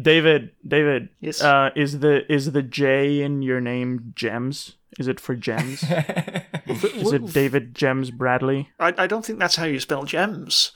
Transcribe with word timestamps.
David, 0.00 0.50
David, 0.66 1.08
Yes. 1.20 1.40
uh, 1.42 1.70
is 1.76 2.00
the 2.00 2.30
is 2.32 2.52
the 2.52 2.62
J 2.62 3.20
in 3.22 3.42
your 3.42 3.60
name 3.60 4.12
Gems? 4.16 4.74
Is 4.98 5.08
it 5.08 5.18
for 5.20 5.34
gems? 5.34 5.82
is 6.66 7.12
it 7.12 7.32
David 7.32 7.74
Gems 7.74 8.10
Bradley? 8.10 8.70
I, 8.78 8.94
I 8.96 9.06
don't 9.06 9.24
think 9.24 9.38
that's 9.40 9.56
how 9.56 9.64
you 9.64 9.80
spell 9.80 10.04
gems. 10.04 10.70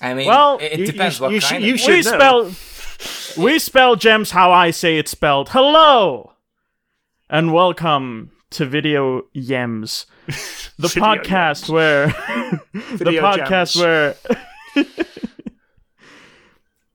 I 0.00 0.14
mean, 0.14 0.26
Well, 0.26 0.58
it, 0.58 0.80
it 0.80 0.86
depends 0.86 1.18
you- 1.18 1.22
what 1.24 1.32
you 1.32 1.40
kind 1.40 1.48
should- 1.48 1.56
of. 1.56 1.62
you 1.64 1.72
we 1.72 1.78
should 1.78 2.04
know. 2.18 2.50
spell 2.50 3.42
we 3.44 3.58
spell 3.58 3.96
gems 3.96 4.30
how 4.32 4.50
I 4.52 4.70
say 4.70 4.98
it's 4.98 5.10
spelled. 5.10 5.50
Hello, 5.50 6.32
and 7.30 7.52
welcome 7.52 8.32
to 8.50 8.66
Video 8.66 9.22
Yems, 9.34 10.06
the 10.78 10.88
Video 10.88 11.02
podcast 11.04 11.68
where 11.70 12.06
the 12.08 13.18
podcast 13.20 13.74
gems. 13.74 13.76
where 13.76 14.14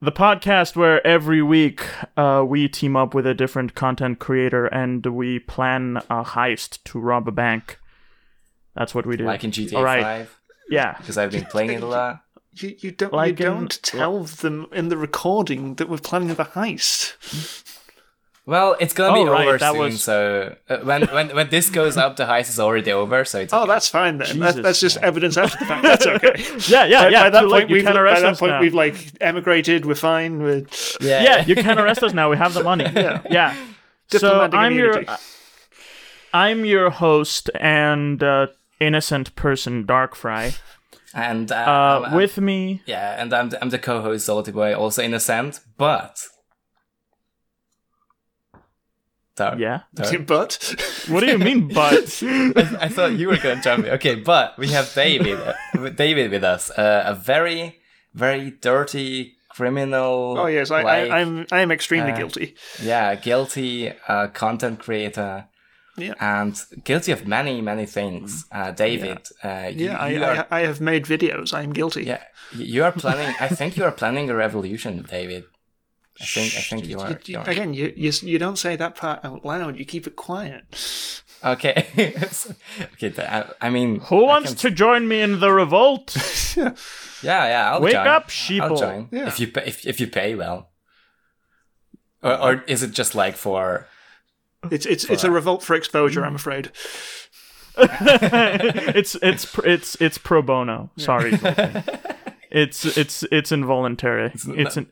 the 0.01 0.11
podcast 0.11 0.75
where 0.75 1.05
every 1.05 1.41
week 1.41 1.83
uh, 2.15 2.43
we 2.47 2.67
team 2.69 2.95
up 2.95 3.13
with 3.13 3.25
a 3.27 3.33
different 3.33 3.75
content 3.75 4.19
creator 4.19 4.65
and 4.67 5.05
we 5.05 5.39
plan 5.39 5.97
a 6.09 6.23
heist 6.23 6.81
to 6.85 6.99
rob 6.99 7.27
a 7.27 7.31
bank. 7.31 7.79
That's 8.75 8.95
what 8.95 9.05
we 9.05 9.17
do. 9.17 9.25
like 9.25 9.43
in 9.43 9.51
GTA 9.51 9.75
All 9.77 9.83
right. 9.83 10.01
5, 10.03 10.39
Yeah. 10.69 10.95
because 10.97 11.17
I've 11.17 11.31
been 11.31 11.45
playing 11.45 11.71
it 11.71 11.83
a 11.83 11.85
lot. 11.85 12.21
You, 12.55 12.75
you 12.79 12.91
don't 12.91 13.13
Like 13.13 13.39
you 13.39 13.45
don't 13.45 13.81
tell 13.83 14.23
them 14.23 14.67
in 14.71 14.89
the 14.89 14.97
recording 14.97 15.75
that 15.75 15.87
we're 15.89 15.97
planning 15.97 16.33
the 16.33 16.45
heist. 16.45 17.13
Well, 18.49 18.75
it's 18.79 18.93
gonna 18.93 19.13
be 19.13 19.19
Oh, 19.29 19.31
right, 19.31 19.47
over 19.47 19.57
that 19.59 19.71
soon, 19.73 19.79
was- 19.81 20.03
so 20.03 20.55
uh, 20.69 20.77
when 20.89 21.01
when 21.17 21.27
when 21.37 21.49
this 21.49 21.69
goes 21.69 21.95
up, 22.03 22.15
the 22.15 22.25
heist 22.25 22.49
is 22.49 22.59
already 22.59 22.91
over. 22.91 23.23
So 23.25 23.39
it's 23.41 23.53
Oh, 23.53 23.65
that's 23.67 23.87
fine 23.87 24.17
then. 24.17 24.39
That, 24.39 24.55
that's 24.63 24.79
just 24.79 24.97
evidence 25.09 25.37
after 25.37 25.57
the 25.59 25.65
fact. 25.65 25.83
That's 25.83 26.07
okay. 26.07 26.33
Yeah, 26.73 26.85
yeah, 26.85 27.03
by, 27.03 27.09
yeah. 27.09 27.23
by 27.25 27.29
that 27.29 27.43
point, 27.53 27.69
You 27.69 27.75
we've 27.75 27.85
can't 27.85 27.95
by 27.95 28.19
that 28.19 28.37
point 28.39 28.51
now. 28.53 28.61
we've 28.61 28.73
like 28.83 28.97
emigrated. 29.21 29.85
We're 29.85 29.95
fine. 30.13 30.41
We're 30.43 30.65
yeah. 31.01 31.21
yeah, 31.27 31.45
you 31.45 31.55
can't 31.55 31.79
arrest 31.79 32.01
us 32.03 32.13
now. 32.13 32.29
We 32.31 32.37
have 32.37 32.53
the 32.53 32.63
money. 32.63 32.85
Yeah, 32.95 33.21
yeah. 33.29 33.55
So 34.09 34.49
I'm 34.51 34.73
your. 34.73 35.03
I'm 36.33 36.65
your 36.65 36.89
host 36.91 37.49
and 37.59 38.21
uh, 38.23 38.47
innocent 38.79 39.35
person, 39.35 39.83
Darkfry. 39.85 40.57
and 41.13 41.51
uh, 41.51 41.55
Uh, 41.55 41.59
I'm- 41.59 42.03
I'm- 42.05 42.15
with 42.15 42.37
me, 42.37 42.81
yeah, 42.85 43.21
and 43.21 43.33
I'm 43.33 43.49
the, 43.49 43.61
I'm 43.61 43.69
the 43.69 43.79
co-host 43.79 44.25
Salty 44.25 44.51
Boy, 44.51 44.73
also 44.75 45.01
innocent, 45.01 45.59
but 45.77 46.21
Dark. 49.39 49.57
yeah. 49.59 49.79
Dark. 49.95 50.25
but 50.33 50.51
What 51.11 51.19
do 51.23 51.27
you 51.33 51.37
mean, 51.49 51.61
but? 51.81 52.05
I, 52.61 52.85
I 52.85 52.89
thought 52.95 53.13
you 53.19 53.27
were 53.31 53.37
gonna 53.43 53.61
jump 53.67 53.85
in. 53.85 53.91
Okay, 53.97 54.15
but 54.15 54.57
we 54.61 54.67
have 54.77 54.87
David, 54.93 55.39
uh, 55.77 55.89
David 56.03 56.31
with 56.31 56.43
us, 56.43 56.69
uh, 56.71 57.03
a 57.13 57.15
very, 57.15 57.79
very 58.13 58.51
dirty 58.51 59.35
criminal. 59.49 60.35
oh 60.41 60.47
yes, 60.47 60.71
I, 60.71 60.81
like, 60.83 61.11
I, 61.11 61.19
I'm 61.19 61.45
I 61.51 61.59
am 61.65 61.71
extremely 61.71 62.11
uh, 62.13 62.17
guilty. 62.17 62.55
yeah, 62.91 63.15
guilty 63.15 63.91
uh, 64.07 64.27
content 64.43 64.79
creator. 64.79 65.45
Yeah. 65.97 66.13
And 66.21 66.55
guilty 66.85 67.11
of 67.11 67.27
many, 67.27 67.61
many 67.61 67.85
things. 67.85 68.45
Uh, 68.53 68.71
David, 68.71 69.19
uh, 69.43 69.69
you, 69.79 69.87
Yeah, 69.87 70.07
you 70.07 70.23
I, 70.23 70.27
are, 70.37 70.47
I 70.49 70.57
I 70.59 70.65
have 70.69 70.79
made 70.79 71.03
videos. 71.15 71.53
I 71.53 71.61
am 71.67 71.73
guilty. 71.73 72.03
yeah, 72.05 72.23
you 72.55 72.85
are 72.85 72.93
planning. 72.93 73.35
I 73.45 73.47
think 73.57 73.75
you 73.77 73.83
are 73.83 73.91
planning 74.01 74.29
a 74.29 74.35
revolution, 74.35 74.93
David. 75.17 75.43
I 76.21 76.25
think. 76.25 76.53
I 76.55 76.61
think 76.61 76.83
you 76.85 76.91
You- 76.91 76.99
are. 76.99 77.09
you- 77.11 77.17
you 77.25 77.39
again, 77.41 77.73
you, 77.73 77.93
you 77.95 78.11
you 78.23 78.37
don't 78.39 78.57
say 78.57 78.75
that 78.75 78.95
part 78.95 79.23
out 79.23 79.45
loud. 79.45 79.77
You 79.77 79.85
keep 79.85 80.05
it 80.07 80.15
quiet. 80.15 80.63
Okay. 81.43 81.87
okay. 82.93 83.09
th- 83.09 83.19
I, 83.19 83.45
I 83.61 83.69
mean, 83.69 84.01
Who 84.01 84.25
I 84.25 84.27
wants 84.27 84.49
can- 84.49 84.57
to 84.57 84.71
join 84.71 85.07
me 85.07 85.21
in 85.21 85.39
the 85.39 85.51
revolt? 85.51 86.15
Yeah, 87.21 87.45
yeah. 87.47 87.71
I'll 87.73 87.81
Wake 87.81 87.93
join. 87.95 88.07
up, 88.07 88.23
I'll 88.23 88.29
sheeple. 88.29 88.79
join 88.79 89.09
Yeah. 89.11 89.27
if 89.27 89.41
you 89.41 89.47
pay, 89.47 89.63
if 89.65 89.85
if 89.85 89.99
you 89.99 90.07
pay 90.07 90.35
well. 90.35 90.69
Or, 92.23 92.41
or 92.41 92.63
is 92.65 92.81
it 92.81 92.91
just 92.91 93.13
like 93.13 93.35
for? 93.35 93.87
It's 94.71 94.85
it's 94.85 95.03
it's 95.09 95.25
a 95.25 95.31
revolt 95.31 95.61
for 95.61 95.75
exposure. 95.75 96.23
I'm 96.25 96.35
afraid. 96.35 96.71
it's 97.77 99.15
it's 99.21 99.57
it's 99.65 99.95
it's 100.01 100.17
pro 100.17 100.41
bono. 100.41 100.89
Sorry. 100.97 101.37
it's 102.51 102.85
it's 102.97 103.23
it's 103.31 103.51
involuntary. 103.51 104.31
It's, 104.33 104.77
an, 104.77 104.87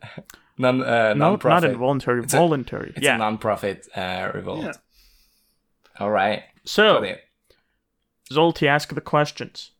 Non, 0.58 0.82
uh, 0.82 1.14
no, 1.14 1.30
non-profit. 1.30 1.64
not 1.64 1.72
involuntary. 1.72 2.20
a- 2.24 2.28
voluntary. 2.28 2.94
It's 2.96 3.04
yeah. 3.06 3.16
a 3.16 3.18
non-profit 3.18 3.88
uh, 3.96 4.32
revolt. 4.34 4.64
Yeah. 4.64 4.72
All 6.00 6.10
right. 6.12 6.44
so, 6.66 7.04
zolti. 8.32 8.68
Ask 8.68 8.94
the 8.94 9.02
questions. 9.02 9.72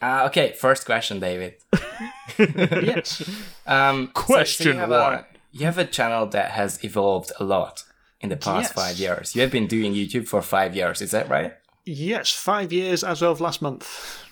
Uh, 0.00 0.24
okay. 0.26 0.52
First 0.52 0.84
question, 0.86 1.20
David. 1.20 1.54
Yes. 2.38 3.22
Um, 3.66 4.06
so- 4.14 4.22
so 4.22 4.34
Question 4.34 4.76
you 4.76 4.82
one. 4.82 4.90
A, 5.14 5.26
you 5.52 5.64
have 5.66 5.78
a 5.78 5.84
channel 5.84 6.26
that 6.28 6.52
has 6.52 6.82
evolved 6.84 7.32
a 7.40 7.44
lot 7.44 7.84
in 8.20 8.28
the 8.30 8.36
past 8.36 8.68
Yes. 8.68 8.72
five 8.72 8.96
years. 8.98 9.34
You 9.34 9.42
have 9.42 9.50
been 9.50 9.66
doing 9.66 9.92
YouTube 9.94 10.26
for 10.28 10.40
five 10.42 10.74
years. 10.76 11.00
Is 11.02 11.10
that 11.10 11.28
right? 11.28 11.52
yes. 11.84 12.32
Five 12.32 12.72
years 12.72 13.02
as 13.02 13.22
of 13.22 13.40
last 13.40 13.60
month. 13.62 14.24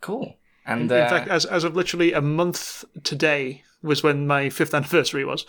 Cool. 0.00 0.36
And 0.66 0.90
In 0.90 0.98
uh, 1.02 1.08
fact, 1.08 1.28
as 1.28 1.44
as 1.46 1.64
of 1.64 1.74
literally 1.76 2.12
a 2.12 2.20
month 2.20 2.84
today 3.04 3.62
was 3.82 4.02
when 4.02 4.26
my 4.26 4.50
fifth 4.50 4.74
anniversary 4.74 5.24
was. 5.24 5.44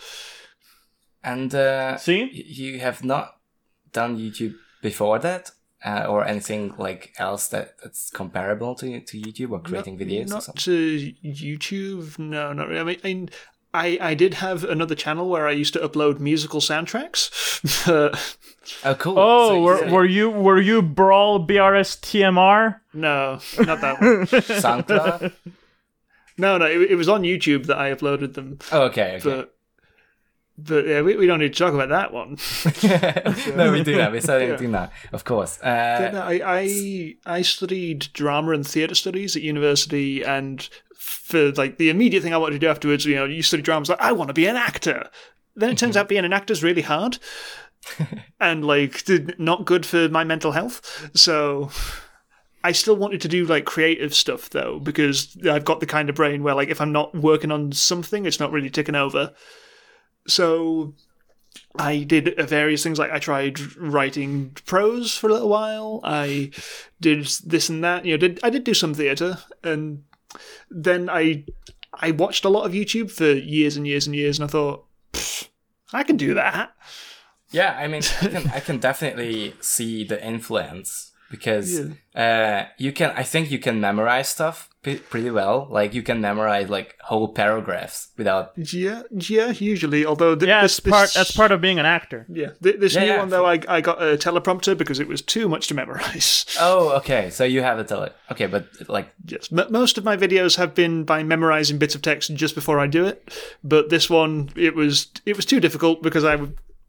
and 1.22 1.54
uh, 1.54 1.96
See? 1.96 2.30
you 2.46 2.80
have 2.80 3.04
not 3.04 3.36
done 3.92 4.16
YouTube 4.18 4.54
before 4.82 5.18
that, 5.20 5.50
uh, 5.84 6.06
or 6.08 6.24
anything 6.26 6.74
like 6.78 7.12
else 7.18 7.48
that, 7.48 7.74
that's 7.82 8.10
comparable 8.10 8.74
to 8.76 9.00
to 9.00 9.20
YouTube 9.20 9.50
or 9.52 9.60
creating 9.60 9.98
videos 9.98 10.26
or 10.26 10.34
Not 10.34 10.42
something. 10.44 10.62
to 10.62 11.12
YouTube. 11.24 12.18
No, 12.18 12.52
not 12.52 12.68
really. 12.68 12.80
I 12.80 12.84
mean, 12.84 12.96
I 13.74 13.98
I, 14.00 14.10
I 14.10 14.14
did 14.14 14.34
have 14.34 14.64
another 14.64 14.94
channel 14.94 15.28
where 15.30 15.48
I 15.48 15.52
used 15.52 15.72
to 15.74 15.80
upload 15.88 16.18
musical 16.20 16.60
soundtracks. 16.60 17.30
Oh, 18.84 18.94
cool. 18.94 19.18
Oh, 19.18 19.48
So 19.48 19.60
were, 19.60 19.78
say 19.78 19.90
were 19.90 20.04
you 20.04 20.30
were 20.30 20.60
you 20.60 20.82
brawl 20.82 21.44
BRS 21.46 21.98
TMR? 22.00 22.76
no, 22.94 23.40
not 23.66 23.80
that 23.80 24.00
one. 24.00 24.26
SoundCloud? 24.62 25.32
No, 26.38 26.58
no, 26.58 26.66
it, 26.66 26.92
it 26.92 26.94
was 26.96 27.08
on 27.08 27.22
YouTube 27.22 27.66
that 27.66 27.78
I 27.78 27.94
uploaded 27.94 28.34
them. 28.34 28.58
Oh, 28.70 28.82
okay, 28.84 29.16
okay. 29.16 29.22
But 29.24 29.54
but 30.58 30.86
yeah, 30.86 31.00
we, 31.02 31.16
we 31.16 31.26
don't 31.26 31.40
need 31.40 31.54
to 31.54 31.58
talk 31.58 31.74
about 31.74 31.88
that 31.88 32.12
one. 32.12 32.36
no, 33.56 33.72
we 33.72 33.82
do 33.82 33.96
that. 33.96 34.12
We're 34.12 34.20
starting 34.20 34.48
Yeah. 34.50 34.70
that, 34.70 34.92
of 35.12 35.24
course. 35.24 35.58
Yeah, 35.62 36.08
Uh, 36.10 36.14
no, 36.14 36.22
I, 36.22 36.40
I 36.44 37.14
I 37.38 37.42
studied 37.42 38.08
drama 38.12 38.52
and 38.52 38.66
theatre 38.66 38.94
studies 38.94 39.34
at 39.34 39.42
university, 39.42 40.22
and 40.22 40.68
for 40.96 41.52
like 41.52 41.78
the 41.78 41.90
immediate 41.90 42.22
thing 42.22 42.34
I 42.34 42.38
wanted 42.38 42.54
to 42.54 42.58
do 42.60 42.68
afterwards, 42.68 43.04
you 43.06 43.16
know, 43.16 43.24
you 43.24 43.42
study 43.42 43.62
drama, 43.62 43.78
I 43.78 43.80
was 43.80 43.88
like, 43.88 44.00
I 44.00 44.12
want 44.12 44.28
to 44.28 44.34
be 44.34 44.46
an 44.46 44.56
actor. 44.56 45.08
Then 45.56 45.70
it 45.70 45.78
turns 45.78 45.96
out 45.96 46.08
being 46.08 46.24
an 46.24 46.32
actor 46.32 46.52
is 46.52 46.62
really 46.62 46.82
hard, 46.82 47.18
and 48.40 48.64
like 48.64 49.04
not 49.38 49.64
good 49.64 49.84
for 49.84 50.08
my 50.08 50.22
mental 50.24 50.52
health. 50.52 51.10
So 51.14 51.70
I 52.64 52.72
still 52.72 52.96
wanted 52.96 53.20
to 53.22 53.28
do 53.28 53.44
like 53.44 53.64
creative 53.64 54.14
stuff 54.14 54.50
though, 54.50 54.78
because 54.78 55.36
I've 55.48 55.64
got 55.64 55.80
the 55.80 55.86
kind 55.86 56.08
of 56.08 56.14
brain 56.14 56.42
where 56.42 56.54
like 56.54 56.68
if 56.68 56.80
I'm 56.80 56.92
not 56.92 57.14
working 57.14 57.50
on 57.50 57.72
something, 57.72 58.24
it's 58.24 58.40
not 58.40 58.52
really 58.52 58.70
ticking 58.70 58.94
over. 58.94 59.32
So 60.28 60.94
I 61.78 62.04
did 62.04 62.34
various 62.48 62.82
things 62.82 62.98
like 62.98 63.10
I 63.10 63.18
tried 63.18 63.60
writing 63.76 64.56
prose 64.66 65.16
for 65.16 65.28
a 65.28 65.32
little 65.32 65.48
while. 65.48 66.00
I 66.04 66.50
did 67.00 67.26
this 67.44 67.68
and 67.68 67.82
that. 67.82 68.04
You 68.04 68.12
know, 68.12 68.18
did 68.18 68.40
I 68.42 68.50
did 68.50 68.64
do 68.64 68.74
some 68.74 68.94
theatre, 68.94 69.38
and 69.62 70.04
then 70.70 71.08
I 71.10 71.44
I 71.94 72.10
watched 72.12 72.44
a 72.44 72.48
lot 72.48 72.64
of 72.64 72.72
YouTube 72.72 73.10
for 73.10 73.32
years 73.32 73.76
and 73.76 73.86
years 73.86 74.06
and 74.06 74.14
years, 74.14 74.38
and 74.38 74.44
I 74.44 74.50
thought 74.50 74.86
I 75.92 76.02
can 76.02 76.16
do 76.16 76.34
that. 76.34 76.72
yeah, 77.50 77.76
I 77.78 77.88
mean, 77.88 78.02
I 78.22 78.26
can, 78.28 78.50
I 78.50 78.60
can 78.60 78.78
definitely 78.78 79.54
see 79.60 80.04
the 80.04 80.24
influence 80.24 81.11
because 81.32 81.80
uh, 82.14 82.64
you 82.78 82.92
can. 82.92 83.10
I 83.16 83.24
think 83.24 83.50
you 83.50 83.58
can 83.58 83.80
memorize 83.80 84.28
stuff 84.28 84.68
p- 84.82 84.96
pretty 85.12 85.30
well. 85.30 85.66
Like 85.70 85.94
you 85.94 86.02
can 86.02 86.20
memorize 86.20 86.68
like 86.68 86.94
whole 87.00 87.28
paragraphs 87.32 88.08
without. 88.18 88.52
Yeah, 88.56 89.02
yeah. 89.10 89.50
Usually, 89.50 90.04
although 90.06 90.36
th- 90.36 90.46
Yeah, 90.48 90.62
this, 90.62 90.78
it's 90.78 90.88
part 90.88 91.06
this- 91.06 91.14
that's 91.14 91.32
part 91.36 91.50
of 91.52 91.60
being 91.62 91.78
an 91.80 91.86
actor. 91.86 92.26
Yeah, 92.28 92.50
th- 92.62 92.78
this 92.78 92.94
Yeah, 92.94 93.00
new 93.00 93.06
yeah. 93.12 93.18
one 93.18 93.30
though, 93.30 93.46
I 93.46 93.58
I 93.66 93.80
got 93.80 94.00
a 94.02 94.16
teleprompter 94.18 94.76
because 94.76 95.00
it 95.00 95.08
was 95.08 95.22
too 95.22 95.48
much 95.48 95.66
to 95.68 95.74
memorize. 95.74 96.44
Oh, 96.60 96.90
okay. 96.98 97.30
So 97.30 97.44
you 97.44 97.62
have 97.62 97.78
a 97.78 97.84
tele. 97.84 98.10
Okay, 98.30 98.46
but 98.46 98.66
like 98.88 99.08
Yes, 99.26 99.48
M- 99.50 99.72
most 99.72 99.98
of 99.98 100.04
my 100.04 100.16
videos 100.16 100.56
have 100.58 100.74
been 100.74 101.04
by 101.04 101.22
memorizing 101.24 101.78
bits 101.78 101.94
of 101.94 102.02
text 102.02 102.32
just 102.34 102.54
before 102.54 102.78
I 102.78 102.86
do 102.86 103.06
it, 103.06 103.16
but 103.64 103.88
this 103.88 104.10
one 104.10 104.50
it 104.54 104.74
was 104.74 105.06
it 105.24 105.34
was 105.36 105.46
too 105.46 105.60
difficult 105.60 106.02
because 106.02 106.24
I, 106.26 106.36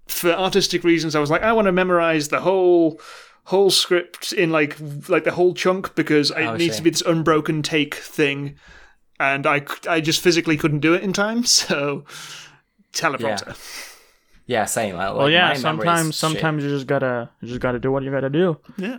for 0.08 0.32
artistic 0.34 0.84
reasons, 0.84 1.16
I 1.16 1.20
was 1.20 1.32
like 1.32 1.44
I 1.44 1.54
want 1.54 1.68
to 1.68 1.72
memorize 1.72 2.28
the 2.28 2.42
whole 2.42 3.00
whole 3.46 3.70
script 3.70 4.32
in 4.34 4.52
like 4.52 4.78
like 5.10 5.24
the 5.26 5.32
whole 5.32 5.54
chunk 5.54 5.96
because 5.96 6.32
it 6.32 6.38
Oh, 6.46 6.56
needs 6.56 6.78
to 6.78 6.82
be 6.84 6.90
this 6.90 7.02
unbroken 7.02 7.62
take 7.62 7.96
thing, 7.96 8.56
and 9.20 9.46
I 9.46 9.66
I 9.90 10.00
just 10.02 10.22
physically 10.22 10.58
couldn't 10.58 10.80
do 10.80 10.94
it 10.94 11.04
in 11.04 11.14
time, 11.14 11.44
so 11.62 12.06
teleprompter. 12.94 13.56
yeah, 14.46 14.66
same. 14.66 14.96
I- 14.96 15.10
Like, 15.10 15.18
Well, 15.18 15.30
yeah. 15.30 15.54
my 15.54 15.60
memory 15.60 15.60
is 15.60 15.62
Sometimes 15.62 16.06
shit. 16.08 16.16
sometimes 16.16 16.64
you 16.64 16.70
just 16.70 16.88
gotta 16.88 17.30
you 17.42 17.48
just 17.50 17.60
gotta 17.62 17.80
do 17.80 17.92
what 17.92 18.04
you 18.04 18.12
gotta 18.12 18.30
do. 18.30 18.58
Yeah. 18.78 18.98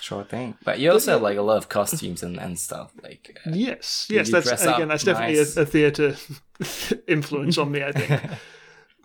Sure 0.00 0.22
thing. 0.24 0.54
But 0.64 0.80
you 0.80 0.92
also 0.92 1.12
have 1.12 1.22
like 1.22 1.38
a 1.38 1.42
lot 1.42 1.56
of 1.56 1.70
costumes 1.70 2.22
and, 2.22 2.38
and 2.38 2.58
stuff. 2.58 2.92
Like 3.02 3.38
uh, 3.46 3.50
Yes, 3.54 4.06
yes, 4.10 4.30
that's 4.30 4.50
again. 4.62 4.82
up 4.82 4.88
That's 4.88 5.04
definitely 5.04 5.36
nice. 5.38 5.56
a, 5.56 5.62
a 5.62 5.66
theatre 5.66 6.16
influence 7.08 7.56
on 7.58 7.70
me. 7.72 7.82
I 7.82 7.92
think. 7.92 8.20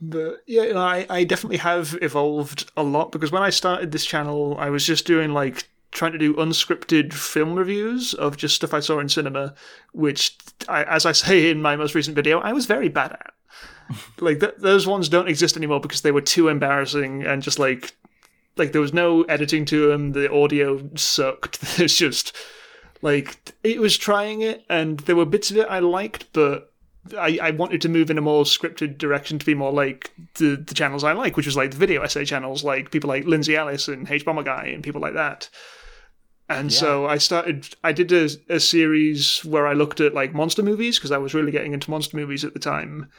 But 0.01 0.43
yeah, 0.47 0.63
you 0.63 0.73
know, 0.73 0.81
I, 0.81 1.05
I 1.09 1.23
definitely 1.23 1.57
have 1.57 1.97
evolved 2.01 2.71
a 2.77 2.83
lot 2.83 3.11
because 3.11 3.31
when 3.31 3.43
I 3.43 3.49
started 3.49 3.91
this 3.91 4.05
channel, 4.05 4.55
I 4.57 4.69
was 4.69 4.85
just 4.85 5.05
doing 5.05 5.33
like 5.33 5.67
trying 5.91 6.11
to 6.11 6.17
do 6.17 6.35
unscripted 6.35 7.13
film 7.13 7.55
reviews 7.55 8.13
of 8.13 8.37
just 8.37 8.55
stuff 8.55 8.73
I 8.73 8.79
saw 8.79 8.99
in 8.99 9.09
cinema, 9.09 9.55
which, 9.91 10.37
I, 10.67 10.83
as 10.83 11.05
I 11.05 11.11
say 11.11 11.49
in 11.49 11.61
my 11.61 11.75
most 11.75 11.95
recent 11.95 12.15
video, 12.15 12.39
I 12.39 12.53
was 12.53 12.65
very 12.65 12.89
bad 12.89 13.13
at. 13.13 13.33
like 14.19 14.39
th- 14.39 14.55
those 14.59 14.85
ones 14.85 15.09
don't 15.09 15.27
exist 15.27 15.57
anymore 15.57 15.79
because 15.79 16.01
they 16.01 16.11
were 16.11 16.21
too 16.21 16.47
embarrassing 16.47 17.23
and 17.23 17.41
just 17.41 17.57
like 17.57 17.95
like 18.55 18.71
there 18.71 18.81
was 18.81 18.93
no 18.93 19.23
editing 19.23 19.65
to 19.65 19.87
them. 19.87 20.11
The 20.11 20.31
audio 20.31 20.89
sucked. 20.95 21.61
There's 21.77 21.95
just 21.95 22.35
like 23.01 23.53
it 23.63 23.79
was 23.79 23.97
trying 23.97 24.41
it, 24.41 24.63
and 24.69 24.99
there 25.01 25.15
were 25.15 25.25
bits 25.25 25.49
of 25.49 25.57
it 25.57 25.67
I 25.69 25.79
liked, 25.79 26.31
but 26.33 26.68
I, 27.17 27.39
I 27.41 27.51
wanted 27.51 27.81
to 27.81 27.89
move 27.89 28.09
in 28.09 28.17
a 28.17 28.21
more 28.21 28.43
scripted 28.43 28.97
direction 28.97 29.39
to 29.39 29.45
be 29.45 29.53
more 29.53 29.71
like 29.71 30.11
the, 30.35 30.55
the 30.55 30.73
channels 30.73 31.03
I 31.03 31.13
like, 31.13 31.37
which 31.37 31.45
was 31.45 31.57
like 31.57 31.71
the 31.71 31.77
video 31.77 32.01
essay 32.01 32.25
channels, 32.25 32.63
like 32.63 32.91
people 32.91 33.07
like 33.07 33.25
Lindsay 33.25 33.55
Ellis 33.55 33.87
and 33.87 34.07
Hbomberguy 34.07 34.73
and 34.73 34.83
people 34.83 35.01
like 35.01 35.13
that. 35.13 35.49
And 36.49 36.71
yeah. 36.71 36.77
so 36.79 37.05
I 37.05 37.19
started, 37.19 37.75
I 37.83 37.91
did 37.91 38.11
a, 38.11 38.29
a 38.49 38.59
series 38.59 39.45
where 39.45 39.67
I 39.67 39.73
looked 39.73 39.99
at 39.99 40.13
like 40.13 40.33
monster 40.33 40.63
movies 40.63 40.97
because 40.97 41.11
I 41.11 41.17
was 41.19 41.33
really 41.33 41.51
getting 41.51 41.73
into 41.73 41.91
monster 41.91 42.17
movies 42.17 42.43
at 42.43 42.53
the 42.53 42.59
time. 42.59 43.09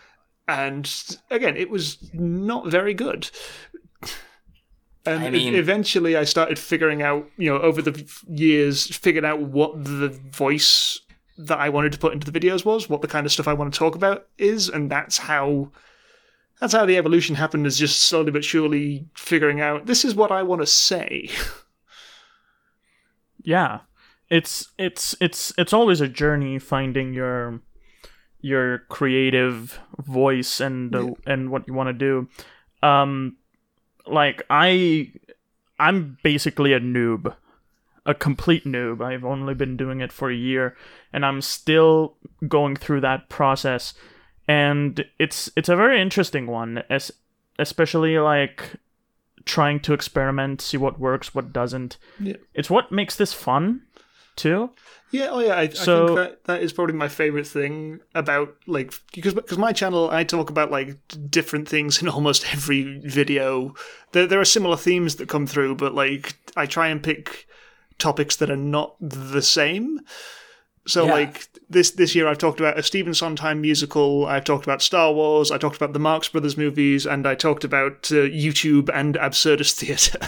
And 0.48 0.90
again, 1.30 1.56
it 1.56 1.70
was 1.70 2.10
not 2.12 2.66
very 2.66 2.92
good. 2.92 3.30
And 5.06 5.24
I 5.24 5.30
mean, 5.30 5.54
eventually 5.54 6.16
I 6.16 6.24
started 6.24 6.58
figuring 6.58 7.02
out, 7.02 7.26
you 7.38 7.50
know, 7.50 7.58
over 7.58 7.80
the 7.80 8.04
years, 8.28 8.94
figured 8.96 9.24
out 9.24 9.40
what 9.40 9.82
the 9.82 10.08
voice 10.08 11.00
that 11.46 11.58
I 11.58 11.68
wanted 11.68 11.92
to 11.92 11.98
put 11.98 12.12
into 12.12 12.30
the 12.30 12.38
videos 12.38 12.64
was, 12.64 12.88
what 12.88 13.02
the 13.02 13.08
kind 13.08 13.26
of 13.26 13.32
stuff 13.32 13.48
I 13.48 13.54
want 13.54 13.72
to 13.72 13.78
talk 13.78 13.94
about 13.94 14.28
is, 14.38 14.68
and 14.68 14.90
that's 14.90 15.18
how 15.18 15.70
that's 16.60 16.74
how 16.74 16.84
the 16.84 16.98
evolution 16.98 17.36
happened 17.36 17.66
is 17.66 17.78
just 17.78 18.02
slowly 18.02 18.30
but 18.30 18.44
surely 18.44 19.06
figuring 19.14 19.60
out 19.60 19.86
this 19.86 20.04
is 20.04 20.14
what 20.14 20.30
I 20.30 20.42
want 20.42 20.60
to 20.60 20.66
say. 20.66 21.30
yeah. 23.42 23.80
It's 24.28 24.70
it's 24.78 25.16
it's 25.20 25.52
it's 25.58 25.72
always 25.72 26.00
a 26.00 26.06
journey 26.06 26.58
finding 26.58 27.14
your 27.14 27.60
your 28.40 28.80
creative 28.88 29.80
voice 29.98 30.60
and 30.60 30.94
uh, 30.94 31.04
yeah. 31.06 31.12
and 31.26 31.50
what 31.50 31.66
you 31.66 31.74
want 31.74 31.88
to 31.88 31.92
do. 31.94 32.28
Um 32.86 33.38
like 34.06 34.42
I 34.50 35.12
I'm 35.78 36.18
basically 36.22 36.74
a 36.74 36.80
noob 36.80 37.34
a 38.06 38.14
complete 38.14 38.64
noob. 38.64 39.02
I've 39.02 39.24
only 39.24 39.54
been 39.54 39.76
doing 39.76 40.00
it 40.00 40.12
for 40.12 40.30
a 40.30 40.36
year 40.36 40.76
and 41.12 41.24
I'm 41.24 41.40
still 41.40 42.16
going 42.48 42.76
through 42.76 43.02
that 43.02 43.28
process. 43.28 43.94
And 44.48 45.04
it's 45.18 45.50
it's 45.56 45.68
a 45.68 45.76
very 45.76 46.00
interesting 46.00 46.46
one, 46.46 46.82
as 46.90 47.12
especially 47.58 48.18
like 48.18 48.62
trying 49.44 49.80
to 49.80 49.92
experiment, 49.92 50.60
see 50.60 50.76
what 50.76 50.98
works, 50.98 51.34
what 51.34 51.52
doesn't. 51.52 51.96
Yeah. 52.18 52.36
It's 52.54 52.70
what 52.70 52.90
makes 52.90 53.16
this 53.16 53.32
fun 53.32 53.82
too. 54.36 54.70
Yeah, 55.12 55.28
oh 55.30 55.40
yeah, 55.40 55.56
I, 55.56 55.68
so, 55.68 56.04
I 56.04 56.06
think 56.06 56.18
that 56.18 56.44
that 56.44 56.62
is 56.62 56.72
probably 56.72 56.94
my 56.94 57.08
favorite 57.08 57.46
thing 57.46 57.98
about 58.14 58.54
like 58.66 58.94
because 59.12 59.34
because 59.34 59.58
my 59.58 59.72
channel 59.72 60.08
I 60.10 60.22
talk 60.22 60.50
about 60.50 60.70
like 60.70 60.96
different 61.28 61.68
things 61.68 62.00
in 62.00 62.08
almost 62.16 62.52
every 62.52 63.00
video. 63.00 63.74
There 64.12 64.26
there 64.26 64.40
are 64.40 64.44
similar 64.44 64.76
themes 64.76 65.16
that 65.16 65.28
come 65.28 65.46
through, 65.46 65.76
but 65.76 65.94
like 65.94 66.36
I 66.56 66.66
try 66.66 66.88
and 66.88 67.02
pick 67.02 67.48
topics 68.00 68.36
that 68.36 68.50
are 68.50 68.56
not 68.56 68.96
the 69.00 69.42
same. 69.42 70.00
So 70.86 71.04
yeah. 71.04 71.12
like 71.12 71.48
this 71.68 71.90
this 71.92 72.14
year 72.14 72.26
I've 72.26 72.38
talked 72.38 72.58
about 72.58 72.78
a 72.78 72.82
Stephen 72.82 73.14
Sondheim 73.14 73.60
musical, 73.60 74.26
I've 74.26 74.44
talked 74.44 74.64
about 74.64 74.82
Star 74.82 75.12
Wars, 75.12 75.50
I 75.50 75.58
talked 75.58 75.76
about 75.76 75.92
the 75.92 75.98
Marx 75.98 76.28
Brothers 76.28 76.56
movies, 76.56 77.06
and 77.06 77.26
I 77.26 77.34
talked 77.34 77.64
about 77.64 78.10
uh, 78.10 78.26
YouTube 78.26 78.88
and 78.92 79.14
absurdist 79.16 79.72
theatre. 79.78 80.18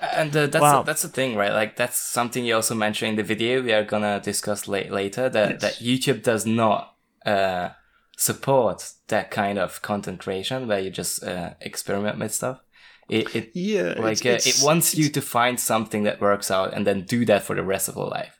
and 0.00 0.36
uh, 0.36 0.46
that's 0.46 0.62
wow. 0.62 0.82
a, 0.82 0.84
that's 0.84 1.02
the 1.02 1.08
thing, 1.08 1.36
right? 1.36 1.52
Like 1.52 1.76
that's 1.76 1.98
something 1.98 2.44
you 2.44 2.54
also 2.54 2.74
mentioned 2.74 3.10
in 3.10 3.16
the 3.16 3.22
video 3.22 3.62
we 3.62 3.72
are 3.72 3.84
gonna 3.84 4.20
discuss 4.20 4.68
la- 4.68 4.90
later. 4.90 5.28
That 5.28 5.50
yes. 5.52 5.60
that 5.62 5.74
YouTube 5.74 6.22
does 6.22 6.44
not 6.44 6.94
uh, 7.24 7.70
support 8.18 8.92
that 9.08 9.30
kind 9.30 9.58
of 9.58 9.80
content 9.80 10.20
creation 10.20 10.68
where 10.68 10.80
you 10.80 10.90
just 10.90 11.24
uh, 11.24 11.54
experiment 11.60 12.18
with 12.18 12.34
stuff. 12.34 12.60
It, 13.08 13.34
it 13.34 13.50
yeah, 13.54 13.94
like 13.96 14.24
it's, 14.24 14.26
uh, 14.26 14.48
it's, 14.48 14.62
it 14.62 14.64
wants 14.64 14.94
you 14.94 15.08
to 15.08 15.22
find 15.22 15.58
something 15.58 16.02
that 16.02 16.20
works 16.20 16.50
out 16.50 16.74
and 16.74 16.86
then 16.86 17.02
do 17.02 17.24
that 17.24 17.42
for 17.42 17.56
the 17.56 17.62
rest 17.62 17.88
of 17.88 17.96
your 17.96 18.08
life. 18.08 18.38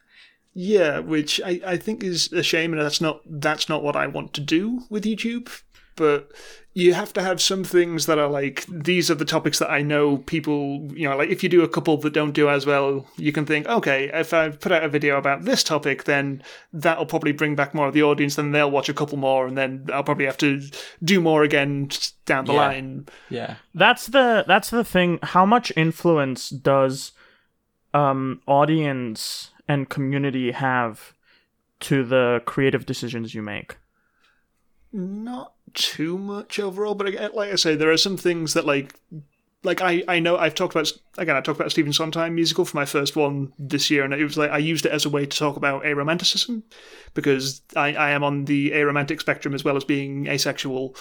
Yeah, 0.53 0.99
which 0.99 1.41
I, 1.45 1.61
I 1.65 1.77
think 1.77 2.03
is 2.03 2.33
a 2.33 2.43
shame, 2.43 2.73
and 2.73 2.83
that's 2.83 3.01
not 3.01 3.23
that's 3.25 3.69
not 3.69 3.83
what 3.83 3.97
I 3.97 4.07
want 4.07 4.35
to 4.35 4.41
do 4.41 4.83
with 4.91 5.05
YouTube. 5.05 5.63
But 5.99 6.33
you 6.79 6.95
have 6.95 7.13
to 7.13 7.23
have 7.23 7.41
some 7.41 7.65
things 7.65 8.07
that 8.07 8.21
are 8.21 8.29
like 8.29 8.65
these 8.69 9.11
are 9.11 9.17
the 9.17 9.25
topics 9.25 9.59
that 9.59 9.69
I 9.69 9.83
know 9.83 10.19
people, 10.19 10.89
you 10.95 11.09
know, 11.09 11.17
like 11.17 11.29
if 11.29 11.43
you 11.43 11.49
do 11.49 11.63
a 11.63 11.69
couple 11.69 11.97
that 11.97 12.13
don't 12.13 12.31
do 12.31 12.49
as 12.49 12.67
well, 12.67 13.05
you 13.17 13.33
can 13.33 13.45
think, 13.45 13.67
okay, 13.67 14.09
if 14.15 14.33
I 14.33 14.51
put 14.51 14.71
out 14.71 14.85
a 14.85 14.89
video 14.89 15.17
about 15.17 15.43
this 15.43 15.65
topic, 15.65 16.05
then 16.05 16.41
that'll 16.73 17.05
probably 17.05 17.33
bring 17.33 17.57
back 17.57 17.75
more 17.75 17.89
of 17.89 17.95
the 17.95 18.05
audience, 18.05 18.37
then 18.37 18.53
they'll 18.53 18.71
watch 18.71 18.89
a 18.89 18.95
couple 18.95 19.19
more, 19.19 19.49
and 19.49 19.59
then 19.59 19.89
I'll 19.93 20.05
probably 20.05 20.27
have 20.27 20.39
to 20.39 20.63
do 21.03 21.21
more 21.21 21.43
again 21.43 21.91
down 22.27 22.45
the 22.45 22.53
yeah. 22.53 22.59
line. 22.61 23.09
Yeah. 23.29 23.57
That's 23.75 24.07
the 24.07 24.45
that's 24.47 24.71
the 24.71 24.85
thing. 24.85 25.19
How 25.25 25.45
much 25.45 25.73
influence 25.77 26.49
does 26.49 27.11
um 27.93 28.41
audience 28.47 29.51
and 29.67 29.89
community 29.89 30.53
have 30.53 31.13
to 31.81 32.05
the 32.05 32.41
creative 32.47 32.87
decisions 32.87 33.35
you 33.35 33.43
make? 33.43 33.79
Not 34.93 35.55
too 35.75 36.17
much 36.19 36.59
overall, 36.59 36.95
but 36.95 37.09
again, 37.09 37.31
like 37.35 37.53
I 37.53 37.57
say, 37.57 37.77
there 37.77 37.91
are 37.91 37.97
some 37.97 38.17
things 38.17 38.55
that 38.55 38.65
like 38.67 38.95
like 39.65 39.81
I, 39.81 40.05
I 40.07 40.21
know 40.21 40.37
I've 40.37 40.55
talked 40.55 40.75
about 40.75 40.93
again 41.17 41.37
I 41.37 41.41
talked 41.41 41.59
about 41.59 41.71
Stephen 41.71 41.93
Sondheim 41.93 42.35
musical 42.35 42.65
for 42.65 42.77
my 42.77 42.85
first 42.85 43.17
one 43.17 43.53
this 43.59 43.91
year 43.91 44.05
and 44.05 44.15
it 44.15 44.23
was 44.23 44.37
like 44.37 44.51
I 44.51 44.59
used 44.59 44.87
it 44.87 44.93
as 44.93 45.05
a 45.05 45.11
way 45.11 45.27
to 45.27 45.37
talk 45.37 45.57
about 45.57 45.83
aromanticism 45.83 46.63
because 47.15 47.63
I, 47.75 47.93
I 47.95 48.11
am 48.11 48.23
on 48.23 48.45
the 48.45 48.71
aromantic 48.71 49.21
spectrum 49.21 49.55
as 49.55 49.65
well 49.65 49.77
as 49.77 49.85
being 49.85 50.27
asexual 50.27 50.95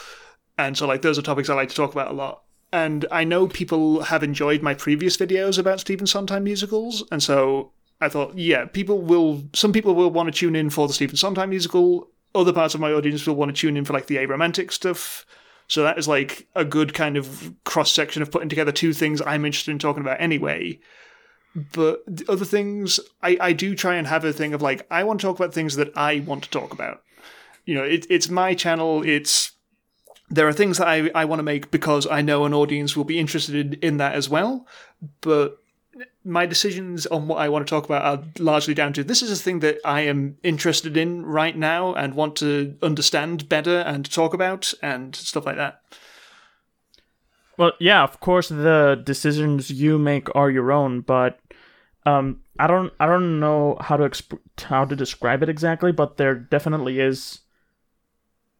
and 0.57 0.77
so 0.77 0.87
like 0.87 1.01
those 1.01 1.19
are 1.19 1.21
topics 1.21 1.49
I 1.49 1.55
like 1.55 1.69
to 1.69 1.75
talk 1.75 1.91
about 1.91 2.11
a 2.11 2.13
lot. 2.13 2.43
And 2.73 3.05
I 3.11 3.23
know 3.23 3.47
people 3.47 4.01
have 4.01 4.23
enjoyed 4.23 4.61
my 4.61 4.73
previous 4.73 5.15
videos 5.15 5.57
about 5.57 5.79
Stephen 5.79 6.07
Sondheim 6.07 6.43
musicals 6.43 7.03
and 7.11 7.21
so 7.21 7.71
I 8.01 8.09
thought 8.09 8.37
yeah 8.37 8.65
people 8.65 9.01
will 9.01 9.43
some 9.53 9.71
people 9.71 9.93
will 9.93 10.09
want 10.09 10.33
to 10.33 10.37
tune 10.37 10.55
in 10.55 10.71
for 10.71 10.87
the 10.87 10.93
Stephen 10.93 11.15
Sondheim 11.15 11.51
musical 11.51 12.09
other 12.35 12.53
parts 12.53 12.73
of 12.73 12.81
my 12.81 12.91
audience 12.91 13.25
will 13.25 13.35
want 13.35 13.55
to 13.55 13.59
tune 13.59 13.77
in 13.77 13.85
for 13.85 13.93
like 13.93 14.07
the 14.07 14.17
aromantic 14.17 14.71
stuff. 14.71 15.25
So 15.67 15.83
that 15.83 15.97
is 15.97 16.07
like 16.07 16.47
a 16.55 16.63
good 16.63 16.93
kind 16.93 17.17
of 17.17 17.53
cross 17.63 17.91
section 17.91 18.21
of 18.21 18.31
putting 18.31 18.49
together 18.49 18.71
two 18.71 18.93
things 18.93 19.21
I'm 19.21 19.45
interested 19.45 19.71
in 19.71 19.79
talking 19.79 20.01
about 20.01 20.21
anyway. 20.21 20.79
But 21.55 22.03
the 22.05 22.25
other 22.31 22.45
things, 22.45 22.99
I, 23.21 23.37
I 23.41 23.53
do 23.53 23.75
try 23.75 23.95
and 23.95 24.07
have 24.07 24.23
a 24.23 24.31
thing 24.31 24.53
of 24.53 24.61
like, 24.61 24.85
I 24.91 25.03
want 25.03 25.19
to 25.19 25.27
talk 25.27 25.39
about 25.39 25.53
things 25.53 25.75
that 25.75 25.91
I 25.97 26.19
want 26.19 26.43
to 26.43 26.49
talk 26.49 26.71
about. 26.71 27.01
You 27.65 27.75
know, 27.75 27.83
it, 27.83 28.05
it's 28.09 28.29
my 28.29 28.53
channel, 28.53 29.03
it's 29.03 29.51
there 30.29 30.47
are 30.47 30.53
things 30.53 30.77
that 30.77 30.87
I, 30.87 31.09
I 31.15 31.25
want 31.25 31.39
to 31.39 31.43
make 31.43 31.71
because 31.71 32.05
I 32.05 32.21
know 32.21 32.45
an 32.45 32.53
audience 32.53 32.95
will 32.95 33.05
be 33.05 33.19
interested 33.19 33.73
in 33.83 33.97
that 33.97 34.13
as 34.13 34.29
well. 34.29 34.67
But 35.21 35.57
my 36.23 36.45
decisions 36.45 37.05
on 37.07 37.27
what 37.27 37.37
I 37.37 37.49
want 37.49 37.65
to 37.65 37.69
talk 37.69 37.85
about 37.85 38.03
are 38.03 38.23
largely 38.39 38.73
down 38.73 38.93
to 38.93 39.03
this 39.03 39.21
is 39.21 39.31
a 39.31 39.41
thing 39.41 39.59
that 39.59 39.79
I 39.85 40.01
am 40.01 40.37
interested 40.43 40.97
in 40.97 41.25
right 41.25 41.55
now 41.55 41.93
and 41.93 42.13
want 42.13 42.35
to 42.37 42.77
understand 42.81 43.49
better 43.49 43.79
and 43.79 44.09
talk 44.09 44.33
about 44.33 44.73
and 44.81 45.15
stuff 45.15 45.45
like 45.45 45.55
that. 45.55 45.81
Well, 47.57 47.71
yeah, 47.79 48.03
of 48.03 48.19
course 48.19 48.49
the 48.49 49.01
decisions 49.03 49.71
you 49.71 49.97
make 49.97 50.27
are 50.35 50.51
your 50.51 50.71
own, 50.71 51.01
but 51.01 51.39
um, 52.05 52.41
I 52.59 52.67
don't 52.67 52.93
I 52.99 53.07
don't 53.07 53.39
know 53.39 53.77
how 53.81 53.97
to 53.97 54.03
exp- 54.07 54.39
how 54.61 54.85
to 54.85 54.95
describe 54.95 55.41
it 55.41 55.49
exactly, 55.49 55.91
but 55.91 56.17
there 56.17 56.35
definitely 56.35 56.99
is 56.99 57.39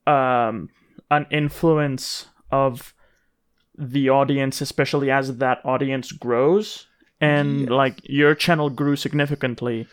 um, 0.08 0.70
an 1.12 1.28
influence 1.30 2.28
of 2.52 2.94
the 3.78 4.10
audience, 4.10 4.62
especially 4.62 5.12
as 5.12 5.38
that 5.38 5.60
audience 5.64 6.12
grows 6.12 6.88
and 7.22 7.62
yeah. 7.62 7.76
like 7.76 8.00
your 8.04 8.36
channel 8.36 8.70
grew 8.70 8.96
significantly. 8.96 9.88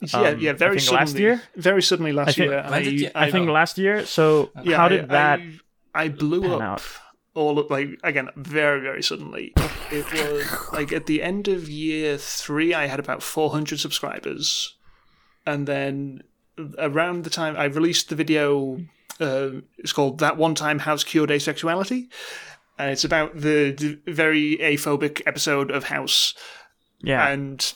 Yeah, 0.00 0.20
um, 0.20 0.38
yeah, 0.38 0.52
very 0.52 0.80
suddenly. 0.80 1.00
Last 1.00 1.18
year, 1.18 1.42
very 1.56 1.82
suddenly 1.82 2.12
last 2.12 2.28
I 2.28 2.32
think, 2.32 2.50
year. 2.50 2.60
I, 2.60 2.78
you, 2.78 3.10
I, 3.14 3.26
I 3.26 3.30
think 3.30 3.48
last 3.48 3.78
year. 3.78 4.06
So 4.06 4.50
yeah, 4.62 4.76
how 4.76 4.88
did 4.88 5.08
that? 5.08 5.40
I, 5.94 6.08
blew 6.08 6.54
up 6.54 6.62
out? 6.62 6.82
all 7.34 7.58
of, 7.58 7.70
like 7.70 7.98
again 8.04 8.28
very 8.36 8.80
very 8.80 9.02
suddenly. 9.02 9.52
it 9.90 10.12
was 10.12 10.72
like 10.72 10.92
at 10.92 11.06
the 11.06 11.22
end 11.22 11.48
of 11.48 11.68
year 11.68 12.16
three, 12.16 12.74
I 12.74 12.86
had 12.86 13.00
about 13.00 13.22
four 13.22 13.50
hundred 13.50 13.80
subscribers, 13.80 14.76
and 15.44 15.66
then 15.66 16.22
around 16.78 17.24
the 17.24 17.30
time 17.30 17.56
I 17.56 17.64
released 17.64 18.08
the 18.08 18.16
video, 18.16 18.80
uh, 19.20 19.50
it's 19.78 19.92
called 19.92 20.18
"That 20.18 20.36
One 20.36 20.54
Time 20.54 20.80
House 20.80 21.02
Cured 21.02 21.30
Asexuality," 21.30 22.08
and 22.78 22.90
it's 22.90 23.04
about 23.04 23.34
the, 23.34 23.72
the 23.72 24.12
very 24.12 24.58
aphobic 24.58 25.22
episode 25.26 25.70
of 25.70 25.84
House 25.84 26.34
yeah. 27.00 27.28
And 27.28 27.72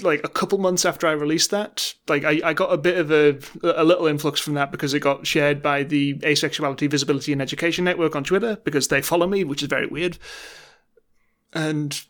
like 0.00 0.24
a 0.24 0.28
couple 0.28 0.58
months 0.58 0.84
after 0.84 1.06
I 1.06 1.12
released 1.12 1.50
that, 1.50 1.94
like 2.08 2.24
I, 2.24 2.40
I 2.44 2.52
got 2.54 2.72
a 2.72 2.78
bit 2.78 2.98
of 2.98 3.10
a 3.10 3.38
a 3.62 3.84
little 3.84 4.06
influx 4.06 4.40
from 4.40 4.54
that 4.54 4.72
because 4.72 4.94
it 4.94 5.00
got 5.00 5.26
shared 5.26 5.62
by 5.62 5.82
the 5.82 6.14
Asexuality 6.14 6.90
Visibility 6.90 7.32
and 7.32 7.42
Education 7.42 7.84
Network 7.84 8.16
on 8.16 8.24
Twitter 8.24 8.56
because 8.64 8.88
they 8.88 9.02
follow 9.02 9.26
me, 9.26 9.44
which 9.44 9.62
is 9.62 9.68
very 9.68 9.86
weird. 9.86 10.18
And 11.52 12.02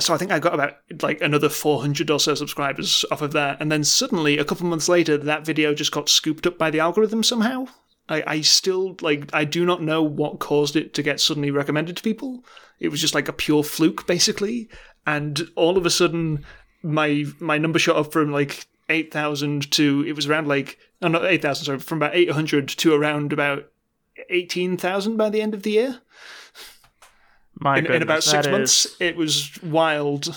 so 0.00 0.14
I 0.14 0.16
think 0.16 0.30
I 0.30 0.38
got 0.38 0.54
about 0.54 0.78
like 1.02 1.20
another 1.20 1.48
400 1.48 2.10
or 2.10 2.20
so 2.20 2.34
subscribers 2.34 3.04
off 3.10 3.22
of 3.22 3.32
that. 3.32 3.58
And 3.60 3.70
then 3.70 3.84
suddenly, 3.84 4.38
a 4.38 4.44
couple 4.44 4.66
months 4.66 4.88
later, 4.88 5.18
that 5.18 5.44
video 5.44 5.74
just 5.74 5.92
got 5.92 6.08
scooped 6.08 6.46
up 6.46 6.58
by 6.58 6.70
the 6.70 6.80
algorithm 6.80 7.22
somehow. 7.22 7.66
I, 8.08 8.22
I 8.26 8.40
still, 8.40 8.96
like, 9.00 9.30
I 9.32 9.44
do 9.44 9.64
not 9.64 9.82
know 9.82 10.02
what 10.02 10.40
caused 10.40 10.76
it 10.76 10.92
to 10.94 11.02
get 11.02 11.20
suddenly 11.20 11.50
recommended 11.50 11.96
to 11.96 12.02
people. 12.02 12.44
It 12.80 12.88
was 12.88 13.00
just 13.00 13.14
like 13.14 13.28
a 13.28 13.32
pure 13.32 13.62
fluke, 13.62 14.06
basically. 14.06 14.68
And 15.06 15.48
all 15.56 15.76
of 15.76 15.84
a 15.86 15.90
sudden, 15.90 16.44
my 16.82 17.24
my 17.40 17.58
number 17.58 17.78
shot 17.78 17.96
up 17.96 18.12
from 18.12 18.30
like 18.32 18.66
8,000 18.88 19.70
to, 19.72 20.04
it 20.06 20.12
was 20.14 20.26
around 20.26 20.48
like, 20.48 20.78
no, 21.00 21.08
not 21.08 21.24
8,000, 21.24 21.64
sorry, 21.64 21.78
from 21.78 21.98
about 21.98 22.14
800 22.14 22.68
to 22.68 22.94
around 22.94 23.32
about 23.32 23.70
18,000 24.28 25.16
by 25.16 25.30
the 25.30 25.40
end 25.40 25.54
of 25.54 25.62
the 25.62 25.70
year. 25.70 26.00
My 27.54 27.78
In, 27.78 27.84
goodness, 27.84 27.96
in 27.96 28.02
about 28.02 28.22
six 28.24 28.44
that 28.46 28.50
months, 28.52 28.84
is- 28.86 28.96
it 29.00 29.16
was 29.16 29.62
wild. 29.62 30.34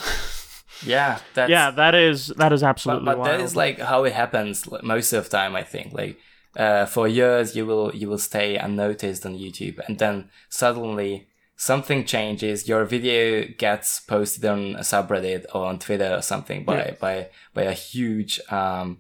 Yeah, 0.86 1.20
that's 1.34 1.50
yeah, 1.50 1.72
that 1.72 1.96
is 1.96 2.28
that 2.38 2.52
is 2.52 2.62
absolutely 2.62 3.06
but 3.06 3.24
that 3.24 3.32
wild. 3.38 3.42
is 3.42 3.56
like 3.56 3.80
how 3.80 4.04
it 4.04 4.14
happens 4.14 4.70
most 4.84 5.14
of 5.14 5.24
the 5.24 5.30
time. 5.30 5.56
I 5.56 5.64
think 5.64 5.94
like 5.94 6.20
uh, 6.58 6.86
for 6.86 7.08
years 7.08 7.56
you 7.56 7.66
will 7.66 7.96
you 7.96 8.10
will 8.10 8.18
stay 8.18 8.58
unnoticed 8.58 9.26
on 9.26 9.38
YouTube, 9.38 9.80
and 9.88 9.98
then 9.98 10.30
suddenly 10.50 11.28
something 11.56 12.06
changes. 12.06 12.68
Your 12.68 12.86
video 12.86 13.46
gets 13.58 14.00
posted 14.00 14.46
on 14.46 14.76
a 14.76 14.80
subreddit 14.82 15.46
or 15.54 15.66
on 15.66 15.80
Twitter 15.80 16.16
or 16.16 16.22
something 16.22 16.64
by 16.66 16.78
Yeah. 16.78 16.92
by 17.00 17.30
by 17.54 17.64
a 17.64 17.74
huge 17.74 18.40
um, 18.52 19.00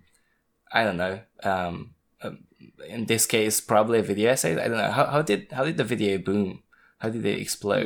I 0.71 0.83
don't 0.83 0.97
know. 0.97 1.19
Um, 1.43 1.91
um, 2.21 2.39
in 2.87 3.05
this 3.05 3.25
case, 3.25 3.61
probably 3.61 3.99
a 3.99 4.03
video 4.03 4.31
essay. 4.31 4.53
I 4.53 4.67
don't 4.67 4.77
know 4.77 4.91
how, 4.91 5.05
how 5.05 5.21
did 5.21 5.47
how 5.51 5.63
did 5.65 5.77
the 5.77 5.83
video 5.83 6.17
boom? 6.17 6.61
How 6.99 7.09
did 7.09 7.25
it 7.25 7.39
explode? 7.39 7.85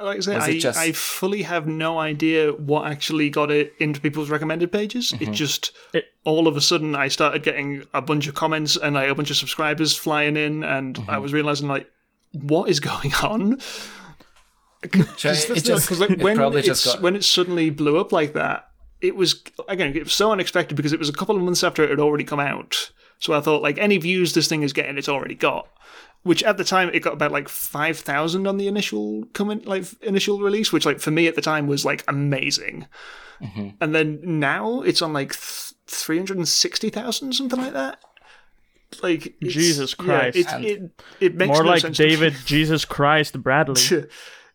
like 0.00 0.16
I 0.16 0.20
say, 0.20 0.34
I, 0.36 0.58
just- 0.58 0.78
I 0.78 0.90
fully 0.92 1.42
have 1.42 1.66
no 1.68 1.98
idea 2.00 2.52
what 2.52 2.90
actually 2.90 3.28
got 3.30 3.50
it 3.50 3.74
into 3.78 4.00
people's 4.00 4.30
recommended 4.30 4.72
pages. 4.72 5.12
Mm-hmm. 5.12 5.24
It 5.24 5.32
just 5.34 5.72
It- 5.92 6.06
all 6.24 6.48
of 6.48 6.56
a 6.56 6.60
sudden 6.60 6.96
I 6.96 7.08
started 7.08 7.42
getting 7.42 7.84
a 7.92 8.00
bunch 8.00 8.26
of 8.26 8.34
comments 8.34 8.76
and 8.76 8.94
like 8.94 9.10
a 9.10 9.14
bunch 9.14 9.30
of 9.30 9.36
subscribers 9.36 9.94
flying 9.96 10.36
in, 10.36 10.64
and 10.64 10.96
Mm-hmm. 10.96 11.10
I 11.10 11.18
was 11.18 11.32
realizing 11.34 11.68
like, 11.68 11.88
what 12.32 12.68
is 12.70 12.80
going 12.92 13.12
on? 13.22 13.60
Sure, 14.82 14.90
Because 14.90 15.50
it 15.50 15.64
just- 15.64 15.68
not- 15.68 15.82
'cause, 15.86 16.00
like, 16.00 16.10
it 16.10 16.18
when 16.20 16.36
probably 16.36 16.58
it's, 16.60 16.66
just 16.68 16.84
got- 16.84 17.02
when 17.02 17.16
it 17.16 17.24
suddenly 17.24 17.70
blew 17.70 17.98
up 17.98 18.12
like 18.12 18.34
that, 18.34 18.68
it 19.00 19.14
was 19.16 19.42
again 19.68 19.94
it 19.96 20.04
was 20.04 20.12
so 20.14 20.32
unexpected 20.32 20.74
because 20.74 20.92
it 20.92 20.98
was 20.98 21.08
a 21.08 21.12
couple 21.12 21.36
of 21.36 21.42
months 21.42 21.62
after 21.64 21.82
it 21.84 21.90
had 21.90 22.00
already 22.00 22.24
come 22.24 22.40
out. 22.40 22.90
So 23.18 23.32
I 23.32 23.40
thought 23.40 23.62
like 23.62 23.78
any 23.78 23.96
views 23.98 24.32
this 24.34 24.48
thing 24.48 24.62
is 24.62 24.72
getting, 24.72 24.96
it's 24.98 25.08
already 25.08 25.34
got. 25.34 25.68
Which 26.22 26.42
at 26.42 26.56
the 26.56 26.64
time 26.64 26.90
it 26.92 27.00
got 27.00 27.12
about 27.12 27.30
like 27.32 27.48
five 27.48 27.98
thousand 27.98 28.46
on 28.46 28.56
the 28.56 28.66
initial 28.68 29.24
comment 29.32 29.66
like 29.66 29.84
initial 30.02 30.40
release, 30.40 30.72
which 30.72 30.84
like 30.86 30.98
for 31.00 31.10
me 31.10 31.26
at 31.26 31.34
the 31.36 31.40
time 31.42 31.66
was 31.66 31.84
like 31.84 32.04
amazing. 32.08 32.86
Mm-hmm. 33.42 33.68
And 33.80 33.94
then 33.94 34.18
now 34.22 34.80
it's 34.82 35.02
on 35.02 35.12
like 35.12 35.32
th- 35.32 35.72
three 35.86 36.16
hundred 36.16 36.38
and 36.38 36.48
sixty 36.48 36.90
thousand, 36.90 37.32
something 37.34 37.60
like 37.60 37.74
that. 37.74 37.98
Like 39.02 39.26
it's- 39.26 39.52
Jesus 39.52 39.94
yeah, 40.00 40.04
Christ. 40.04 40.36
it, 40.38 40.64
it 40.64 40.90
it 41.20 41.34
makes 41.34 41.48
More 41.48 41.64
no 41.64 41.70
like 41.70 41.82
sense 41.82 41.96
to. 41.98 42.08
David 42.08 42.34
Jesus 42.46 42.84
Christ 42.84 43.40
Bradley. 43.42 43.80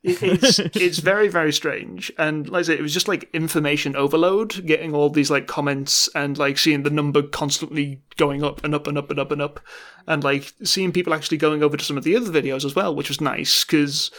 It- 0.03 0.23
it's 0.23 0.59
it's 0.59 0.97
very 0.99 1.27
very 1.27 1.53
strange. 1.53 2.11
And 2.17 2.49
like 2.49 2.61
I 2.61 2.63
say, 2.63 2.73
it 2.73 2.81
was 2.81 2.93
just 2.93 3.07
like 3.07 3.29
information 3.33 3.95
overload 3.95 4.65
getting 4.65 4.95
all 4.95 5.09
these 5.09 5.29
like 5.29 5.45
comments 5.47 6.09
and 6.15 6.37
like 6.37 6.57
seeing 6.57 6.83
the 6.83 6.89
number 6.89 7.21
constantly 7.21 8.01
going 8.17 8.43
up 8.43 8.63
and 8.63 8.73
up 8.73 8.87
and 8.87 8.97
up 8.97 9.11
and 9.11 9.19
up 9.19 9.31
and 9.31 9.41
up. 9.41 9.59
And 10.07 10.23
like 10.23 10.53
seeing 10.63 10.91
people 10.91 11.13
actually 11.13 11.37
going 11.37 11.61
over 11.61 11.77
to 11.77 11.85
some 11.85 11.97
of 11.97 12.03
the 12.03 12.15
other 12.15 12.31
videos 12.31 12.65
as 12.65 12.73
well 12.75 12.95
which 12.95 13.09
was 13.09 13.21
nice 13.21 13.63
because 13.63 14.09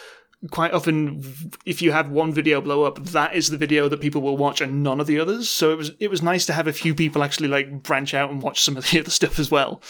quite 0.50 0.72
often 0.72 1.22
if 1.64 1.80
you 1.80 1.92
have 1.92 2.10
one 2.10 2.32
video 2.32 2.60
blow 2.60 2.82
up 2.82 2.98
that 3.06 3.32
is 3.32 3.48
the 3.50 3.56
video 3.56 3.88
that 3.88 4.00
people 4.00 4.20
will 4.20 4.36
watch 4.36 4.60
and 4.60 4.82
none 4.84 5.00
of 5.00 5.06
the 5.08 5.18
others. 5.18 5.48
So 5.48 5.72
it 5.72 5.78
was 5.78 5.90
it 5.98 6.10
was 6.10 6.22
nice 6.22 6.46
to 6.46 6.52
have 6.52 6.68
a 6.68 6.72
few 6.72 6.94
people 6.94 7.24
actually 7.24 7.48
like 7.48 7.82
branch 7.82 8.14
out 8.14 8.30
and 8.30 8.40
watch 8.40 8.60
some 8.60 8.76
of 8.76 8.88
the 8.88 9.00
other 9.00 9.10
stuff 9.10 9.40
as 9.40 9.50
well. 9.50 9.82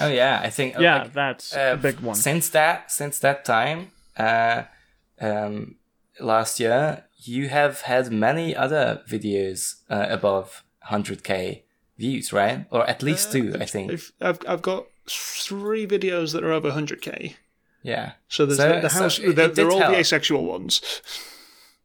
Oh 0.00 0.08
yeah, 0.08 0.40
I 0.44 0.50
think 0.50 0.76
Yeah, 0.78 1.02
like, 1.02 1.12
that's 1.12 1.56
uh, 1.56 1.72
a 1.74 1.76
big 1.76 1.98
one. 2.00 2.14
Since 2.14 2.50
that 2.50 2.92
since 2.92 3.18
that 3.18 3.44
time, 3.44 3.90
uh, 4.16 4.62
um, 5.20 5.76
last 6.18 6.60
year, 6.60 7.04
you 7.22 7.48
have 7.48 7.82
had 7.82 8.10
many 8.12 8.54
other 8.56 9.02
videos 9.08 9.76
uh, 9.90 10.06
above 10.08 10.64
100k 10.90 11.62
views, 11.98 12.32
right? 12.32 12.66
Or 12.70 12.88
at 12.88 13.02
least 13.02 13.30
two, 13.32 13.54
I 13.60 13.66
think. 13.66 13.92
I've, 13.92 14.12
I've, 14.20 14.38
I've 14.48 14.62
got 14.62 14.86
three 15.08 15.86
videos 15.86 16.32
that 16.32 16.42
are 16.44 16.52
over 16.52 16.70
100k 16.70 17.34
Yeah, 17.82 18.12
So 18.28 18.46
there's 18.46 18.58
So- 18.58 18.74
the, 18.76 18.80
the 18.80 18.88
so 18.90 19.02
house. 19.02 19.18
it- 19.18 19.36
they're, 19.36 19.46
it 19.46 19.54
they're 19.54 19.70
all 19.70 19.80
help. 19.80 19.92
the 19.92 19.98
asexual 19.98 20.44
ones. 20.44 20.80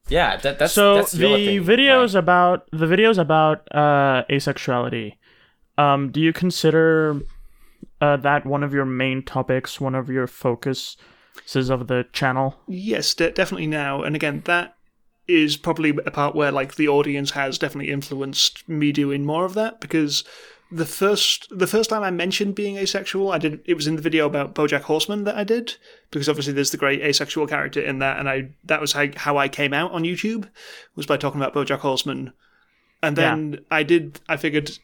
yeah. 0.07 0.37
That, 0.37 0.59
that's 0.59 0.73
so 0.73 0.95
that's 0.95 1.15
your 1.15 1.37
the 1.37 1.45
thing, 1.59 1.63
videos 1.65 2.13
right? 2.13 2.19
about 2.19 2.67
the 2.71 2.85
videos 2.85 3.17
about 3.17 3.67
uh, 3.71 4.23
asexuality 4.29 5.17
um, 5.77 6.11
do 6.11 6.21
you 6.21 6.31
consider 6.31 7.19
uh, 7.99 8.15
that 8.17 8.45
one 8.45 8.63
of 8.63 8.73
your 8.73 8.85
main 8.85 9.23
topics 9.23 9.81
one 9.81 9.95
of 9.95 10.09
your 10.09 10.27
focuses 10.27 10.95
of 11.69 11.87
the 11.87 12.05
channel 12.13 12.55
Yes, 12.67 13.13
de- 13.13 13.31
definitely 13.31 13.67
now. 13.67 14.03
And 14.03 14.15
again, 14.15 14.41
that 14.45 14.75
is 15.27 15.57
probably 15.57 15.89
a 16.05 16.11
part 16.11 16.35
where 16.35 16.51
like 16.51 16.75
the 16.75 16.87
audience 16.87 17.31
has 17.31 17.57
definitely 17.57 17.91
influenced 17.91 18.67
me 18.69 18.91
doing 18.91 19.25
more 19.25 19.45
of 19.45 19.55
that 19.55 19.81
because 19.81 20.23
the 20.71 20.85
first 20.85 21.47
the 21.51 21.67
first 21.67 21.89
time 21.89 22.03
I 22.03 22.11
mentioned 22.11 22.55
being 22.55 22.77
asexual, 22.77 23.31
I 23.31 23.37
did 23.37 23.61
it 23.65 23.75
was 23.75 23.87
in 23.87 23.95
the 23.95 24.01
video 24.01 24.25
about 24.25 24.55
BoJack 24.55 24.81
Horseman 24.81 25.23
that 25.25 25.35
I 25.35 25.43
did 25.43 25.75
because 26.09 26.27
obviously 26.27 26.53
there's 26.53 26.71
the 26.71 26.77
great 26.77 27.01
asexual 27.01 27.47
character 27.47 27.81
in 27.81 27.99
that, 27.99 28.19
and 28.19 28.27
I 28.27 28.49
that 28.63 28.81
was 28.81 28.93
how, 28.93 29.07
how 29.15 29.37
I 29.37 29.47
came 29.47 29.73
out 29.73 29.91
on 29.91 30.03
YouTube 30.03 30.49
was 30.95 31.05
by 31.05 31.17
talking 31.17 31.39
about 31.39 31.53
BoJack 31.53 31.79
Horseman, 31.79 32.33
and 33.03 33.15
then 33.15 33.59
I 33.69 33.83
did 33.83 34.19
I 34.27 34.37
figured 34.37 34.77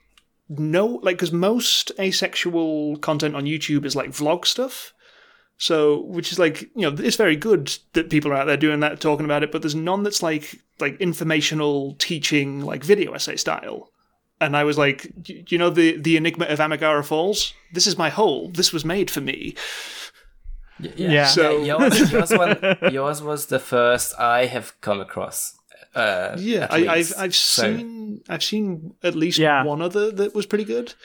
no 0.49 0.85
like 1.01 1.17
because 1.17 1.31
most 1.31 1.91
asexual 1.99 2.97
content 2.97 3.35
on 3.35 3.45
YouTube 3.45 3.85
is 3.85 3.95
like 3.95 4.11
vlog 4.11 4.45
stuff. 4.45 4.93
So, 5.63 6.01
which 6.05 6.31
is 6.31 6.39
like, 6.39 6.61
you 6.75 6.89
know, 6.89 6.95
it's 6.97 7.17
very 7.17 7.35
good 7.35 7.71
that 7.93 8.09
people 8.09 8.31
are 8.31 8.35
out 8.35 8.47
there 8.47 8.57
doing 8.57 8.79
that, 8.79 8.99
talking 8.99 9.25
about 9.25 9.43
it, 9.43 9.51
but 9.51 9.61
there's 9.61 9.75
none 9.75 10.01
that's 10.01 10.23
like 10.23 10.59
like 10.79 10.99
informational 10.99 11.93
teaching, 11.99 12.61
like 12.61 12.83
video 12.83 13.13
essay 13.13 13.35
style. 13.35 13.91
And 14.39 14.57
I 14.57 14.63
was 14.63 14.79
like, 14.79 15.11
you 15.27 15.59
know 15.59 15.69
the 15.69 15.97
the 15.97 16.17
enigma 16.17 16.45
of 16.45 16.59
Amigara 16.59 17.03
Fault? 17.03 17.53
This 17.73 17.85
is 17.85 17.95
my 17.95 18.09
hole. 18.09 18.49
This 18.49 18.73
was 18.73 18.83
made 18.83 19.11
for 19.11 19.21
me. 19.21 19.53
Y- 20.79 20.93
Yeah. 20.97 21.27
So- 21.27 21.63
yours, 21.63 22.11
yours, 22.15 22.31
one, 22.31 22.57
yours 22.91 23.21
was 23.21 23.45
the 23.45 23.59
first 23.59 24.19
I 24.19 24.47
have 24.47 24.73
come 24.81 24.99
across. 24.99 25.53
Uh, 25.93 26.35
Yeah, 26.39 26.65
I, 26.71 26.87
I've. 26.87 27.13
I've 27.19 27.35
So- 27.35 27.61
seen 27.77 28.21
I've 28.29 28.43
seen 28.43 28.95
at 29.03 29.13
least 29.15 29.37
Yeah. 29.37 29.63
one 29.63 29.83
other 29.83 30.09
that 30.11 30.33
was 30.33 30.47
pretty 30.47 30.65
good. 30.65 30.95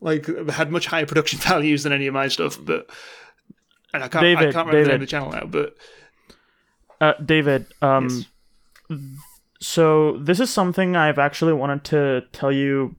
Like 0.00 0.26
had 0.50 0.70
much 0.70 0.86
higher 0.86 1.06
production 1.06 1.38
values 1.50 1.82
than 1.82 1.92
any 1.92 2.06
of 2.06 2.14
my 2.14 2.28
stuff, 2.28 2.58
but 2.62 2.88
and 3.92 4.02
I 4.04 4.08
can't 4.08 4.24
I 4.24 4.34
David, 4.34 4.52
can't 4.54 4.66
remember 4.66 4.70
the 4.70 4.76
name 4.76 4.82
of 4.82 4.86
David. 4.88 5.00
the 5.00 5.06
channel 5.10 5.32
now, 5.32 5.46
but 5.46 5.76
uh, 7.00 7.14
david 7.24 7.66
um, 7.82 8.08
Yes. 8.08 8.98
so 9.60 10.18
this 10.18 10.38
is 10.40 10.50
something 10.50 10.94
i've 10.96 11.18
actually 11.18 11.52
wanted 11.52 11.82
to 11.84 12.22
tell 12.32 12.52
you 12.52 12.94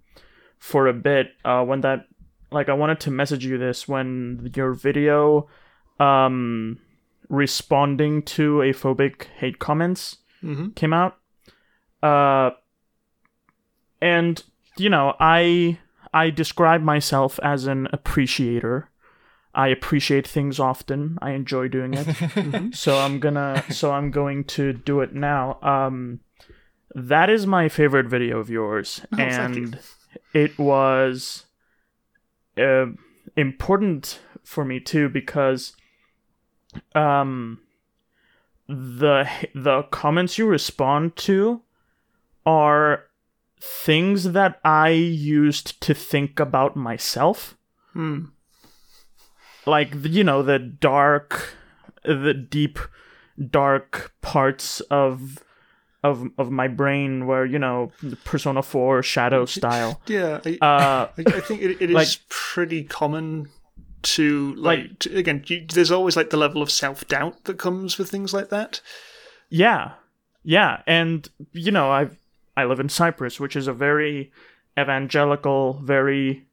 for 0.59 0.87
a 0.87 0.93
bit 0.93 1.31
uh, 1.45 1.63
when 1.63 1.81
that 1.81 2.07
like 2.51 2.67
i 2.69 2.73
wanted 2.73 2.99
to 2.99 3.11
message 3.11 3.45
you 3.45 3.57
this 3.57 3.87
when 3.87 4.51
your 4.55 4.73
video 4.73 5.47
um 5.99 6.79
responding 7.29 8.21
to 8.23 8.57
aphobic 8.57 9.23
hate 9.37 9.59
comments 9.59 10.17
Mhm. 10.43 10.75
came 10.75 10.91
out 10.93 11.17
uh 12.01 12.51
and 14.01 14.43
you 14.77 14.89
know 14.89 15.15
i 15.19 15.77
i 16.13 16.29
describe 16.29 16.81
myself 16.81 17.39
as 17.41 17.65
an 17.65 17.87
appreciator 17.93 18.89
i 19.53 19.67
appreciate 19.67 20.27
things 20.27 20.59
often 20.59 21.17
i 21.21 21.31
enjoy 21.31 21.67
doing 21.67 21.93
it 21.93 22.75
so 22.75 22.97
i'm 22.99 23.19
gonna 23.19 23.63
so 23.69 23.91
i'm 23.91 24.11
going 24.11 24.43
to 24.43 24.73
do 24.73 25.01
it 25.01 25.13
now 25.13 25.57
um 25.61 26.19
that 26.95 27.29
is 27.29 27.47
my 27.47 27.69
favorite 27.69 28.07
video 28.07 28.39
of 28.39 28.49
yours 28.49 29.05
thank 29.15 29.55
you. 29.55 29.63
and 29.63 29.79
it 30.33 30.57
was 30.59 31.45
uh, 32.57 32.85
important 33.35 34.19
for 34.43 34.63
me 34.63 34.79
too 34.79 35.09
because 35.09 35.75
um 36.95 37.59
the 38.67 39.27
the 39.53 39.83
comments 39.91 40.37
you 40.37 40.45
respond 40.45 41.15
to 41.15 41.61
are 42.45 43.05
things 43.59 44.31
that 44.33 44.59
I 44.63 44.89
used 44.89 45.79
to 45.81 45.93
think 45.93 46.39
about 46.39 46.75
myself. 46.75 47.57
Hmm. 47.93 48.25
Like 49.65 49.93
you 50.03 50.23
know 50.23 50.41
the 50.43 50.59
dark, 50.59 51.55
the 52.03 52.33
deep, 52.33 52.79
dark 53.49 54.13
parts 54.21 54.81
of 54.81 55.43
of 56.03 56.27
of 56.37 56.51
my 56.51 56.67
brain 56.67 57.27
where 57.27 57.45
you 57.45 57.57
know 57.59 57.91
Persona 58.25 58.61
Four 58.61 59.01
Shadow 59.03 59.45
style. 59.57 60.01
Yeah, 60.07 60.41
I, 60.45 60.57
Uh, 60.61 61.07
I, 61.17 61.23
I 61.37 61.39
think 61.39 61.61
it, 61.61 61.81
it 61.81 61.89
is 61.89 61.95
like- 61.95 62.19
pretty 62.29 62.83
common 62.83 63.47
to 64.01 64.53
like, 64.55 64.99
to, 64.99 65.15
again. 65.17 65.43
You, 65.47 65.65
there's 65.65 65.91
always 65.91 66.17
like 66.17 66.29
the 66.29 66.35
level 66.37 66.61
of 66.61 66.69
self 66.69 67.07
doubt 67.07 67.45
that 67.45 67.57
comes 67.57 67.97
with 67.97 68.09
things 68.09 68.33
like 68.33 68.49
that. 68.49 68.81
Yeah, 69.49 69.93
yeah, 70.43 70.81
and 70.85 71.25
you 71.53 71.71
know, 71.71 71.89
I 71.89 72.09
I 72.57 72.65
live 72.65 72.81
in 72.81 72.89
Cyprus, 72.89 73.39
which 73.39 73.55
is 73.55 73.67
a 73.67 73.73
very 73.73 74.31
evangelical, 74.77 75.79
very 75.83 76.47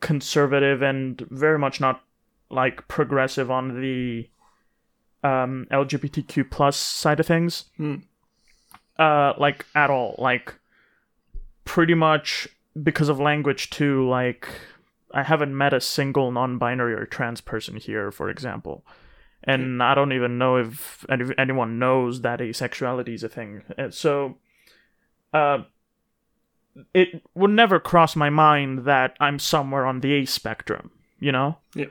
conservative, 0.00 0.82
and 0.82 1.20
very 1.30 1.58
much 1.58 1.80
not 1.80 2.02
like 2.50 2.88
progressive 2.88 3.50
on 3.50 3.80
the 3.80 4.28
um, 5.22 5.66
LGBTQ 5.70 6.50
plus 6.50 6.76
side 6.76 7.20
of 7.20 7.26
things. 7.26 7.64
Hmm. 7.76 7.96
Uh, 8.98 9.32
like 9.38 9.66
at 9.74 9.90
all, 9.90 10.16
like 10.18 10.54
pretty 11.64 11.94
much 11.94 12.48
because 12.82 13.08
of 13.08 13.20
language 13.20 13.70
too. 13.70 14.08
Like 14.08 14.48
I 15.12 15.22
haven't 15.22 15.56
met 15.56 15.72
a 15.72 15.80
single 15.80 16.32
non-binary 16.32 16.94
or 16.94 17.06
trans 17.06 17.40
person 17.40 17.76
here, 17.76 18.10
for 18.10 18.28
example 18.28 18.84
and 19.44 19.82
I 19.82 19.94
don't 19.94 20.12
even 20.12 20.38
know 20.38 20.56
if 20.56 21.06
any- 21.08 21.34
anyone 21.38 21.78
knows 21.78 22.22
that 22.22 22.40
asexuality 22.40 23.14
is 23.14 23.22
a 23.22 23.28
thing. 23.28 23.62
So, 23.90 24.38
uh, 25.32 25.62
it 26.94 27.22
would 27.34 27.50
never 27.50 27.80
cross 27.80 28.14
my 28.16 28.30
mind 28.30 28.84
that 28.84 29.16
I'm 29.20 29.38
somewhere 29.38 29.86
on 29.86 30.00
the 30.00 30.12
A 30.14 30.24
spectrum. 30.26 30.90
You 31.20 31.32
know, 31.32 31.58
Yeah. 31.74 31.86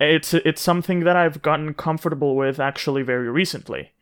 it's 0.00 0.32
it's 0.34 0.62
something 0.62 1.00
that 1.00 1.16
I've 1.16 1.42
gotten 1.42 1.74
comfortable 1.74 2.36
with 2.36 2.60
actually 2.60 3.02
very 3.02 3.28
recently, 3.28 3.92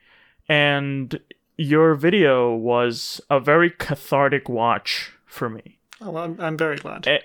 and 0.48 1.18
your 1.56 1.94
video 1.94 2.54
was 2.54 3.20
a 3.30 3.38
very 3.40 3.70
cathartic 3.70 4.48
watch 4.48 5.12
for 5.26 5.48
me 5.48 5.78
Oh, 6.00 6.10
well, 6.10 6.24
I'm, 6.24 6.40
I'm 6.40 6.56
very 6.56 6.76
glad. 6.76 7.06
Eh, 7.06 7.18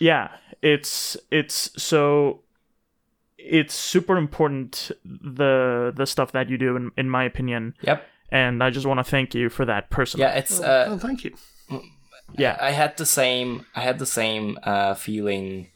yeah 0.00 0.28
it's 0.62 1.16
it's 1.30 1.70
so 1.82 2.40
it's 3.36 3.74
super 3.74 4.16
important 4.16 4.90
the 5.04 5.92
the 5.94 6.06
stuff 6.06 6.32
that 6.32 6.48
you 6.50 6.58
do 6.58 6.76
in, 6.76 6.90
in 6.96 7.08
my 7.08 7.24
opinion 7.24 7.74
Yep. 7.82 8.04
and 8.30 8.62
i 8.62 8.70
just 8.70 8.86
want 8.86 8.98
to 8.98 9.04
thank 9.04 9.34
you 9.34 9.48
for 9.48 9.64
that 9.64 9.90
personally 9.90 10.26
Yeah, 10.26 10.34
it's 10.38 10.60
uh, 10.60 10.86
oh, 10.88 10.98
thank 10.98 11.24
you. 11.24 11.34
Yeah 12.36 12.56
I 12.60 12.70
had 12.72 12.96
the 12.96 13.06
same 13.06 13.64
I 13.74 13.80
had 13.80 13.98
the 13.98 14.06
same 14.06 14.58
uh, 14.62 14.94
feeling 14.94 15.68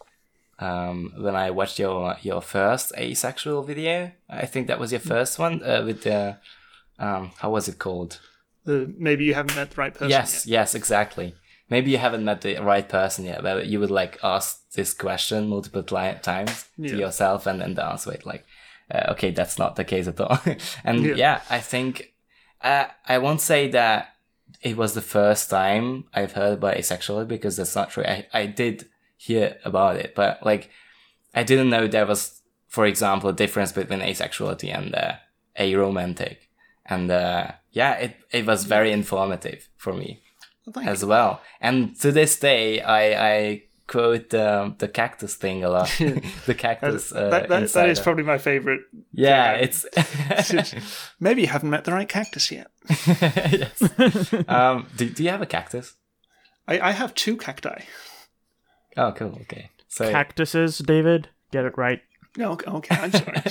um, 0.59 1.13
when 1.19 1.35
I 1.35 1.51
watched 1.51 1.79
your 1.79 2.17
your 2.23 2.41
first 2.43 2.93
asexual 2.97 3.63
video. 3.63 4.13
I 4.29 4.47
think 4.47 4.67
that 4.69 4.79
was 4.79 4.93
your 4.93 5.01
first 5.01 5.39
one 5.39 5.63
uh, 5.65 5.83
with 5.85 6.03
the 6.03 6.39
um, 6.99 7.33
how 7.39 7.51
was 7.51 7.69
it 7.69 7.79
called? 7.79 8.21
The, 8.65 8.93
maybe 8.97 9.25
you 9.25 9.35
haven't 9.35 9.57
met 9.57 9.71
the 9.71 9.77
right 9.81 9.93
person. 9.93 10.11
yes, 10.11 10.47
yes, 10.47 10.75
exactly. 10.75 11.35
Maybe 11.69 11.91
you 11.91 11.99
haven't 11.99 12.25
met 12.25 12.43
the 12.43 12.59
right 12.61 12.89
person 12.89 13.25
yet, 13.25 13.43
but 13.43 13.67
you 13.67 13.81
would 13.81 13.91
like 13.91 14.19
ask 14.23 14.71
this 14.73 14.95
question 14.95 15.49
multiple 15.49 15.83
times 15.83 16.67
Yeah. 16.77 16.91
to 16.93 16.97
yourself, 16.97 17.47
and 17.47 17.61
then 17.61 17.75
the 17.75 17.85
answer 17.85 18.13
it 18.13 18.25
like, 18.27 18.45
uh, 18.95 19.13
okay, 19.13 19.33
that's 19.33 19.59
not 19.59 19.75
the 19.75 19.85
case 19.85 20.07
at 20.07 20.21
all. 20.21 20.39
and 20.85 21.05
Yeah. 21.05 21.15
yeah. 21.17 21.41
I 21.51 21.59
think 21.61 22.13
uh, 22.61 22.85
I 23.09 23.19
won't 23.19 23.41
say 23.41 23.69
that 23.71 24.11
it 24.63 24.77
was 24.77 24.95
the 24.95 25.03
first 25.03 25.51
time 25.51 26.05
I've 26.15 26.33
heard 26.33 26.55
about 26.55 26.77
asexuality 26.77 27.29
because 27.29 27.57
that's 27.57 27.75
not 27.75 27.91
true. 27.91 28.05
I, 28.05 28.27
I 28.33 28.47
did 28.47 28.89
hear 29.17 29.59
about 29.65 29.97
it, 29.97 30.15
but 30.15 30.45
like 30.45 30.71
I 31.35 31.43
didn't 31.43 31.71
know 31.71 31.87
there 31.87 32.07
was, 32.07 32.43
for 32.69 32.87
example, 32.87 33.31
a 33.31 33.33
difference 33.33 33.73
between 33.73 34.01
asexuality 34.01 34.75
and 34.75 34.95
uh, 34.95 35.15
aromantic. 35.59 36.37
And 36.87 37.11
uh, 37.11 37.53
yeah, 37.73 37.95
it, 37.95 38.17
it 38.31 38.47
was 38.47 38.65
very 38.65 38.93
informative 38.93 39.69
for 39.77 39.93
me 39.93 40.23
Well, 40.67 40.89
as 40.89 41.05
well. 41.05 41.41
And 41.61 41.99
to 42.01 42.13
this 42.13 42.39
day, 42.39 42.81
I, 42.81 43.33
I 43.35 43.63
quote 43.87 44.33
um, 44.35 44.77
the 44.79 44.89
cactus 44.89 45.35
thing 45.35 45.65
a 45.65 45.71
lot. 45.71 45.89
the 46.47 46.55
cactus. 46.57 47.13
Uh, 47.13 47.29
that, 47.31 47.49
that, 47.49 47.73
that 47.73 47.89
is 47.89 48.01
probably 48.01 48.25
my 48.25 48.39
favorite. 48.39 48.81
yeah, 49.13 49.57
yeah. 49.57 49.69
it's. 49.69 49.87
Maybe 51.21 51.43
you 51.43 51.49
haven't 51.49 51.71
met 51.71 51.85
the 51.85 51.93
right 51.93 52.09
cactus 52.09 52.51
yet. 52.51 52.69
yes. 53.09 53.83
Um, 54.49 54.89
do, 54.97 55.09
do 55.11 55.23
you 55.23 55.31
have 55.31 55.43
a 55.43 55.47
cactus? 55.47 55.95
I, 56.67 56.81
I 56.81 56.91
have 56.93 57.15
two 57.15 57.37
cacti. 57.37 57.83
Oh, 58.97 59.13
cool. 59.13 59.39
Okay. 59.43 59.71
So 59.89 60.11
cactuses 60.11 60.79
david 60.79 61.29
get 61.51 61.65
it 61.67 61.77
right 61.77 62.01
No, 62.39 62.53
okay, 62.53 62.71
okay 62.71 62.97
I'm 62.97 63.13
sorry. 63.13 63.43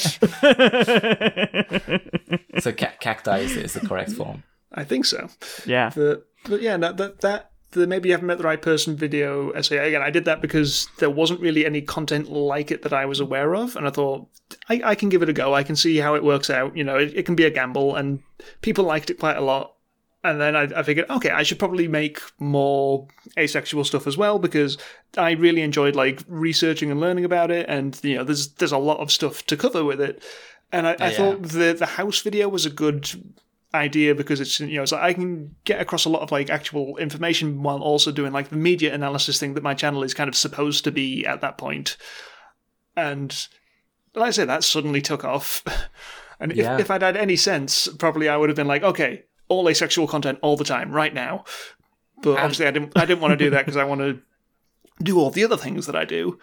so 2.59 2.71
ca- 2.71 2.93
cacti 2.99 3.37
is, 3.39 3.55
is 3.55 3.73
the 3.73 3.81
correct 3.87 4.11
form. 4.13 4.43
I 4.73 4.83
think 4.83 5.05
so. 5.05 5.29
yeah 5.65 5.91
But, 5.95 6.25
but 6.45 6.61
yeah, 6.61 6.77
that, 6.77 6.97
that, 6.97 7.21
that 7.21 7.50
the 7.71 7.87
maybe 7.87 8.09
you 8.09 8.13
haven't 8.13 8.27
met 8.27 8.37
the 8.37 8.43
right 8.43 8.61
person 8.61 8.95
video 8.95 9.51
essay. 9.51 9.77
Again, 9.77 10.01
I 10.01 10.09
did 10.09 10.25
that 10.25 10.41
because 10.41 10.87
there 10.99 11.09
wasn't 11.09 11.39
really 11.39 11.65
any 11.65 11.81
content 11.81 12.29
like 12.29 12.71
it 12.71 12.81
that 12.83 12.93
I 12.93 13.05
was 13.05 13.19
aware 13.19 13.55
of. 13.55 13.75
And 13.75 13.87
I 13.87 13.89
thought, 13.91 14.27
I, 14.69 14.81
I 14.83 14.95
can 14.95 15.09
give 15.09 15.21
it 15.21 15.29
a 15.29 15.33
go. 15.33 15.53
I 15.53 15.63
can 15.63 15.75
see 15.75 15.97
how 15.97 16.15
it 16.15 16.23
works 16.23 16.49
out. 16.49 16.75
You 16.75 16.83
know, 16.83 16.97
it, 16.97 17.13
it 17.15 17.25
can 17.25 17.35
be 17.35 17.45
a 17.45 17.49
gamble. 17.49 17.95
And 17.95 18.21
people 18.61 18.83
liked 18.83 19.09
it 19.09 19.19
quite 19.19 19.37
a 19.37 19.41
lot. 19.41 19.75
And 20.23 20.39
then 20.39 20.55
I, 20.55 20.63
I 20.63 20.83
figured, 20.83 21.09
okay, 21.09 21.31
I 21.31 21.41
should 21.43 21.57
probably 21.57 21.87
make 21.87 22.21
more 22.37 23.07
asexual 23.39 23.83
stuff 23.85 24.05
as 24.05 24.17
well 24.17 24.37
because 24.37 24.77
I 25.17 25.31
really 25.31 25.61
enjoyed 25.61 25.95
like 25.95 26.21
researching 26.27 26.91
and 26.91 26.99
learning 26.99 27.25
about 27.25 27.49
it. 27.49 27.65
And 27.67 27.99
you 28.03 28.17
know, 28.17 28.23
there's 28.23 28.49
there's 28.49 28.71
a 28.71 28.77
lot 28.77 28.99
of 28.99 29.11
stuff 29.11 29.45
to 29.47 29.57
cover 29.57 29.83
with 29.83 29.99
it. 29.99 30.23
And 30.71 30.87
I, 30.87 30.91
I 30.91 30.95
oh, 30.99 31.05
yeah. 31.05 31.09
thought 31.11 31.41
the 31.41 31.73
the 31.73 31.85
house 31.85 32.21
video 32.21 32.49
was 32.49 32.67
a 32.67 32.69
good 32.69 33.09
idea 33.73 34.13
because 34.13 34.41
it's 34.41 34.59
you 34.59 34.75
know 34.75 34.83
it's 34.83 34.91
like 34.91 35.01
I 35.01 35.13
can 35.13 35.55
get 35.63 35.79
across 35.79 36.05
a 36.05 36.09
lot 36.09 36.21
of 36.21 36.31
like 36.31 36.49
actual 36.49 36.97
information 36.97 37.63
while 37.63 37.81
also 37.81 38.11
doing 38.11 38.33
like 38.33 38.49
the 38.49 38.57
media 38.57 38.93
analysis 38.93 39.39
thing 39.39 39.53
that 39.53 39.63
my 39.63 39.73
channel 39.73 40.03
is 40.03 40.13
kind 40.13 40.27
of 40.27 40.35
supposed 40.35 40.83
to 40.83 40.91
be 40.91 41.25
at 41.25 41.41
that 41.41 41.57
point. 41.57 41.95
And 42.97 43.35
like 44.13 44.27
I 44.27 44.31
say, 44.31 44.45
that 44.45 44.63
suddenly 44.63 45.01
took 45.01 45.23
off. 45.23 45.63
And 46.41 46.51
if, 46.53 46.57
Yeah. 46.57 46.79
if 46.79 46.89
I'd 46.89 47.03
had 47.03 47.15
any 47.15 47.35
sense, 47.35 47.87
probably 47.99 48.27
I 48.27 48.35
would 48.35 48.49
have 48.49 48.55
been 48.55 48.65
like, 48.65 48.81
okay, 48.81 49.25
all 49.47 49.69
asexual 49.69 50.07
content 50.07 50.39
all 50.41 50.57
the 50.57 50.63
time, 50.63 50.91
right 50.91 51.13
now. 51.13 51.43
But 52.23 52.39
obviously, 52.39 52.65
I 52.65 52.71
didn't. 52.71 52.93
I 52.97 53.05
didn't 53.05 53.21
want 53.21 53.33
to 53.33 53.37
do 53.37 53.51
that 53.51 53.63
because 53.63 53.77
I 53.77 53.83
want 53.83 54.01
to 54.01 54.19
do 55.03 55.19
all 55.19 55.29
the 55.29 55.43
other 55.43 55.55
things 55.55 55.85
that 55.85 55.95
I 55.95 56.03
do. 56.03 56.39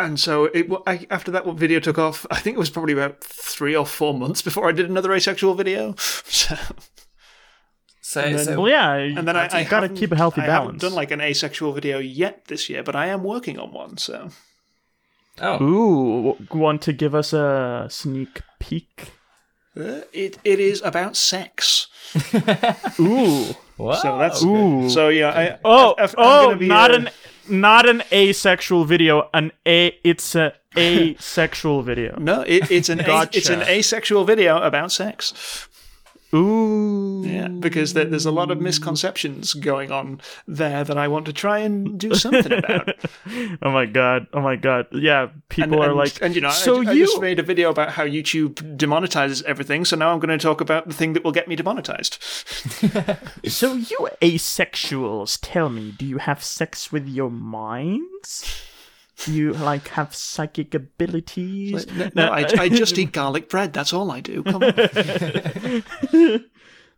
And 0.00 0.18
so 0.18 0.46
it, 0.46 0.66
I, 0.86 1.06
after 1.10 1.30
that 1.32 1.44
video 1.54 1.78
took 1.80 1.98
off, 1.98 2.26
I 2.30 2.40
think 2.40 2.56
it 2.56 2.58
was 2.58 2.70
probably 2.70 2.94
about 2.94 3.22
three 3.22 3.76
or 3.76 3.84
four 3.86 4.14
months 4.14 4.40
before 4.42 4.68
I 4.68 4.72
did 4.72 4.88
another 4.88 5.12
asexual 5.12 5.54
video. 5.54 5.94
So, 6.24 6.56
So, 8.00 8.20
And 8.22 8.38
then- 8.38 8.44
so 8.44 8.60
well 8.62 8.68
yeah 8.70 8.94
and 9.18 9.28
then 9.28 9.36
I, 9.36 9.48
I 9.52 9.64
gotta 9.64 9.88
keep 9.88 10.10
a 10.10 10.16
healthy 10.16 10.40
I 10.40 10.44
haven't 10.46 10.64
balance 10.66 10.82
done 10.82 10.94
like 10.94 11.12
an 11.12 11.20
asexual 11.20 11.72
video 11.72 11.98
yet 12.00 12.46
this 12.46 12.68
year, 12.68 12.82
but 12.82 12.96
I 12.96 13.06
am 13.06 13.22
working 13.22 13.56
on 13.58 13.72
one. 13.72 13.98
So 13.98 14.30
oh, 15.40 15.62
ooh 15.62 16.36
want 16.50 16.82
to 16.82 16.92
give 16.92 17.14
us 17.14 17.32
a 17.32 17.86
sneak 17.88 18.40
peek 18.58 19.12
uh, 19.76 20.00
it 20.12 20.38
it 20.42 20.58
is 20.58 20.82
about 20.82 21.14
sex. 21.16 21.86
ooh 22.98 23.54
wow. 23.78 23.92
So 23.94 24.18
that's 24.18 24.42
Ooh. 24.42 24.90
so 24.90 25.08
yeah. 25.08 25.30
I, 25.30 25.58
Oh, 25.64 25.94
I- 25.96 26.02
I'm 26.02 26.14
oh, 26.18 26.46
gonna 26.46 26.56
be, 26.56 26.66
not 26.66 26.90
uh, 26.90 26.94
an 26.94 27.08
not 27.50 27.88
an 27.88 28.02
asexual 28.12 28.84
video. 28.84 29.28
An 29.34 29.52
a 29.66 29.98
it's 30.04 30.34
a 30.34 30.54
asexual 30.76 31.82
video. 31.82 32.16
no. 32.18 32.42
It, 32.42 32.70
it's 32.70 32.88
an 32.88 33.00
a, 33.00 33.28
it's 33.32 33.48
an 33.48 33.62
asexual 33.62 34.24
video 34.24 34.58
about 34.58 34.92
sex. 34.92 35.68
Ooh. 36.32 37.22
Yeah, 37.26 37.48
because 37.48 37.94
there, 37.94 38.04
there's 38.04 38.26
a 38.26 38.30
lot 38.30 38.50
of 38.50 38.60
misconceptions 38.60 39.52
going 39.54 39.90
on 39.90 40.20
there 40.46 40.84
that 40.84 40.96
I 40.96 41.08
want 41.08 41.26
to 41.26 41.32
try 41.32 41.58
and 41.58 41.98
do 41.98 42.14
something 42.14 42.52
about. 42.52 42.90
Oh 43.62 43.70
my 43.70 43.86
god. 43.86 44.26
Oh 44.32 44.40
my 44.40 44.56
god. 44.56 44.86
Yeah, 44.92 45.28
people 45.48 45.82
are 45.82 45.88
and, 45.88 45.96
like 45.96 46.20
and 46.22 46.34
you 46.34 46.40
know, 46.40 46.50
so 46.50 46.82
I, 46.82 46.90
I 46.90 46.92
you 46.92 47.06
just 47.06 47.20
made 47.20 47.38
a 47.38 47.42
video 47.42 47.70
about 47.70 47.90
how 47.90 48.04
YouTube 48.04 48.76
demonetizes 48.76 49.42
everything. 49.44 49.84
So 49.84 49.96
now 49.96 50.12
I'm 50.12 50.18
going 50.18 50.36
to 50.36 50.42
talk 50.42 50.60
about 50.60 50.88
the 50.88 50.94
thing 50.94 51.12
that 51.12 51.24
will 51.24 51.32
get 51.32 51.48
me 51.48 51.56
demonetized. 51.56 52.18
So 53.48 53.74
you 53.74 54.08
asexuals, 54.22 55.38
tell 55.40 55.68
me, 55.68 55.92
do 55.92 56.06
you 56.06 56.18
have 56.18 56.42
sex 56.42 56.92
with 56.92 57.08
your 57.08 57.30
minds? 57.30 58.62
Do 59.24 59.32
you 59.32 59.52
like 59.52 59.88
have 59.88 60.14
psychic 60.14 60.74
abilities? 60.74 61.86
No, 61.94 62.10
no, 62.14 62.28
I, 62.28 62.46
I 62.58 62.68
just 62.68 62.98
eat 62.98 63.12
garlic 63.20 63.48
bread. 63.48 63.72
That's 63.72 63.92
all 63.92 64.10
I 64.10 64.20
do. 64.20 64.42
Come 64.42 64.62
on. 64.62 64.72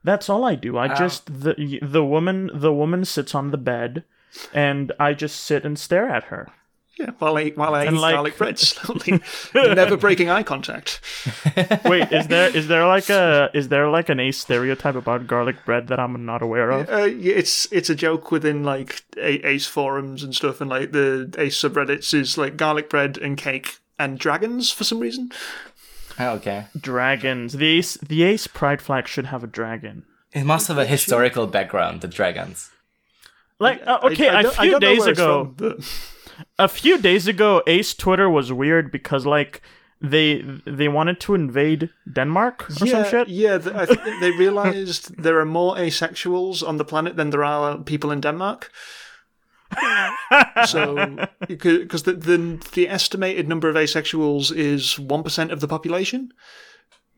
That's 0.04 0.28
all 0.28 0.44
I 0.44 0.54
do. 0.54 0.78
I 0.78 0.94
just 0.94 1.26
the 1.26 1.78
the 1.82 2.04
woman 2.04 2.50
the 2.54 2.72
woman 2.72 3.04
sits 3.04 3.34
on 3.34 3.50
the 3.50 3.58
bed 3.58 4.04
and 4.52 4.92
I 4.98 5.14
just 5.14 5.40
sit 5.40 5.64
and 5.64 5.78
stare 5.78 6.08
at 6.08 6.24
her. 6.24 6.48
Yeah, 6.98 7.10
while 7.18 7.38
I 7.38 7.48
while 7.50 7.74
I 7.74 7.86
eat 7.86 7.92
like- 7.92 8.14
garlic 8.14 8.36
bread 8.36 8.58
slowly, 8.58 9.20
never 9.54 9.96
breaking 9.96 10.28
eye 10.28 10.42
contact. 10.42 11.00
Wait, 11.86 12.12
is 12.12 12.28
there 12.28 12.54
is 12.54 12.68
there 12.68 12.86
like 12.86 13.08
a 13.22 13.50
is 13.54 13.68
there 13.68 13.88
like 13.88 14.08
an 14.10 14.20
ace 14.20 14.38
stereotype 14.38 14.94
about 14.94 15.26
garlic 15.26 15.64
bread 15.64 15.88
that 15.88 15.98
I'm 15.98 16.26
not 16.26 16.42
aware 16.42 16.70
of? 16.70 16.88
Uh, 16.90 17.08
it's 17.08 17.66
it's 17.72 17.88
a 17.88 17.94
joke 17.94 18.30
within 18.30 18.62
like 18.62 19.02
Ace 19.16 19.66
forums 19.66 20.22
and 20.22 20.34
stuff, 20.34 20.60
and 20.60 20.68
like 20.68 20.92
the 20.92 21.32
Ace 21.38 21.56
subreddits 21.58 22.12
is 22.12 22.36
like 22.36 22.56
garlic 22.58 22.90
bread 22.90 23.16
and 23.16 23.38
cake 23.38 23.78
and 23.98 24.18
dragons 24.18 24.70
for 24.70 24.84
some 24.84 25.00
reason. 25.00 25.30
Oh, 26.18 26.32
okay. 26.34 26.66
Dragons. 26.78 27.54
The 27.54 27.78
ace 27.78 27.94
the 27.94 28.22
ace 28.22 28.46
pride 28.46 28.82
flag 28.82 29.08
should 29.08 29.26
have 29.26 29.42
a 29.42 29.46
dragon. 29.46 30.04
It 30.34 30.44
must 30.44 30.68
have 30.68 30.76
a 30.78 30.84
historical 30.86 31.46
background, 31.46 32.02
the 32.02 32.08
dragons. 32.08 32.70
Like 33.58 33.82
uh, 33.86 34.00
okay, 34.04 34.28
I- 34.28 34.36
I 34.36 34.40
a 34.40 34.42
don't- 34.42 34.58
I 34.58 34.62
few 34.62 34.70
don't 34.72 34.80
know 34.82 34.88
days 34.88 35.00
where 35.00 35.08
it's 35.10 35.18
ago, 35.18 35.44
from, 35.44 35.54
but- 35.54 36.08
a 36.58 36.68
few 36.68 36.98
days 36.98 37.26
ago, 37.26 37.62
Ace 37.66 37.94
Twitter 37.94 38.28
was 38.28 38.52
weird 38.52 38.90
because 38.90 39.26
like 39.26 39.62
they 40.00 40.42
they 40.66 40.88
wanted 40.88 41.20
to 41.20 41.34
invade 41.34 41.90
Denmark 42.12 42.68
or 42.70 42.86
yeah, 42.86 43.02
some 43.02 43.10
shit. 43.10 43.28
yeah. 43.28 43.58
th- 43.58 43.74
I 43.74 43.86
think 43.86 44.00
they 44.20 44.32
realized 44.32 45.16
there 45.22 45.38
are 45.38 45.44
more 45.44 45.76
asexuals 45.76 46.66
on 46.66 46.76
the 46.76 46.84
planet 46.84 47.16
than 47.16 47.30
there 47.30 47.44
are 47.44 47.78
people 47.78 48.10
in 48.10 48.20
Denmark. 48.20 48.70
so, 50.66 51.16
because 51.48 52.02
the, 52.02 52.12
the 52.12 52.60
the 52.74 52.88
estimated 52.88 53.48
number 53.48 53.70
of 53.70 53.76
asexuals 53.76 54.54
is 54.54 54.98
one 54.98 55.22
percent 55.22 55.50
of 55.50 55.60
the 55.60 55.68
population, 55.68 56.32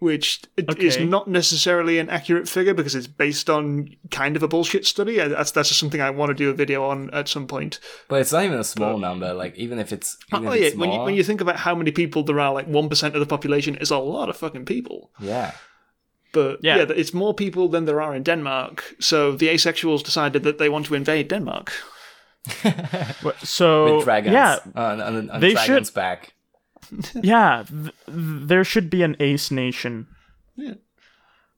which 0.05 0.27
i- 0.59 0.87
is 0.87 0.97
not 0.99 1.27
necessarily 1.29 1.99
an 2.01 2.09
accurate 2.11 2.49
figure 2.49 2.75
because 2.75 2.95
it's 2.99 3.07
based 3.19 3.49
on 3.51 3.89
kind 4.11 4.37
of 4.37 4.43
a 4.43 4.49
bullshit 4.49 4.87
study. 4.87 5.15
Uh, 5.21 5.29
that's 5.29 5.53
that's 5.53 5.69
just 5.71 5.81
something 5.81 6.01
I 6.01 6.11
want 6.11 6.31
to 6.31 6.45
do 6.45 6.51
a 6.51 6.55
video 6.55 6.85
on 6.91 7.11
at 7.15 7.29
some 7.29 7.47
point. 7.47 7.81
But 8.09 8.21
it's 8.21 8.33
not 8.33 8.45
even 8.45 8.59
a 8.61 8.65
small 8.65 8.99
number. 8.99 9.35
Like 9.45 9.55
even 9.65 9.79
if 9.79 9.93
it's 9.93 10.17
oh, 10.33 10.37
even 10.39 10.49
Oh 10.49 10.53
if 10.55 10.61
yeah, 10.61 10.67
it's 10.69 10.77
when 10.77 10.91
you 10.93 11.01
when 11.07 11.15
you 11.19 11.25
think 11.25 11.41
about 11.41 11.57
how 11.57 11.75
many 11.75 11.91
people 11.93 12.23
there 12.25 12.41
are, 12.41 12.59
like 12.59 12.69
one 12.75 12.89
percent 12.89 13.15
of 13.17 13.21
the 13.21 13.27
population 13.37 13.75
is 13.81 13.91
a 13.91 13.99
lot 13.99 14.29
of 14.29 14.37
fucking 14.37 14.65
people. 14.67 15.11
yeah. 15.21 15.51
But 16.33 16.59
Yeah. 16.63 16.77
yeah. 16.79 16.97
it's 16.97 17.15
more 17.15 17.35
people 17.35 17.69
than 17.69 17.85
there 17.85 18.01
are 18.03 18.17
in 18.17 18.23
Denmark. 18.25 18.83
So 19.01 19.37
the 19.37 19.49
asexuals 19.55 20.03
decided 20.05 20.43
that 20.43 20.59
they 20.59 20.69
want 20.69 20.87
to 20.87 20.95
invade 20.95 21.25
Denmark. 21.29 21.73
So 23.43 23.97
With 23.97 24.05
dragons. 24.05 24.33
yeah, 24.35 24.59
On, 24.75 25.01
on, 25.01 25.31
on 25.31 25.41
They 25.41 25.53
dragons' 25.55 25.89
should- 25.89 25.95
back. 25.95 26.34
yeah. 27.23 27.65
Th- 27.69 27.83
th- 27.83 27.95
there 28.07 28.65
should 28.65 28.91
be 28.91 29.03
an 29.03 29.17
Ace 29.21 29.51
Nation. 29.51 30.07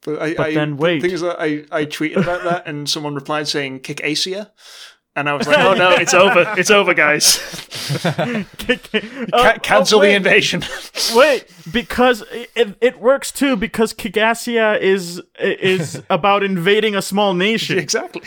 But, 0.07 0.23
I, 0.23 0.35
But 0.35 0.47
I, 0.47 0.55
then 0.55 0.77
wait. 0.77 1.03
The 1.03 1.09
thing 1.09 1.15
is 1.15 1.21
that 1.23 1.41
I, 1.41 1.65
I 1.73 1.85
tweeted 1.85 2.23
about 2.23 2.45
that 2.45 2.67
and 2.67 2.89
someone 2.89 3.15
replied 3.15 3.49
saying 3.49 3.81
kick 3.81 4.01
Asia. 4.05 4.53
And 5.17 5.31
I 5.31 5.33
was 5.35 5.49
like, 5.49 5.59
oh 5.59 5.73
no, 5.73 5.91
it's 5.93 6.13
over. 6.13 6.55
It's 6.59 6.71
over, 6.71 6.93
guys. 6.93 7.39
Ca- 8.03 8.45
Ca- 9.33 9.59
cancel 9.63 10.01
the 10.01 10.11
invasion. 10.11 10.63
Wait, 11.15 11.47
because 11.73 12.23
it, 12.55 12.77
it 12.83 13.01
works 13.01 13.33
too 13.33 13.57
because 13.57 13.95
Kigassia 13.95 14.79
is 14.79 15.23
is 15.41 16.03
about 16.11 16.43
invading 16.43 16.95
a 16.95 17.01
small 17.01 17.33
nation. 17.33 17.79
exactly. 17.79 18.23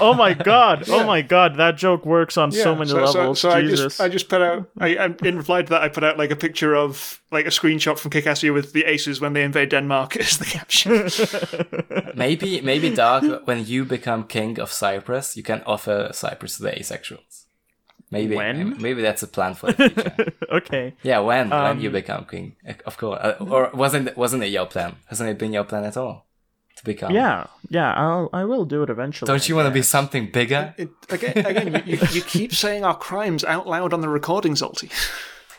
Oh 0.00 0.12
my 0.12 0.34
god! 0.34 0.88
Oh 0.90 1.04
my 1.04 1.22
god! 1.22 1.56
That 1.56 1.78
joke 1.78 2.04
works 2.04 2.36
on 2.36 2.52
so 2.52 2.74
many 2.74 2.90
so, 2.90 3.06
so- 3.06 3.18
levels. 3.18 3.40
So, 3.40 3.50
I 3.50 3.62
Jesus. 3.62 3.80
just 3.80 4.00
I 4.00 4.08
just 4.08 4.28
put 4.28 4.42
out 4.42 4.68
I, 4.78 4.96
I 4.96 5.14
in 5.24 5.38
reply 5.38 5.62
to 5.62 5.70
that 5.70 5.82
I 5.82 5.88
put 5.88 6.04
out 6.04 6.18
like 6.18 6.30
a 6.30 6.36
picture 6.36 6.76
of 6.76 7.22
like 7.30 7.46
a 7.46 7.50
screenshot 7.50 7.98
from 7.98 8.10
Kick 8.10 8.24
with 8.52 8.72
the 8.72 8.84
aces 8.84 9.20
when 9.20 9.32
they 9.32 9.42
invade 9.44 9.70
Denmark 9.70 10.16
as 10.20 10.36
the 10.38 10.44
caption. 10.44 11.08
Maybe 12.14 12.60
maybe 12.60 12.94
Dark. 12.94 13.46
when 13.46 13.64
you 13.66 13.84
become 13.84 14.24
king 14.24 14.58
of 14.60 14.70
Cyprus, 14.72 15.36
you 15.36 15.42
can 15.42 15.62
offer 15.66 16.10
Cyprus 16.18 16.56
to 16.56 16.62
the 16.64 16.70
asexuals. 16.72 17.44
Maybe 18.10 18.36
When? 18.36 18.80
maybe 18.80 19.02
that's 19.02 19.22
a 19.22 19.26
plan 19.26 19.54
for 19.54 19.70
the 19.72 19.90
future. 19.90 20.32
okay. 20.58 20.94
yeah, 21.02 21.18
when 21.18 21.50
when 21.50 21.60
Um, 21.76 21.80
you 21.80 21.90
become 21.90 22.24
king, 22.24 22.56
of 22.86 22.96
course. 22.96 23.20
Uh, 23.22 23.36
or 23.40 23.70
wasn't 23.74 24.16
wasn't 24.16 24.42
it 24.44 24.48
your 24.48 24.66
plan? 24.66 24.96
Hasn't 25.10 25.28
it 25.28 25.38
been 25.38 25.52
your 25.52 25.64
plan 25.64 25.84
at 25.84 25.96
all 25.96 26.24
to 26.76 26.84
become? 26.84 27.12
Yeah, 27.12 27.46
yeah. 27.68 27.92
I'll 27.92 28.30
I 28.32 28.44
will 28.44 28.64
do 28.64 28.82
it 28.82 28.88
eventually. 28.88 29.26
Don't 29.26 29.46
you 29.46 29.56
want 29.56 29.66
to 29.68 29.74
be 29.74 29.82
something 29.82 30.30
bigger? 30.32 30.74
It, 30.78 30.88
again, 31.10 31.36
again 31.44 31.66
you, 31.86 31.94
you, 31.96 31.98
you 32.12 32.22
keep 32.22 32.52
saying 32.64 32.82
our 32.82 32.96
crimes 32.96 33.44
out 33.44 33.66
loud 33.66 33.92
on 33.92 34.00
the 34.00 34.08
recording, 34.08 34.54
Zolty. 34.54 34.90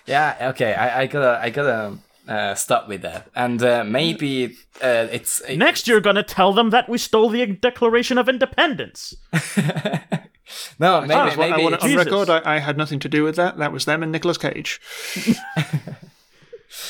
Yeah, 0.05 0.49
okay. 0.53 0.73
I, 0.73 1.01
I 1.01 1.05
gotta, 1.07 1.39
I 1.39 1.49
gotta 1.51 1.97
uh, 2.27 2.55
stop 2.55 2.87
with 2.87 3.03
that. 3.03 3.27
And 3.35 3.61
uh, 3.61 3.83
maybe 3.83 4.57
uh, 4.81 5.05
it's 5.11 5.39
Next, 5.47 5.87
you're 5.87 6.01
gonna 6.01 6.23
tell 6.23 6.51
them 6.51 6.71
that 6.71 6.89
we 6.89 6.97
stole 6.97 7.29
the 7.29 7.45
Declaration 7.45 8.17
of 8.17 8.27
Independence. 8.27 9.13
No, 10.79 11.01
maybe, 11.01 11.13
I 11.13 11.35
maybe 11.35 11.63
want 11.63 11.75
it's- 11.75 11.91
on 11.91 11.97
record, 11.97 12.29
I, 12.29 12.55
I 12.55 12.59
had 12.59 12.77
nothing 12.77 12.99
to 12.99 13.09
do 13.09 13.23
with 13.23 13.35
that. 13.35 13.57
That 13.57 13.71
was 13.71 13.85
them 13.85 14.03
and 14.03 14.11
Nicolas 14.11 14.37
Cage. 14.37 14.79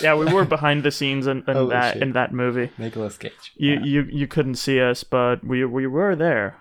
Yeah, 0.02 0.16
we 0.16 0.32
were 0.32 0.44
behind 0.46 0.84
the 0.84 0.92
scenes 0.92 1.26
in, 1.26 1.38
in 1.40 1.44
oh, 1.48 1.54
Holy 1.54 1.70
that 1.70 1.94
shit. 1.94 2.04
in 2.04 2.12
that 2.14 2.34
movie. 2.34 2.70
Nicolas 2.78 3.18
Cage. 3.18 3.54
You 3.56 3.74
Yeah. 3.76 3.84
you 3.84 4.08
you 4.12 4.28
couldn't 4.28 4.56
see 4.56 4.80
us, 4.82 5.04
but 5.06 5.44
we 5.44 5.64
we 5.66 5.88
were 5.88 6.16
there. 6.16 6.58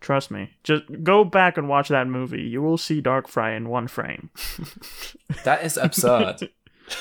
Trust 0.00 0.30
me. 0.30 0.50
Just 0.64 0.84
go 1.02 1.22
back 1.22 1.56
and 1.58 1.68
watch 1.68 1.88
that 1.88 2.06
movie. 2.08 2.42
You 2.42 2.62
will 2.62 2.78
see 2.78 3.00
Dark 3.00 3.28
Fry 3.28 3.52
in 3.52 3.68
one 3.68 3.88
frame. 3.88 4.30
That 5.44 5.64
is 5.64 5.76
absurd. 5.76 6.48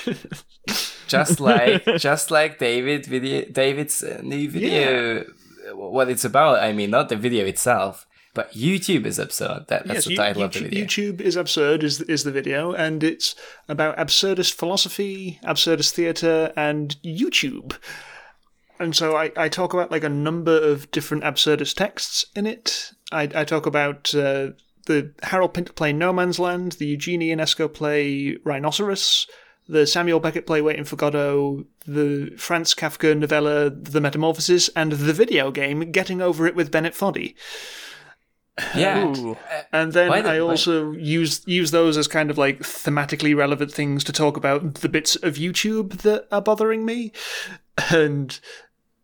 just 1.08 1.40
like, 1.40 1.86
just 1.98 2.32
like 2.32 2.60
David 2.60 3.06
video, 3.06 3.46
David's 3.52 4.04
new 4.22 4.50
video. 4.50 5.26
What 5.74 6.10
it's 6.10 6.26
about, 6.26 6.62
I 6.64 6.74
mean, 6.74 6.90
not 6.92 7.10
the 7.10 7.16
video 7.16 7.46
itself, 7.46 8.06
but 8.34 8.52
YouTube 8.54 9.06
is 9.06 9.20
absurd. 9.20 9.66
That, 9.68 9.88
that's 9.88 10.06
Yes, 10.06 10.06
the 10.06 10.16
title 10.16 10.44
of 10.44 10.54
the 10.54 10.60
YouTube, 10.60 10.64
video. 10.64 10.86
YouTube 10.86 11.22
is 11.22 11.36
absurd 11.36 11.84
is 11.84 12.02
is 12.02 12.24
the 12.24 12.32
video, 12.32 12.74
and 12.74 13.04
it's 13.04 13.36
about 13.68 13.98
absurdist 13.98 14.54
philosophy, 14.54 15.40
absurdist 15.44 15.92
theatre, 15.92 16.54
and 16.56 16.96
YouTube. 17.04 17.76
And 18.80 18.96
so 18.96 19.16
I, 19.16 19.32
I 19.38 19.48
talk 19.48 19.74
about 19.74 19.92
like 19.92 20.04
a 20.04 20.10
number 20.10 20.58
of 20.58 20.90
different 20.90 21.24
absurdist 21.24 21.76
texts 21.76 22.26
in 22.36 22.48
it. 22.48 22.94
I, 23.12 23.30
I 23.36 23.44
talk 23.44 23.68
about 23.68 24.16
uh, 24.16 24.52
the 24.88 25.14
Harold 25.22 25.54
Pinter 25.54 25.74
play 25.74 25.94
No 25.94 26.12
Man's 26.12 26.40
Land, 26.40 26.74
the 26.74 26.98
Eugène 26.98 27.30
Ionesco 27.30 27.72
play 27.72 28.38
Rhinoceros, 28.44 29.28
the 29.68 29.86
Samuel 29.86 30.20
Beckett 30.20 30.48
play 30.48 30.62
Waiting 30.62 30.86
for 30.86 30.96
Godot, 30.96 31.66
the 31.86 32.32
Franz 32.38 32.74
Kafka 32.74 33.16
novella 33.16 33.70
The 33.70 34.02
Metamorphosis, 34.02 34.70
and 34.76 34.94
the 34.94 35.14
video 35.14 35.52
game 35.52 35.92
Getting 35.92 36.22
Over 36.22 36.48
It 36.48 36.56
with 36.56 36.72
Bennett 36.72 36.96
Foddy. 36.96 37.36
Yeah. 38.76 39.06
Ooh. 39.08 39.38
And 39.72 39.94
then 39.94 40.10
the- 40.24 40.30
I 40.30 40.40
also 40.40 40.92
use 40.92 41.42
use 41.48 41.72
those 41.72 41.98
as 41.98 42.08
kind 42.08 42.30
of 42.30 42.38
like 42.38 42.60
thematically 42.60 43.36
relevant 43.36 43.72
things 43.72 44.04
to 44.04 44.12
talk 44.12 44.38
about 44.38 44.76
the 44.76 44.90
bits 44.90 45.16
of 45.16 45.36
YouTube 45.36 46.02
that 46.02 46.28
are 46.32 46.42
bothering 46.42 46.86
me, 46.86 47.12
and 47.92 48.40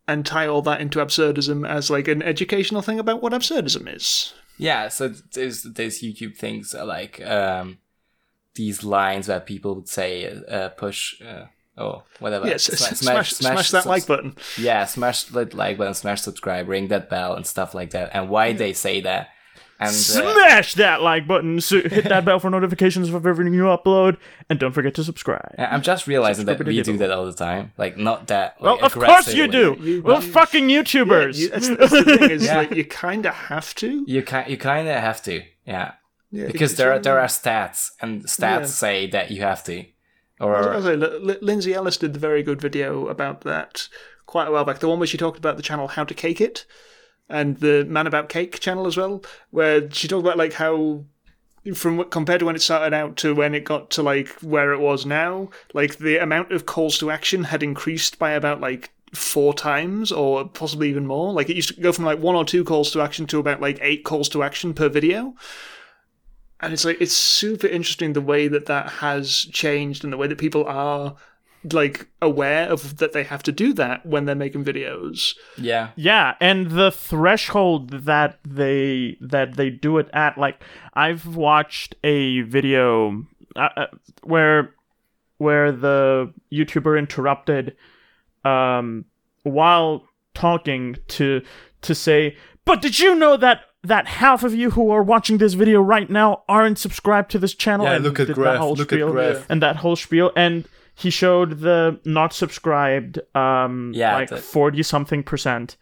and 0.06 0.24
tie 0.24 0.46
all 0.46 0.62
that 0.62 0.80
into 0.80 0.98
absurdism 1.00 1.68
as 1.68 1.90
like 1.90 2.08
an 2.08 2.22
educational 2.22 2.82
thing 2.82 2.98
about 2.98 3.22
what 3.22 3.32
absurdism 3.32 3.94
is. 3.94 4.32
Yeah, 4.58 4.88
so 4.88 5.08
there's 5.08 5.62
there's 5.62 6.02
YouTube 6.02 6.36
things 6.36 6.74
uh, 6.74 6.84
like 6.84 7.20
um, 7.26 7.78
these 8.54 8.84
lines 8.84 9.28
where 9.28 9.40
people 9.40 9.74
would 9.76 9.88
say 9.88 10.26
uh, 10.48 10.68
push 10.70 11.20
uh, 11.22 11.46
or 11.76 12.04
whatever. 12.20 12.46
Yes, 12.46 12.64
Sma- 12.64 12.94
smash, 12.96 13.32
smash, 13.32 13.70
that 13.70 13.82
subs- 13.84 13.86
like 13.86 14.06
button. 14.06 14.36
Yeah, 14.58 14.84
smash 14.84 15.24
that 15.24 15.54
like 15.54 15.78
button, 15.78 15.94
smash 15.94 16.20
subscribe, 16.22 16.68
ring 16.68 16.88
that 16.88 17.08
bell, 17.08 17.34
and 17.34 17.46
stuff 17.46 17.74
like 17.74 17.90
that. 17.90 18.10
And 18.12 18.28
why 18.28 18.52
they 18.52 18.72
say 18.72 19.00
that? 19.02 19.28
And 19.80 19.90
uh, 19.90 19.92
Smash 19.92 20.74
that 20.74 21.02
like 21.02 21.26
button. 21.28 21.60
So 21.60 21.80
hit 21.82 22.04
that 22.08 22.24
bell 22.24 22.40
for 22.40 22.50
notifications 22.50 23.08
of 23.10 23.24
everything 23.24 23.54
you 23.54 23.62
upload, 23.64 24.16
and 24.50 24.58
don't 24.58 24.72
forget 24.72 24.94
to 24.94 25.04
subscribe. 25.04 25.54
I'm 25.56 25.82
just 25.82 26.06
realizing 26.08 26.46
that 26.46 26.58
we 26.64 26.82
do 26.82 26.96
that 26.98 27.10
all 27.12 27.24
the 27.26 27.32
time. 27.32 27.72
Like 27.78 27.96
not 27.96 28.26
that. 28.26 28.60
Well, 28.60 28.78
of 28.82 28.92
course 28.94 29.32
you 29.32 29.46
do. 29.46 29.76
You- 29.80 30.02
We're 30.02 30.16
you- 30.16 30.20
fucking 30.32 30.66
YouTubers. 30.68 31.38
You- 31.38 31.50
that's, 31.50 31.68
that's 31.68 31.92
the 31.92 32.02
thing 32.04 32.30
is 32.30 32.44
Yeah. 32.44 32.56
like 32.56 32.72
you 32.72 32.84
kind 32.84 33.24
of 33.24 33.34
have 33.34 33.72
to. 33.76 34.04
You 34.08 34.22
can 34.22 34.50
you 34.50 34.56
kind 34.56 34.88
of 34.88 34.96
have 34.96 35.22
to, 35.24 35.42
yeah, 35.64 35.92
Yeah, 36.32 36.46
because 36.48 36.74
there 36.74 36.92
are 36.92 36.98
there 36.98 37.20
are 37.20 37.28
stats, 37.28 37.90
and 38.02 38.24
stats 38.24 38.60
Yeah. 38.60 38.64
say 38.66 39.06
that 39.10 39.30
you 39.30 39.42
have 39.42 39.62
to. 39.64 39.84
Or 40.40 40.52
was 40.74 40.84
say, 40.84 40.92
L- 40.94 41.04
L- 41.30 41.36
Lindsay 41.40 41.72
Ellis 41.74 41.96
did 41.96 42.14
the 42.14 42.20
very 42.20 42.42
good 42.42 42.60
video 42.60 43.06
about 43.08 43.42
that 43.42 43.88
quite 44.26 44.48
a 44.48 44.50
while 44.50 44.64
back. 44.64 44.80
The 44.80 44.88
one 44.88 44.98
where 44.98 45.06
she 45.06 45.16
talked 45.18 45.38
about 45.38 45.56
the 45.56 45.62
channel 45.62 45.88
How 45.88 46.04
to 46.04 46.14
Cake 46.14 46.40
It, 46.40 46.64
and 47.28 47.58
the 47.58 47.84
Man 47.84 48.06
About 48.06 48.28
Cake 48.28 48.60
channel 48.60 48.86
as 48.86 48.96
well, 48.96 49.22
where 49.50 49.90
she 49.90 50.08
talked 50.08 50.24
about 50.24 50.38
like 50.38 50.54
how 50.54 51.04
from 51.74 52.04
compared 52.04 52.40
to 52.40 52.46
when 52.46 52.56
it 52.56 52.62
started 52.62 52.94
out 52.94 53.16
to 53.16 53.34
when 53.34 53.54
it 53.54 53.64
got 53.64 53.90
to 53.90 54.02
like 54.02 54.28
where 54.40 54.72
it 54.72 54.80
was 54.80 55.04
now, 55.04 55.50
like 55.74 55.98
the 55.98 56.18
amount 56.18 56.52
of 56.52 56.66
calls 56.66 56.98
to 56.98 57.10
action 57.10 57.44
had 57.44 57.62
increased 57.62 58.18
by 58.18 58.32
about 58.32 58.60
like 58.60 58.90
four 59.14 59.54
times 59.54 60.12
or 60.12 60.48
possibly 60.48 60.88
even 60.88 61.06
more. 61.06 61.32
Like 61.32 61.50
it 61.50 61.56
used 61.56 61.74
to 61.74 61.80
go 61.80 61.92
from 61.92 62.04
like 62.04 62.18
one 62.18 62.36
or 62.36 62.44
two 62.44 62.64
calls 62.64 62.90
to 62.92 63.00
action 63.00 63.26
to 63.26 63.38
about 63.38 63.60
like 63.60 63.78
eight 63.80 64.04
calls 64.04 64.28
to 64.30 64.42
action 64.42 64.74
per 64.74 64.88
video. 64.88 65.34
And 66.60 66.72
it's 66.72 66.84
like 66.84 67.00
it's 67.00 67.14
super 67.14 67.66
interesting 67.66 68.12
the 68.12 68.20
way 68.20 68.48
that 68.48 68.66
that 68.66 68.88
has 68.90 69.46
changed 69.52 70.04
and 70.04 70.12
the 70.12 70.16
way 70.16 70.26
that 70.26 70.38
people 70.38 70.64
are 70.66 71.16
like 71.72 72.08
aware 72.22 72.68
of 72.68 72.98
that 72.98 73.12
they 73.12 73.24
have 73.24 73.42
to 73.42 73.52
do 73.52 73.72
that 73.74 74.06
when 74.06 74.24
they're 74.24 74.34
making 74.34 74.64
videos. 74.64 75.34
yeah, 75.56 75.90
Yeah, 75.96 76.34
and 76.40 76.70
the 76.70 76.90
threshold 76.90 77.90
that 77.90 78.38
they 78.44 79.16
that 79.20 79.56
they 79.56 79.70
do 79.70 79.98
it 79.98 80.08
at, 80.12 80.38
like 80.38 80.62
I've 80.94 81.26
watched 81.36 81.94
a 82.04 82.42
video 82.42 83.26
uh, 83.56 83.68
uh, 83.76 83.86
where 84.22 84.74
where 85.38 85.72
the 85.72 86.32
YouTuber 86.52 86.98
interrupted 86.98 87.76
um, 88.44 89.04
while 89.42 90.04
talking 90.34 90.96
to 91.08 91.42
to 91.82 91.94
say, 91.94 92.36
"But 92.64 92.82
did 92.82 92.98
you 92.98 93.14
know 93.14 93.36
that?" 93.36 93.62
That 93.84 94.08
half 94.08 94.42
of 94.42 94.52
you 94.52 94.70
who 94.72 94.90
are 94.90 95.04
watching 95.04 95.38
this 95.38 95.54
video 95.54 95.80
right 95.80 96.10
now 96.10 96.42
aren't 96.48 96.78
subscribed 96.80 97.30
to 97.30 97.38
this 97.38 97.54
channel. 97.54 97.86
Yeah, 97.86 97.94
and 97.94 98.04
look 98.04 98.18
at 98.18 98.26
did 98.26 98.34
that 98.34 98.40
Graph, 98.40 98.58
whole 98.58 98.74
look 98.74 98.92
at 98.92 98.96
spiel, 98.96 99.12
Graph. 99.12 99.46
and 99.48 99.62
that 99.62 99.76
whole 99.76 99.94
spiel, 99.94 100.32
and 100.34 100.66
he 100.98 101.10
showed 101.10 101.60
the 101.60 102.00
not 102.04 102.32
subscribed, 102.32 103.20
um, 103.34 103.92
Yeah, 103.94 104.14
like 104.14 104.30
forty 104.30 104.82
something 104.82 105.22
percent, 105.22 105.76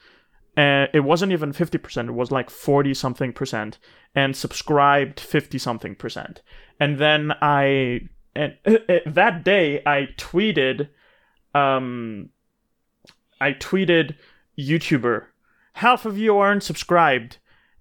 and 0.56 0.88
it 0.94 1.00
wasn't 1.00 1.32
even 1.32 1.52
50%, 1.52 2.08
it 2.08 2.12
was 2.12 2.30
like 2.30 2.48
40 2.48 2.94
something 2.94 3.32
percent, 3.32 3.78
and 4.14 4.34
subscribed 4.34 5.20
50 5.20 5.58
something 5.58 5.94
percent. 5.94 6.40
And 6.80 6.98
then 6.98 7.32
I, 7.42 8.08
and 8.34 8.56
that 9.06 9.44
day 9.44 9.82
I 9.84 10.08
tweeted, 10.16 10.88
um, 11.54 12.30
I 13.38 13.52
tweeted 13.52 14.16
YouTuber, 14.58 15.24
half 15.74 16.06
of 16.06 16.16
you 16.16 16.38
aren't 16.38 16.62
subscribed. 16.62 17.38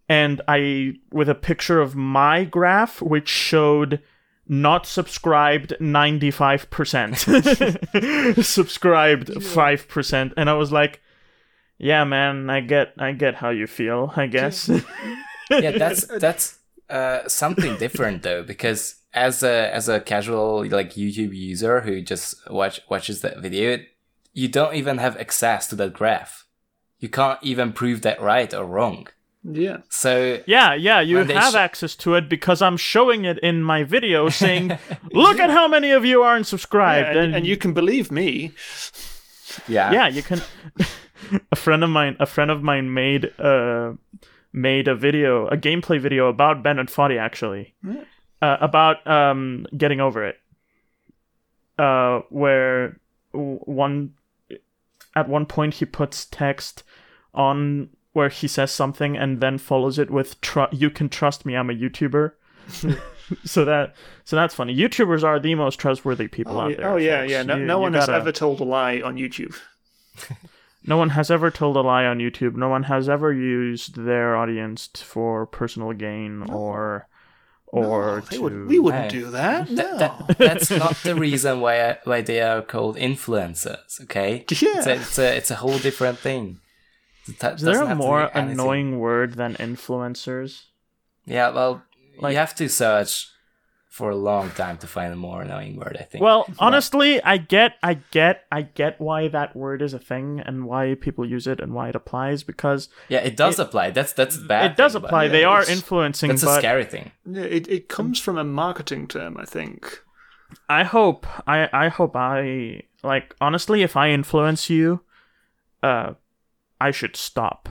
And 0.08 0.42
I, 0.48 0.94
with 1.12 1.30
a 1.30 1.34
picture 1.34 1.82
of 1.82 1.96
my 1.96 2.44
graph, 2.44 3.02
which 3.02 3.28
showed 3.28 4.02
not 4.48 4.86
subscribed 4.86 5.74
95%, 5.82 8.36
subscribed 8.44 9.30
5%. 9.30 10.34
And 10.38 10.50
I 10.50 10.54
was 10.54 10.72
like, 10.72 11.02
yeah, 11.78 12.04
man, 12.04 12.50
I 12.50 12.62
get, 12.62 12.94
I 12.98 13.12
get 13.12 13.36
how 13.36 13.50
you 13.50 13.68
feel, 13.68 14.14
I 14.16 14.26
guess. 14.28 14.70
yeah, 15.50 15.72
that's, 15.72 16.06
that's, 16.06 16.60
uh, 16.90 17.28
something 17.28 17.78
different 17.78 18.24
though, 18.24 18.44
because 18.44 19.02
as 19.14 19.42
a, 19.42 19.74
as 19.74 19.90
a 19.90 20.00
casual, 20.00 20.64
like 20.68 20.94
YouTube 20.94 21.36
user 21.36 21.82
who 21.82 22.02
just 22.02 22.36
watch, 22.50 22.82
watches 22.90 23.22
that 23.22 23.40
video, 23.40 23.80
you 24.34 24.48
don't 24.48 24.76
even 24.76 25.00
have 25.00 25.18
access 25.18 25.66
to 25.68 25.76
that 25.78 25.94
graph. 25.94 26.46
You 27.00 27.10
can't 27.10 27.40
even 27.42 27.74
prove 27.74 28.04
that 28.04 28.22
right 28.22 28.54
or 28.54 28.66
wrong. 28.66 29.08
Yeah. 29.48 29.78
So 29.90 30.42
yeah, 30.48 30.74
yeah, 30.74 31.02
you 31.02 31.18
have 31.18 31.54
sh- 31.54 31.56
access 31.56 31.96
to 31.98 32.16
it 32.16 32.28
because 32.28 32.62
I'm 32.62 32.78
showing 32.78 33.26
it 33.26 33.38
in 33.40 33.62
my 33.62 33.84
video, 33.84 34.30
saying, 34.44 34.78
"Look 35.12 35.40
at 35.40 35.52
how 35.52 35.68
many 35.68 35.92
of 35.92 36.04
you 36.04 36.24
aren't 36.24 36.48
subscribed," 36.48 37.16
yeah, 37.16 37.22
and, 37.22 37.36
and, 37.36 37.48
you 37.48 37.56
can 37.56 37.74
believe 37.74 38.12
me. 38.12 38.54
Yeah, 39.68 39.92
yeah, 39.92 40.08
you 40.08 40.24
can. 40.24 40.42
a 41.52 41.56
friend 41.56 41.84
of 41.84 41.90
mine, 41.92 42.18
a 42.20 42.26
friend 42.26 42.50
of 42.50 42.64
mine 42.64 42.94
made 42.94 43.40
uh 43.40 43.94
made 44.52 44.88
a 44.88 44.96
video, 44.96 45.48
a 45.48 45.58
gameplay 45.58 46.00
video 46.00 46.28
about 46.28 46.64
Bennett 46.64 46.88
Foddy 46.88 47.20
actually, 47.20 47.76
yeah. 47.86 48.04
uh, 48.42 48.58
about 48.62 49.06
um 49.06 49.68
getting 49.78 50.00
over 50.00 50.26
it. 50.26 50.38
Uh, 51.78 52.22
where 52.30 53.00
one 53.32 54.14
at 55.16 55.30
one 55.30 55.46
point 55.46 55.76
he 55.76 55.86
puts 55.86 56.26
text 56.26 56.84
on 57.34 57.90
where 58.16 58.30
he 58.30 58.48
says 58.48 58.72
something 58.72 59.18
and 59.18 59.42
then 59.42 59.58
follows 59.58 60.00
it 60.00 60.10
with 60.10 60.40
tr- 60.40 60.72
"You 60.72 60.90
can 60.90 61.10
trust 61.10 61.46
me, 61.46 61.56
I'm 61.56 61.70
a 61.70 61.74
YouTuber." 61.74 62.32
so 63.44 63.66
that 63.66 63.94
so 64.24 64.36
that's 64.36 64.56
funny. 64.56 64.76
YouTubers 64.76 65.24
are 65.24 65.40
the 65.40 65.54
most 65.56 65.80
trustworthy 65.80 66.28
people 66.28 66.58
oh, 66.58 66.62
out 66.62 66.78
there. 66.78 66.90
Oh 66.90 66.96
yeah, 66.96 67.22
folks. 67.22 67.32
yeah. 67.32 67.44
No, 67.44 67.58
you, 67.58 67.66
no 67.66 67.80
one 67.80 67.94
has 67.94 68.10
ever 68.10 68.32
told 68.32 68.62
a 68.62 68.64
lie 68.64 69.02
on 69.02 69.18
YouTube. 69.18 69.56
no 70.84 70.98
one 70.98 71.10
has 71.10 71.30
ever 71.30 71.52
told 71.52 71.76
a 71.76 71.82
lie 71.82 72.06
on 72.06 72.20
YouTube. 72.20 72.56
No 72.56 72.70
one 72.70 72.84
has 72.84 73.10
ever 73.10 73.34
used 73.34 73.96
their 73.96 74.36
audience 74.36 74.88
for 74.96 75.46
personal 75.46 75.92
gain 75.92 76.46
no. 76.46 76.54
or 76.54 77.08
or 77.68 78.24
no, 78.32 78.38
to... 78.38 78.42
would, 78.42 78.68
we 78.68 78.80
wouldn't 78.80 79.12
do 79.12 79.30
that. 79.32 79.70
No. 79.70 79.98
that, 79.98 80.38
that's 80.38 80.72
not 80.72 80.96
the 81.04 81.16
reason 81.16 81.60
why 81.60 81.98
why 82.06 82.22
they 82.22 82.42
are 82.42 82.62
called 82.62 82.96
influencers. 82.96 84.02
Okay, 84.04 84.46
yeah, 84.50 84.78
it's 84.78 84.88
a, 84.88 84.94
it's 84.94 85.20
a, 85.20 85.36
it's 85.36 85.52
a 85.52 85.56
whole 85.56 85.78
different 85.80 86.20
thing. 86.20 86.62
Is 87.28 87.62
there 87.62 87.84
a 87.84 87.96
more 87.96 88.30
annoying 88.34 89.00
word 89.00 89.34
than 89.34 89.56
influencers? 89.56 90.66
Yeah, 91.26 91.50
well, 91.50 91.84
like, 92.20 92.34
you 92.34 92.38
have 92.38 92.56
to 92.56 92.70
search 92.70 93.30
for 93.96 94.10
a 94.10 94.16
long 94.16 94.52
time 94.52 94.78
to 94.78 94.88
find 94.88 95.14
a 95.14 95.16
more 95.16 95.42
annoying 95.42 95.78
word. 95.78 95.96
I 95.98 96.04
think. 96.04 96.22
Well, 96.22 96.46
honestly, 96.60 97.24
I 97.24 97.38
get, 97.38 97.78
I 97.82 97.94
get, 98.12 98.44
I 98.52 98.64
get 98.64 99.00
why 99.00 99.30
that 99.30 99.56
word 99.56 99.82
is 99.82 99.94
a 99.94 100.00
thing 100.00 100.42
and 100.46 100.66
why 100.66 100.96
people 101.00 101.26
use 101.26 101.48
it 101.48 101.62
and 101.62 101.74
why 101.74 101.90
it 101.90 101.96
applies 101.96 102.44
because 102.44 102.90
yeah, 103.08 103.20
it 103.20 103.38
does 103.38 103.58
it, 103.58 103.64
apply. 103.64 103.92
That's 103.92 104.12
that's 104.12 104.36
bad. 104.36 104.72
It 104.72 104.78
does 104.78 104.94
thing, 104.94 105.04
apply. 105.06 105.30
They 105.30 105.46
are 105.46 105.64
influencing. 105.64 106.28
That's 106.28 106.44
but, 106.44 106.58
a 106.58 106.60
scary 106.60 106.84
thing. 106.84 107.12
Yeah, 107.26 107.44
it 107.44 107.68
it 107.70 107.88
comes 107.88 108.20
from 108.20 108.38
a 108.38 108.44
marketing 108.44 109.08
term, 109.08 109.38
I 109.38 109.46
think. 109.46 110.04
I 110.70 110.84
hope 110.84 111.26
I 111.48 111.70
I 111.72 111.88
hope 111.88 112.16
I 112.16 112.82
like 113.02 113.34
honestly 113.40 113.82
if 113.82 113.96
I 113.96 114.10
influence 114.10 114.70
you, 114.70 115.02
uh, 115.82 116.16
I 116.80 116.92
should 116.92 117.16
stop 117.16 117.70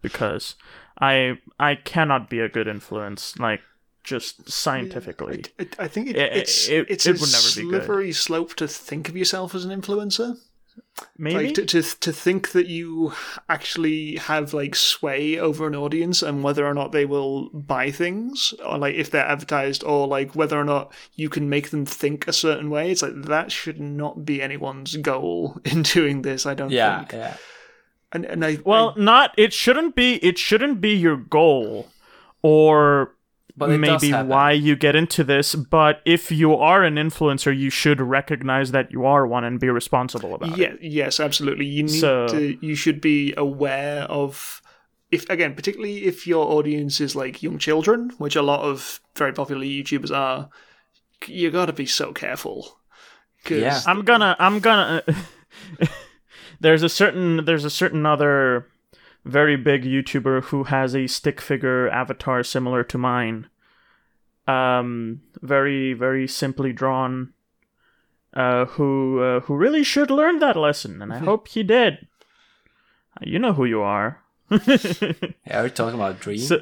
because 0.00 0.54
I 1.00 1.38
I 1.58 1.74
cannot 1.74 2.30
be 2.30 2.40
a 2.40 2.48
good 2.48 2.68
influence 2.68 3.38
like 3.38 3.60
just 4.04 4.50
scientifically. 4.50 5.44
Yeah, 5.58 5.66
I, 5.78 5.84
I, 5.84 5.88
think 5.88 6.08
it, 6.08 6.16
it's 6.16 6.68
it, 6.68 6.86
it's 6.88 7.06
it 7.06 7.16
a 7.16 7.18
slippery 7.18 8.12
slope 8.12 8.54
to 8.56 8.68
think 8.68 9.08
of 9.08 9.16
yourself 9.16 9.54
as 9.54 9.64
an 9.64 9.80
influencer. 9.80 10.36
Maybe 11.16 11.46
like 11.46 11.54
to, 11.54 11.66
to 11.66 11.82
to 11.82 12.12
think 12.12 12.52
that 12.52 12.66
you 12.66 13.12
actually 13.48 14.16
have 14.16 14.52
like 14.52 14.74
sway 14.74 15.38
over 15.38 15.66
an 15.66 15.74
audience 15.74 16.22
and 16.22 16.42
whether 16.42 16.66
or 16.66 16.74
not 16.74 16.92
they 16.92 17.04
will 17.04 17.48
buy 17.50 17.90
things 17.90 18.54
or 18.64 18.78
like 18.78 18.94
if 18.94 19.10
they're 19.10 19.26
advertised 19.26 19.84
or 19.84 20.06
like 20.06 20.34
whether 20.34 20.58
or 20.58 20.64
not 20.64 20.92
you 21.14 21.28
can 21.28 21.48
make 21.48 21.70
them 21.70 21.86
think 21.86 22.26
a 22.26 22.32
certain 22.32 22.70
way. 22.70 22.90
It's 22.90 23.02
like 23.02 23.22
that 23.22 23.52
should 23.52 23.80
not 23.80 24.24
be 24.24 24.42
anyone's 24.42 24.96
goal 24.96 25.60
in 25.64 25.82
doing 25.82 26.22
this. 26.22 26.46
I 26.46 26.54
don't 26.54 26.70
yeah, 26.70 26.98
think. 26.98 27.12
Yeah. 27.12 27.36
And, 28.14 28.24
and 28.24 28.44
I 28.44 28.58
well, 28.64 28.94
I, 28.96 29.00
not 29.00 29.34
it 29.36 29.52
shouldn't 29.52 29.96
be 29.96 30.14
it 30.24 30.38
shouldn't 30.38 30.80
be 30.80 30.94
your 30.94 31.16
goal, 31.16 31.88
or 32.42 33.14
maybe 33.56 34.12
why 34.12 34.52
you 34.52 34.76
get 34.76 34.94
into 34.94 35.24
this. 35.24 35.56
But 35.56 36.00
if 36.04 36.30
you 36.30 36.54
are 36.54 36.84
an 36.84 36.94
influencer, 36.94 37.56
you 37.56 37.70
should 37.70 38.00
recognize 38.00 38.70
that 38.70 38.92
you 38.92 39.04
are 39.04 39.26
one 39.26 39.42
and 39.42 39.58
be 39.58 39.68
responsible 39.68 40.34
about 40.34 40.56
yeah, 40.56 40.68
it. 40.68 40.78
Yes, 40.82 41.20
absolutely. 41.20 41.66
You 41.66 41.82
need 41.84 42.00
so, 42.00 42.28
to. 42.28 42.58
You 42.64 42.74
should 42.74 43.00
be 43.00 43.34
aware 43.36 44.02
of. 44.04 44.62
If 45.10 45.28
again, 45.28 45.54
particularly 45.54 46.04
if 46.04 46.26
your 46.26 46.46
audience 46.46 47.00
is 47.00 47.14
like 47.14 47.42
young 47.42 47.58
children, 47.58 48.10
which 48.18 48.36
a 48.36 48.42
lot 48.42 48.60
of 48.60 49.00
very 49.16 49.32
popular 49.32 49.64
YouTubers 49.64 50.16
are, 50.16 50.48
you 51.26 51.50
got 51.50 51.66
to 51.66 51.72
be 51.72 51.86
so 51.86 52.12
careful. 52.12 52.78
Yeah, 53.48 53.80
I'm 53.86 54.02
gonna. 54.02 54.36
I'm 54.38 54.60
gonna. 54.60 55.02
there's 56.60 56.82
a 56.82 56.88
certain 56.88 57.44
there's 57.44 57.64
a 57.64 57.70
certain 57.70 58.06
other 58.06 58.68
very 59.24 59.56
big 59.56 59.84
YouTuber 59.84 60.44
who 60.44 60.64
has 60.64 60.94
a 60.94 61.06
stick 61.06 61.40
figure 61.40 61.88
avatar 61.88 62.42
similar 62.42 62.84
to 62.84 62.98
mine. 62.98 63.48
Um, 64.46 65.22
very 65.40 65.92
very 65.92 66.28
simply 66.28 66.72
drawn. 66.72 67.32
Uh, 68.34 68.64
who 68.64 69.22
uh, 69.22 69.40
who 69.40 69.54
really 69.54 69.84
should 69.84 70.10
learn 70.10 70.40
that 70.40 70.56
lesson, 70.56 71.00
and 71.00 71.12
I 71.12 71.18
hope 71.18 71.46
he 71.46 71.62
did. 71.62 72.08
You 73.20 73.38
know 73.38 73.52
who 73.52 73.64
you 73.64 73.80
are. 73.80 74.22
yeah, 74.50 75.12
are 75.52 75.62
we 75.62 75.70
talking 75.70 75.94
about 75.94 76.18
Dream? 76.18 76.38
So, 76.38 76.60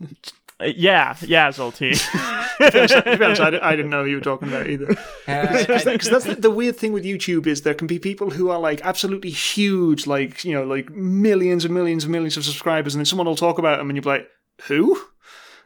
yeah, 0.62 1.16
yeah, 1.22 1.48
Zolty. 1.48 2.00
I, 2.60 3.76
didn't 3.76 3.90
know 3.90 4.04
you 4.04 4.16
were 4.16 4.22
talking 4.22 4.48
about 4.48 4.68
either. 4.68 4.86
Because 5.26 6.10
that's 6.10 6.24
the, 6.24 6.36
the, 6.38 6.50
weird 6.50 6.76
thing 6.76 6.92
with 6.92 7.04
YouTube 7.04 7.46
is 7.46 7.62
there 7.62 7.74
can 7.74 7.86
be 7.86 7.98
people 7.98 8.30
who 8.30 8.50
are 8.50 8.58
like 8.58 8.80
absolutely 8.82 9.30
huge, 9.30 10.06
like 10.06 10.44
you 10.44 10.52
know, 10.52 10.64
like 10.64 10.90
millions 10.90 11.64
and 11.64 11.74
millions 11.74 12.04
and 12.04 12.12
millions 12.12 12.36
of 12.36 12.44
subscribers, 12.44 12.94
and 12.94 13.00
then 13.00 13.06
someone 13.06 13.26
will 13.26 13.36
talk 13.36 13.58
about 13.58 13.78
them, 13.78 13.90
and 13.90 13.96
you're 13.96 14.04
like, 14.04 14.28
who? 14.66 15.00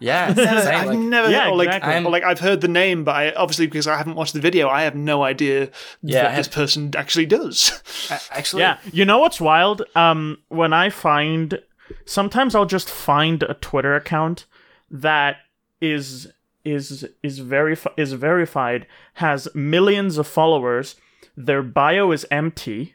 Yeah, 0.01 0.29
I've 0.29 0.87
like, 0.87 0.99
never, 0.99 1.29
yeah, 1.29 1.51
or 1.51 1.57
like, 1.57 1.67
exactly. 1.69 2.05
or 2.05 2.11
like 2.11 2.23
I've 2.23 2.39
heard 2.39 2.61
the 2.61 2.69
name, 2.69 3.05
but 3.05 3.17
I 3.17 3.33
obviously 3.33 3.67
because 3.67 3.87
I 3.87 3.97
haven't 3.97 4.15
watched 4.15 4.33
the 4.33 4.41
video, 4.41 4.69
I 4.69 4.83
have 4.83 4.95
no 4.95 5.25
idea 5.25 5.71
yeah, 6.03 6.25
what 6.25 6.37
this 6.37 6.49
person 6.49 6.93
actually 6.97 7.27
does. 7.27 7.83
Actually, 8.31 8.63
yeah, 8.63 8.79
you 8.93 9.05
know 9.05 9.19
what's 9.19 9.41
wild? 9.41 9.83
Um, 9.97 10.39
when 10.49 10.73
I 10.73 10.89
find 10.89 11.61
sometimes 12.05 12.55
I'll 12.55 12.65
just 12.65 12.89
find 12.89 13.43
a 13.43 13.55
Twitter 13.55 13.97
account 13.97 14.47
that 14.91 15.37
is 15.81 16.29
is 16.65 17.07
is 17.23 17.41
verifi- 17.41 17.93
is 17.97 18.13
verified 18.13 18.87
has 19.15 19.49
millions 19.55 20.19
of 20.19 20.27
followers 20.27 20.97
their 21.37 21.63
bio 21.63 22.11
is 22.13 22.27
empty 22.31 22.95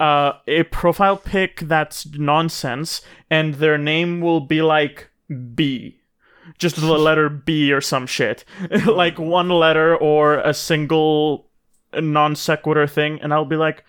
uh, 0.00 0.34
a 0.46 0.62
profile 0.64 1.16
pic 1.16 1.60
that's 1.60 2.06
nonsense 2.06 3.00
and 3.28 3.54
their 3.54 3.76
name 3.76 4.20
will 4.20 4.40
be 4.40 4.62
like 4.62 5.10
b 5.54 5.98
just 6.58 6.76
the 6.76 6.86
letter 7.08 7.28
b 7.28 7.72
or 7.72 7.80
some 7.80 8.06
shit. 8.06 8.44
Like 8.86 9.18
one 9.18 9.48
letter 9.48 9.96
or 9.96 10.38
a 10.38 10.54
single 10.54 11.48
non 11.94 12.36
sequitur 12.36 12.86
thing 12.86 13.18
and 13.20 13.34
i'll 13.34 13.44
be 13.44 13.56
like 13.56 13.84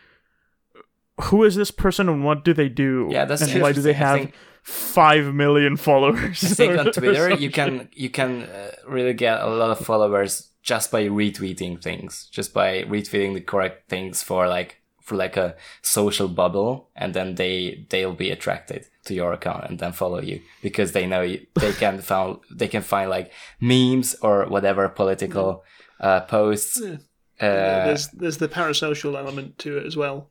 who 1.26 1.44
is 1.44 1.56
this 1.56 1.70
person 1.70 2.10
and 2.10 2.24
what 2.26 2.44
do 2.44 2.54
they 2.54 2.70
do? 2.70 3.08
Yeah 3.12 3.26
that's 3.26 3.42
and 3.44 3.62
why 3.62 3.72
do 3.72 3.82
they 3.82 3.94
have 3.94 4.32
five 4.64 5.34
million 5.34 5.78
followers. 5.78 6.44
I 6.44 6.48
think 6.48 6.80
on 6.80 6.92
Twitter 6.94 7.32
you 7.36 7.52
can 7.52 7.90
you 7.94 8.10
can 8.10 8.44
uh, 8.44 8.72
really 8.88 9.14
get 9.14 9.42
a 9.42 9.48
lot 9.48 9.70
of 9.72 9.86
followers 9.86 10.50
just 10.62 10.92
by 10.92 11.06
retweeting 11.08 11.82
things, 11.82 12.28
just 12.32 12.54
by 12.54 12.84
retweeting 12.84 13.34
the 13.34 13.42
correct 13.42 13.90
things 13.90 14.24
for 14.24 14.48
like 14.48 14.82
for 15.02 15.16
like 15.18 15.36
a 15.36 15.56
social 15.82 16.30
bubble, 16.30 16.90
and 16.96 17.14
then 17.14 17.36
they 17.36 17.86
they'll 17.90 18.14
be 18.16 18.32
attracted 18.32 18.86
to 19.06 19.14
your 19.14 19.34
account 19.34 19.66
and 19.66 19.80
then 19.80 19.92
follow 19.92 20.22
you 20.22 20.40
because 20.62 20.94
they 20.94 21.06
know 21.06 21.22
you, 21.22 21.46
they 21.56 21.74
can 21.74 22.00
find 22.00 22.38
they 22.50 22.70
can 22.70 22.82
find 22.82 23.10
like 23.10 23.32
memes 23.60 24.16
or 24.22 24.46
whatever 24.46 24.88
political 24.88 25.64
uh, 26.00 26.22
posts. 26.22 26.80
Yeah. 26.82 26.96
Uh, 27.42 27.86
there's 27.88 28.08
there's 28.10 28.38
the 28.38 28.48
parasocial 28.48 29.18
element 29.18 29.58
to 29.58 29.78
it 29.78 29.86
as 29.86 29.98
well 29.98 30.30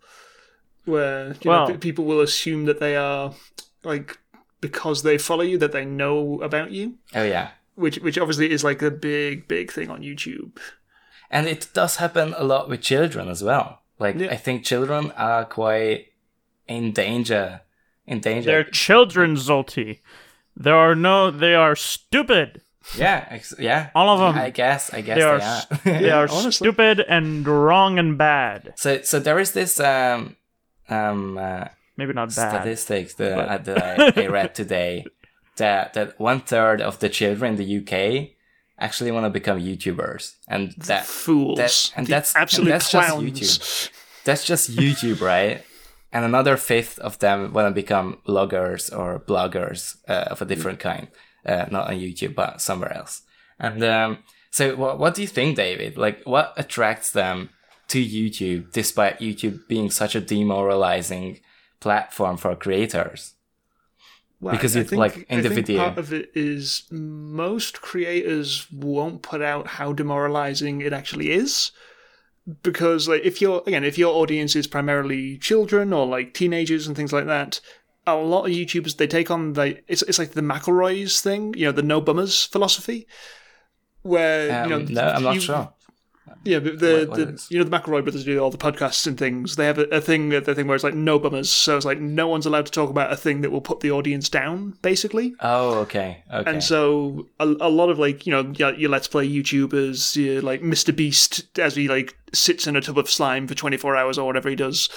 where 0.86 1.28
you 1.42 1.50
Well- 1.50 1.68
know, 1.68 1.74
p- 1.74 1.78
people 1.78 2.04
will 2.06 2.20
assume 2.22 2.64
that 2.64 2.80
they 2.80 2.96
are 2.96 3.34
like 3.84 4.18
because 4.60 5.02
they 5.02 5.18
follow 5.18 5.42
you 5.42 5.58
that 5.58 5.72
they 5.72 5.84
know 5.84 6.40
about 6.42 6.70
you, 6.70 6.94
Oh 7.14 7.24
yeah. 7.24 7.50
which 7.74 7.98
which 7.98 8.18
obviously 8.18 8.50
is 8.50 8.62
like 8.64 8.82
a 8.82 8.90
big 8.90 9.48
big 9.48 9.72
thing 9.72 9.90
on 9.90 10.02
YouTube. 10.02 10.58
And 11.30 11.46
it 11.48 11.68
does 11.72 11.96
happen 11.96 12.34
a 12.36 12.44
lot 12.44 12.68
with 12.68 12.82
children 12.82 13.28
as 13.28 13.42
well. 13.42 13.80
Like 13.98 14.16
Yeah. 14.18 14.28
I 14.30 14.36
think 14.36 14.64
children 14.64 15.10
are 15.12 15.44
quite 15.44 16.08
in 16.68 16.92
danger. 16.92 17.62
In 18.06 18.20
danger. 18.20 18.50
They're 18.50 18.64
children, 18.64 19.36
Zolti. 19.36 20.00
There 20.56 20.74
are 20.76 20.94
no. 20.94 21.30
They 21.30 21.54
are 21.54 21.74
stupid. 21.76 22.60
yeah, 22.98 23.26
ex- 23.30 23.54
yeah. 23.58 23.90
All 23.94 24.08
of 24.10 24.18
them. 24.34 24.42
I 24.42 24.50
guess. 24.50 24.92
I 24.92 25.00
guess 25.02 25.16
They 25.16 25.22
they 25.22 25.26
are. 25.26 25.34
are. 25.34 25.40
s- 25.40 25.66
They 25.84 26.10
are 26.44 26.50
stupid 26.52 27.00
and 27.00 27.46
wrong 27.46 27.98
and 27.98 28.18
bad. 28.18 28.74
so, 28.76 29.00
so 29.02 29.18
there 29.20 29.38
is 29.38 29.52
this 29.52 29.78
um, 29.80 30.36
um, 30.88 31.38
uh, 31.38 31.66
Maybe 31.96 32.12
not 32.12 32.34
bad. 32.34 32.50
statistics 32.62 33.14
that, 33.14 33.36
but- 33.36 33.48
uh, 33.48 33.58
that 33.58 34.18
I, 34.18 34.22
I 34.22 34.26
read 34.38 34.54
today 34.54 35.04
that 35.56 35.92
that 35.94 36.18
one 36.18 36.40
third 36.40 36.80
of 36.80 36.98
the 37.00 37.08
children 37.08 37.52
in 37.52 37.56
the 37.58 37.78
UK 37.80 38.30
actually 38.78 39.10
want 39.10 39.24
to 39.26 39.30
become 39.30 39.60
YouTubers, 39.60 40.34
and 40.48 40.72
that 40.78 41.04
Fools, 41.04 41.58
that- 41.58 41.92
and 41.96 42.06
The 42.06 42.10
that's- 42.10 42.34
and 42.34 42.42
absolute 42.42 42.68
that's 42.70 42.90
just 42.90 43.08
clowns. 43.08 43.22
YouTube. 43.40 43.90
that's 44.24 44.44
just 44.44 44.70
YouTube, 44.76 45.20
right? 45.20 45.62
And 46.14 46.24
another 46.24 46.56
fifth 46.58 46.98
of 46.98 47.18
them 47.20 47.52
want 47.54 47.68
to 47.68 47.74
become 47.74 48.18
bloggers 48.26 48.94
or 48.96 49.18
bloggers 49.20 49.96
uh, 50.08 50.26
of 50.32 50.42
a 50.42 50.44
different 50.44 50.78
kind, 50.78 51.08
uh, 51.46 51.66
not 51.70 51.88
on 51.88 51.94
YouTube 51.98 52.34
but 52.34 52.60
somewhere 52.60 52.92
else. 52.94 53.22
And 53.58 53.82
um, 53.84 54.18
so, 54.50 54.74
what 54.76 54.98
what 54.98 55.14
do 55.14 55.22
you 55.22 55.28
think, 55.28 55.56
David? 55.56 55.96
Like, 55.96 56.22
what 56.24 56.52
attracts 56.56 57.12
them 57.12 57.48
to 57.88 57.98
YouTube, 58.04 58.72
despite 58.72 59.20
YouTube 59.20 59.66
being 59.68 59.90
such 59.90 60.14
a 60.14 60.20
demoralizing 60.20 61.40
platform 61.82 62.36
for 62.36 62.54
creators? 62.56 63.34
Well, 64.40 64.54
Because 64.54 64.74
I 64.76 64.80
you- 64.80 64.86
think- 64.88 64.98
like, 65.04 65.16
in 65.28 65.38
I 65.38 65.42
the 65.42 65.48
think 65.50 65.66
video- 65.66 65.78
part 65.84 65.98
of 65.98 66.12
it 66.12 66.30
is 66.34 66.84
most 66.90 67.80
creators 67.80 68.66
won't 68.72 69.22
put 69.22 69.40
out 69.42 69.66
how 69.78 69.92
demoralizing 69.92 70.80
it 70.80 70.92
actually 70.92 71.30
is. 71.30 71.70
Because 72.62 73.06
like 73.12 73.22
if 73.24 73.40
your 73.40 73.62
again, 73.68 73.84
if 73.84 73.96
your 73.96 74.12
audience 74.20 74.56
is 74.56 74.66
primarily 74.66 75.38
children 75.38 75.92
or 75.92 76.04
like 76.06 76.34
teenagers 76.34 76.88
and 76.88 76.96
things 76.96 77.12
like 77.12 77.26
that, 77.26 77.60
a 78.04 78.16
lot 78.16 78.46
of 78.46 78.50
YouTubers 78.50 78.96
they 78.96 79.06
take 79.06 79.30
on 79.30 79.52
the 79.52 79.78
it's 79.86 80.02
it's 80.08 80.18
like 80.18 80.32
the 80.32 80.40
McElroy's 80.52 81.20
thing, 81.20 81.54
you 81.56 81.66
know, 81.66 81.70
the 81.80 81.84
no 81.84 82.00
bummers 82.00 82.44
philosophy. 82.46 83.06
Where 84.02 84.64
Um, 84.64 84.64
you 84.64 84.70
know 84.78 84.84
no, 85.00 85.02
I'm 85.14 85.22
not 85.22 85.34
you- 85.36 85.40
sure. 85.40 85.72
Yeah, 86.44 86.58
but 86.58 86.78
the, 86.78 87.06
what 87.08 87.16
the 87.16 87.46
you 87.50 87.58
know 87.58 87.64
the 87.64 87.70
McElroy 87.70 88.02
brothers 88.02 88.24
do 88.24 88.38
all 88.38 88.50
the 88.50 88.58
podcasts 88.58 89.06
and 89.06 89.16
things. 89.16 89.56
They 89.56 89.66
have 89.66 89.78
a, 89.78 89.84
a 89.84 90.00
thing 90.00 90.30
the 90.30 90.54
thing 90.54 90.66
where 90.66 90.74
it's 90.74 90.84
like 90.84 90.94
no 90.94 91.18
bummers, 91.18 91.50
so 91.50 91.76
it's 91.76 91.86
like 91.86 92.00
no 92.00 92.26
one's 92.28 92.46
allowed 92.46 92.66
to 92.66 92.72
talk 92.72 92.90
about 92.90 93.12
a 93.12 93.16
thing 93.16 93.42
that 93.42 93.50
will 93.50 93.60
put 93.60 93.80
the 93.80 93.90
audience 93.90 94.28
down, 94.28 94.76
basically. 94.82 95.34
Oh, 95.40 95.78
okay, 95.80 96.22
okay. 96.32 96.50
And 96.50 96.62
so 96.62 97.28
a, 97.38 97.44
a 97.44 97.70
lot 97.70 97.90
of 97.90 97.98
like 97.98 98.26
you 98.26 98.32
know 98.32 98.52
your, 98.56 98.74
your 98.74 98.90
let's 98.90 99.08
play 99.08 99.28
YouTubers, 99.28 100.16
your, 100.16 100.42
like 100.42 100.62
Mr 100.62 100.94
Beast 100.94 101.58
as 101.58 101.76
he 101.76 101.88
like 101.88 102.16
sits 102.32 102.66
in 102.66 102.76
a 102.76 102.80
tub 102.80 102.98
of 102.98 103.08
slime 103.08 103.46
for 103.46 103.54
twenty 103.54 103.76
four 103.76 103.96
hours 103.96 104.18
or 104.18 104.26
whatever 104.26 104.48
he 104.48 104.56
does. 104.56 104.88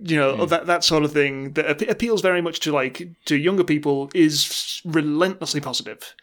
You 0.00 0.16
know 0.16 0.36
hmm. 0.36 0.46
that 0.46 0.66
that 0.66 0.84
sort 0.84 1.04
of 1.04 1.12
thing 1.12 1.52
that 1.52 1.82
appeals 1.90 2.22
very 2.22 2.40
much 2.40 2.60
to 2.60 2.72
like 2.72 3.08
to 3.26 3.36
younger 3.36 3.64
people 3.64 4.10
is 4.14 4.80
relentlessly 4.84 5.60
positive 5.60 6.14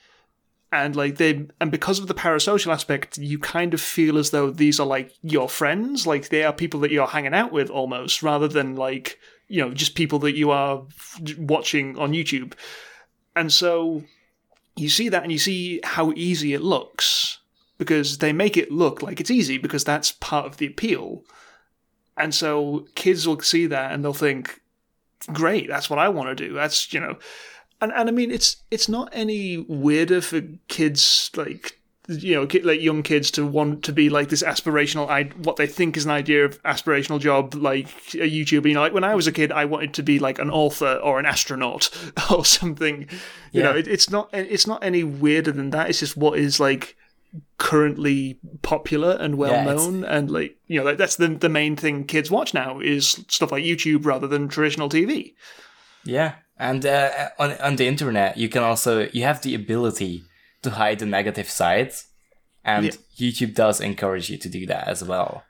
and 0.71 0.95
like 0.95 1.17
they 1.17 1.47
and 1.61 1.71
because 1.71 1.99
of 1.99 2.07
the 2.07 2.13
parasocial 2.13 2.71
aspect 2.71 3.17
you 3.17 3.39
kind 3.39 3.73
of 3.73 3.81
feel 3.81 4.17
as 4.17 4.31
though 4.31 4.49
these 4.49 4.79
are 4.79 4.87
like 4.87 5.13
your 5.21 5.47
friends. 5.47 6.05
Like 6.05 6.29
they 6.29 6.43
are 6.43 6.53
people 6.53 6.79
that 6.81 6.91
you're 6.91 7.07
hanging 7.07 7.33
out 7.33 7.51
with 7.51 7.69
almost 7.69 8.23
rather 8.23 8.47
than 8.47 8.75
like 8.75 9.19
you 9.47 9.61
know 9.61 9.73
just 9.73 9.95
people 9.95 10.19
that 10.19 10.35
you 10.35 10.51
are 10.51 10.83
watching 11.37 11.97
on 11.97 12.11
youtube. 12.11 12.53
And 13.35 13.51
so 13.51 14.03
you 14.75 14.89
see 14.89 15.09
that 15.09 15.23
and 15.23 15.31
you 15.31 15.39
see 15.39 15.79
how 15.83 16.11
easy 16.15 16.53
it 16.53 16.61
looks 16.61 17.39
because 17.77 18.19
they 18.19 18.33
make 18.33 18.57
it 18.57 18.71
look 18.71 19.01
like 19.01 19.19
it's 19.19 19.31
easy 19.31 19.57
because 19.57 19.83
that's 19.83 20.11
part 20.13 20.45
of 20.45 20.57
the 20.57 20.67
appeal. 20.67 21.23
And 22.17 22.33
so 22.33 22.87
kids 22.95 23.27
will 23.27 23.39
see 23.41 23.67
that 23.67 23.91
and 23.91 24.03
they'll 24.03 24.13
think 24.13 24.61
great 25.33 25.67
that's 25.67 25.89
what 25.89 25.99
i 25.99 26.09
want 26.09 26.29
to 26.29 26.47
do. 26.47 26.53
That's 26.53 26.91
you 26.91 26.99
know 26.99 27.17
and 27.85 27.93
and 27.93 28.09
I 28.09 28.11
mean 28.11 28.31
it's 28.31 28.57
it's 28.71 28.89
not 28.89 29.09
any 29.13 29.57
weirder 29.57 30.21
for 30.21 30.41
kids 30.67 31.31
like 31.35 31.79
you 32.07 32.35
know 32.35 32.47
like 32.63 32.81
young 32.81 33.01
kids 33.01 33.31
to 33.31 33.45
want 33.45 33.83
to 33.83 33.91
be 33.91 34.09
like 34.09 34.29
this 34.29 34.43
aspirational 34.43 35.09
I 35.09 35.23
what 35.37 35.55
they 35.55 35.67
think 35.67 35.97
is 35.97 36.05
an 36.05 36.11
idea 36.11 36.45
of 36.45 36.61
aspirational 36.63 37.19
job 37.19 37.55
like 37.55 37.87
a 38.13 38.29
YouTuber. 38.29 38.67
You 38.67 38.73
know 38.75 38.81
like 38.81 38.93
when 38.93 39.03
I 39.03 39.15
was 39.15 39.27
a 39.27 39.31
kid 39.31 39.51
I 39.51 39.65
wanted 39.65 39.93
to 39.95 40.03
be 40.03 40.19
like 40.19 40.39
an 40.39 40.49
author 40.49 40.99
or 41.03 41.19
an 41.19 41.25
astronaut 41.25 41.89
or 42.31 42.45
something. 42.45 43.07
You 43.51 43.63
know 43.63 43.75
it, 43.75 43.87
it's 43.87 44.09
not 44.09 44.29
it's 44.33 44.67
not 44.67 44.83
any 44.83 45.03
weirder 45.03 45.51
than 45.51 45.69
that. 45.71 45.89
It's 45.89 45.99
just 45.99 46.17
what 46.17 46.37
is 46.37 46.59
like 46.59 46.95
currently 47.57 48.39
popular 48.61 49.17
and 49.19 49.35
well 49.35 49.53
Yeah, 49.53 49.63
known 49.63 50.03
and 50.05 50.29
like 50.29 50.57
you 50.67 50.79
know 50.79 50.85
like, 50.85 50.97
that's 50.97 51.15
the 51.15 51.27
the 51.27 51.49
main 51.49 51.75
thing 51.75 52.05
kids 52.05 52.31
watch 52.31 52.53
now 52.53 52.79
is 52.79 53.25
stuff 53.27 53.51
like 53.51 53.63
YouTube 53.63 54.05
rather 54.05 54.27
than 54.27 54.47
traditional 54.47 54.89
TV 54.89 55.33
Yeah, 56.05 56.35
and 56.57 56.85
uh, 56.85 57.29
on 57.39 57.51
on 57.53 57.75
the 57.75 57.87
internet, 57.87 58.37
you 58.37 58.49
can 58.49 58.63
also 58.63 59.07
you 59.13 59.23
have 59.23 59.41
the 59.41 59.55
ability 59.55 60.23
to 60.61 60.71
hide 60.71 60.99
the 60.99 61.05
negative 61.05 61.49
sides, 61.49 62.07
and 62.63 62.85
Yeah. 62.85 62.91
YouTube 63.17 63.53
does 63.53 63.79
encourage 63.81 64.29
you 64.29 64.37
to 64.37 64.49
do 64.49 64.65
that 64.65 64.87
as 64.87 65.03
well. 65.03 65.43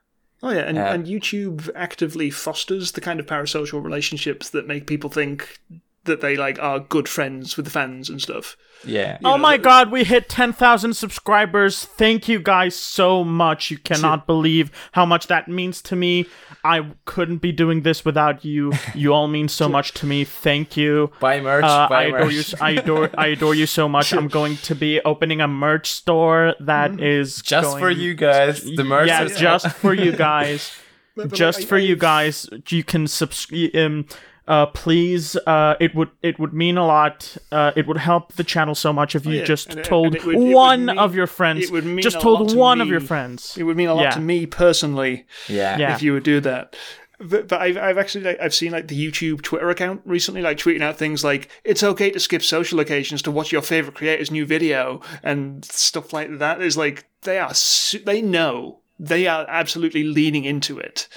Oh 0.44 0.52
yeah, 0.52 0.68
and, 0.70 0.78
Uh, 0.78 0.82
and 0.94 1.08
YouTube 1.08 1.70
actively 1.76 2.30
fosters 2.30 2.92
the 2.92 3.02
kind 3.02 3.20
of 3.20 3.26
parasocial 3.26 3.84
relationships 3.84 4.50
that 4.50 4.68
make 4.68 4.86
people 4.86 5.10
think 5.10 5.60
that 6.06 6.22
they 6.22 6.36
like 6.36 6.58
are 6.60 6.80
good 6.80 7.08
friends 7.10 7.56
with 7.58 7.66
the 7.66 7.72
fans 7.72 8.10
and 8.10 8.22
stuff. 8.22 8.56
Yeah, 8.84 9.18
Oh 9.24 9.32
know, 9.32 9.38
my 9.38 9.58
the- 9.58 9.64
god, 9.64 9.90
we 9.92 10.04
hit 10.04 10.30
10,000 10.30 10.94
subscribers. 10.94 11.86
Thank 11.86 12.28
you 12.28 12.40
guys 12.40 12.76
so 12.76 13.24
much. 13.24 13.72
You 13.72 13.78
cannot 13.78 14.28
believe 14.28 14.70
how 14.92 15.06
much 15.06 15.28
that 15.28 15.48
means 15.48 15.82
to 15.84 15.96
me. 15.96 16.28
I 16.64 16.92
couldn't 17.06 17.38
be 17.38 17.52
doing 17.52 17.82
this 17.82 18.04
without 18.06 18.44
you. 18.46 18.74
You 18.94 19.14
all 19.14 19.28
mean 19.28 19.48
so 19.48 19.68
much 19.78 19.94
to 19.96 20.06
me. 20.06 20.24
Thank 20.24 20.78
you. 20.78 21.12
buy 21.20 21.40
merch. 21.42 21.64
Uh, 21.64 21.88
buy 21.90 22.04
I 22.04 22.08
adore 22.08 22.20
merch. 22.26 22.34
you. 22.52 22.58
I 22.62 22.72
adore. 22.72 23.10
I 23.18 23.28
adore 23.28 23.56
you 23.56 23.66
so 23.66 23.88
much. 23.96 24.14
I'm 24.14 24.28
going 24.28 24.58
to 24.58 24.76
be 24.76 25.00
opening 25.02 25.42
a 25.42 25.48
merch 25.48 25.90
store 25.92 26.54
that 26.60 27.00
is 27.00 27.42
just 27.42 27.68
going- 27.70 27.80
for 27.80 27.90
you 27.90 28.14
guys. 28.14 28.62
The 28.64 28.84
merch. 28.84 29.08
Yeah, 29.08 29.24
is- 29.24 29.38
just 29.38 29.68
for 29.78 29.94
you 29.94 30.12
guys. 30.12 30.72
But- 31.16 31.30
but, 31.30 31.38
just 31.38 31.66
for 31.68 31.78
you 31.78 31.96
guys. 31.96 32.48
You 32.70 32.84
can 32.84 33.08
subscribe. 33.08 33.74
Um, 33.76 34.06
uh, 34.48 34.66
please. 34.68 35.36
Uh, 35.48 35.76
it 35.80 35.96
would. 35.96 36.10
It 36.22 36.40
would 36.40 36.54
mean 36.54 36.78
a 36.78 36.86
lot. 36.86 37.36
Uh, 37.52 37.72
it 37.76 37.88
would 37.88 37.98
help 37.98 38.34
the 38.34 38.44
channel 38.44 38.76
so 38.76 38.94
much 38.94 39.16
if 39.16 39.26
you 39.26 39.32
Oh, 39.32 39.36
yeah, 39.36 39.44
just 39.44 39.74
and 39.74 39.84
told 39.84 40.08
and 40.08 40.16
it 40.18 40.26
would- 40.26 40.36
it 40.36 40.40
would 40.40 40.54
one 40.54 40.86
mean- 40.86 40.98
of 40.98 41.16
your 41.16 41.28
friends. 41.28 41.66
it 41.66 41.72
would 41.72 41.86
mean 41.86 42.02
just 42.04 42.18
a 42.18 42.20
told 42.22 42.42
lot 42.42 42.50
to 42.50 42.58
one 42.58 42.82
of 42.82 42.88
your 42.88 43.00
friends. 43.02 43.56
It 43.58 43.64
would 43.64 43.78
mean 43.78 43.88
a 43.90 43.94
lot 43.96 44.04
Yeah. 44.04 44.10
to 44.12 44.20
me 44.22 44.46
personally 44.46 45.26
yeah, 45.48 45.78
Yeah. 45.78 45.96
if 45.96 46.02
you 46.04 46.14
would 46.14 46.24
do 46.24 46.40
that. 46.42 46.76
But, 47.18 47.48
but 47.48 47.62
I've, 47.62 47.78
I've 47.78 47.98
actually 47.98 48.26
like, 48.26 48.40
I've 48.42 48.54
seen 48.54 48.74
like 48.74 48.90
the 48.90 49.12
YouTube 49.12 49.42
Twitter 49.42 49.70
account 49.70 50.02
recently 50.04 50.42
like 50.42 50.58
tweeting 50.58 50.82
out 50.82 50.98
things 50.98 51.24
like 51.24 51.48
it's 51.64 51.82
okay 51.82 52.12
to 52.12 52.20
skip 52.20 52.44
social 52.44 52.82
occasions 52.82 53.22
to 53.22 53.32
watch 53.32 53.54
your 53.54 53.62
favorite 53.62 53.96
creator's 53.96 54.32
new 54.32 54.46
video 54.46 55.00
and 55.24 55.64
stuff 55.64 56.12
like 56.12 56.40
that. 56.40 56.62
Is 56.62 56.76
like 56.76 57.06
they 57.22 57.40
are 57.40 57.54
su- 57.54 58.00
they 58.06 58.22
know 58.22 58.80
they 59.00 59.28
are 59.28 59.46
absolutely 59.48 60.04
leaning 60.04 60.44
into 60.44 60.78
it. 60.78 61.08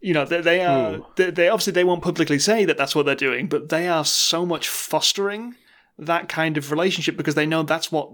You 0.00 0.14
know 0.14 0.24
they, 0.24 0.40
they 0.40 0.64
are 0.64 1.04
they, 1.16 1.30
they 1.30 1.48
obviously 1.48 1.72
they 1.72 1.84
won't 1.84 2.02
publicly 2.02 2.38
say 2.38 2.64
that 2.64 2.76
that's 2.76 2.94
what 2.94 3.06
they're 3.06 3.14
doing, 3.14 3.46
but 3.46 3.70
they 3.70 3.88
are 3.88 4.04
so 4.04 4.44
much 4.44 4.68
fostering 4.68 5.56
that 5.98 6.28
kind 6.28 6.56
of 6.56 6.70
relationship 6.70 7.16
because 7.16 7.34
they 7.34 7.46
know 7.46 7.62
that's 7.62 7.90
what 7.90 8.10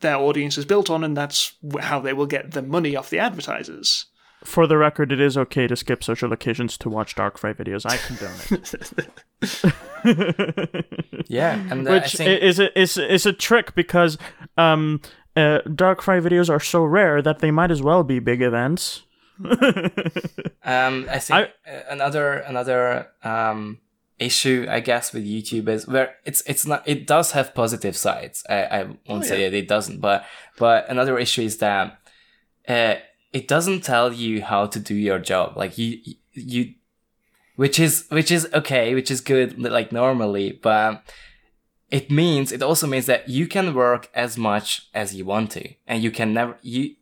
their 0.00 0.16
audience 0.16 0.56
is 0.56 0.64
built 0.64 0.88
on 0.90 1.02
and 1.02 1.16
that's 1.16 1.54
how 1.80 1.98
they 1.98 2.12
will 2.12 2.26
get 2.26 2.52
the 2.52 2.62
money 2.62 2.94
off 2.94 3.10
the 3.10 3.18
advertisers. 3.18 4.06
For 4.44 4.66
the 4.66 4.76
record, 4.76 5.10
it 5.10 5.20
is 5.20 5.38
okay 5.38 5.66
to 5.66 5.74
skip 5.74 6.04
social 6.04 6.32
occasions 6.32 6.76
to 6.78 6.90
watch 6.90 7.16
Darkfry 7.16 7.54
videos. 7.54 7.86
I 7.86 7.96
condone 7.96 8.36
it. 10.04 11.26
yeah. 11.28 11.58
And 11.70 11.88
uh, 11.88 11.92
Which 11.92 12.20
I 12.20 12.24
think 12.24 12.42
is 12.42 12.60
a, 12.60 12.78
is 12.78 12.98
is 12.98 13.24
a 13.24 13.32
trick 13.32 13.74
because 13.74 14.18
um, 14.58 15.00
uh, 15.34 15.60
Darkfry 15.66 16.20
videos 16.20 16.50
are 16.50 16.60
so 16.60 16.84
rare 16.84 17.22
that 17.22 17.38
they 17.38 17.50
might 17.50 17.70
as 17.70 17.82
well 17.82 18.04
be 18.04 18.18
big 18.18 18.42
events. 18.42 19.03
Um, 20.64 21.06
I 21.10 21.18
think 21.18 21.50
uh, 21.68 21.80
another 21.90 22.38
another 22.38 23.08
um, 23.22 23.80
issue, 24.18 24.66
I 24.68 24.80
guess, 24.80 25.12
with 25.12 25.24
YouTube 25.26 25.68
is 25.68 25.86
where 25.86 26.14
it's 26.24 26.42
it's 26.46 26.66
not 26.66 26.82
it 26.88 27.06
does 27.06 27.32
have 27.32 27.54
positive 27.54 27.96
sides. 27.96 28.42
I, 28.48 28.64
I 28.64 28.86
won't 29.06 29.26
say 29.26 29.44
that 29.44 29.54
it 29.54 29.68
doesn't, 29.68 30.00
but 30.00 30.24
but 30.56 30.88
another 30.88 31.18
issue 31.18 31.42
is 31.42 31.58
that 31.58 31.98
uh, 32.66 32.94
it 33.34 33.46
doesn't 33.46 33.82
tell 33.82 34.10
you 34.10 34.42
how 34.42 34.64
to 34.66 34.80
do 34.80 34.94
your 34.94 35.18
job. 35.18 35.54
Like 35.54 35.76
you 35.76 36.00
you, 36.32 36.74
which 37.56 37.78
is 37.78 38.06
which 38.08 38.30
is 38.30 38.48
okay, 38.54 38.94
which 38.94 39.10
is 39.10 39.20
good, 39.20 39.58
like 39.60 39.92
normally, 39.92 40.52
but 40.52 41.02
it 41.90 42.10
means 42.10 42.52
it 42.52 42.62
also 42.62 42.86
means 42.86 43.04
that 43.04 43.28
you 43.28 43.46
can 43.46 43.74
work 43.74 44.08
as 44.14 44.38
much 44.38 44.88
as 44.94 45.14
you 45.14 45.26
want 45.26 45.50
to, 45.50 45.74
and 45.86 46.02
you 46.02 46.10
can 46.10 46.32
never 46.32 46.56
you. 46.62 46.94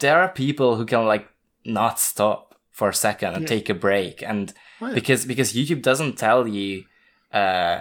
There 0.00 0.20
are 0.20 0.28
people 0.28 0.76
who 0.76 0.84
can 0.84 1.06
like 1.06 1.29
not 1.64 1.98
stop 1.98 2.54
for 2.70 2.88
a 2.88 2.94
second 2.94 3.34
and 3.34 3.46
take 3.46 3.68
a 3.68 3.74
break 3.74 4.22
and 4.22 4.52
because 4.94 5.24
because 5.26 5.52
youtube 5.52 5.82
doesn't 5.82 6.16
tell 6.16 6.46
you 6.48 6.84
uh 7.32 7.80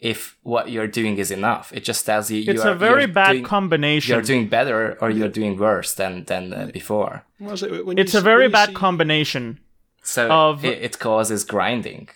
if 0.00 0.36
what 0.42 0.68
you're 0.70 0.86
doing 1.00 1.16
is 1.18 1.30
enough 1.30 1.72
it 1.72 1.82
just 1.84 2.04
tells 2.04 2.30
you 2.30 2.40
It's 2.40 2.62
you 2.62 2.68
are, 2.68 2.72
a 2.72 2.74
very 2.74 3.02
you're 3.04 3.12
bad 3.12 3.32
doing, 3.32 3.44
combination. 3.44 4.12
you're 4.12 4.22
doing 4.22 4.48
better 4.48 4.98
or 5.00 5.08
you're 5.10 5.28
doing 5.40 5.56
worse 5.58 5.94
than 5.94 6.24
than 6.24 6.52
uh, 6.52 6.66
before 6.72 7.24
What 7.38 7.52
was 7.52 7.62
it? 7.62 7.70
It's 7.98 8.12
you 8.14 8.20
a 8.20 8.22
very 8.22 8.48
bad 8.48 8.68
see- 8.70 8.74
combination. 8.74 9.60
so 10.02 10.28
Of- 10.30 10.64
it, 10.64 10.82
it 10.82 10.98
causes 10.98 11.44
grinding 11.44 12.08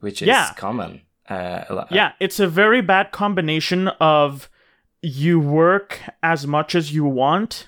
which 0.00 0.22
is 0.22 0.28
Yeah. 0.28 0.52
common 0.56 1.02
uh. 1.28 1.84
Yeah, 1.90 2.12
it's 2.20 2.40
a 2.40 2.48
very 2.48 2.80
bad 2.80 3.12
combination 3.12 3.88
of 4.00 4.48
you 5.02 5.38
work 5.38 6.00
as 6.22 6.46
much 6.46 6.74
as 6.74 6.94
you 6.94 7.04
want, 7.04 7.66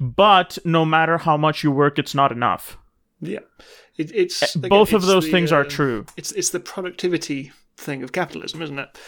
but 0.00 0.58
no 0.64 0.84
matter 0.84 1.18
how 1.18 1.36
much 1.36 1.62
you 1.64 1.70
work, 1.70 1.98
it's 1.98 2.14
not 2.14 2.32
enough. 2.32 2.76
Yeah, 3.20 3.40
it, 3.96 4.10
it's 4.14 4.54
again, 4.54 4.64
Eh, 4.66 4.68
Both 4.68 4.92
of 4.92 5.02
it's 5.02 5.06
those 5.06 5.24
the, 5.24 5.30
things 5.30 5.52
are 5.52 5.62
uh, 5.62 5.68
true. 5.68 6.06
It's 6.16 6.32
it's 6.32 6.50
the 6.50 6.60
productivity 6.60 7.52
thing 7.76 8.02
of 8.02 8.12
capitalism, 8.12 8.62
isn't 8.62 8.78
it? 8.78 8.98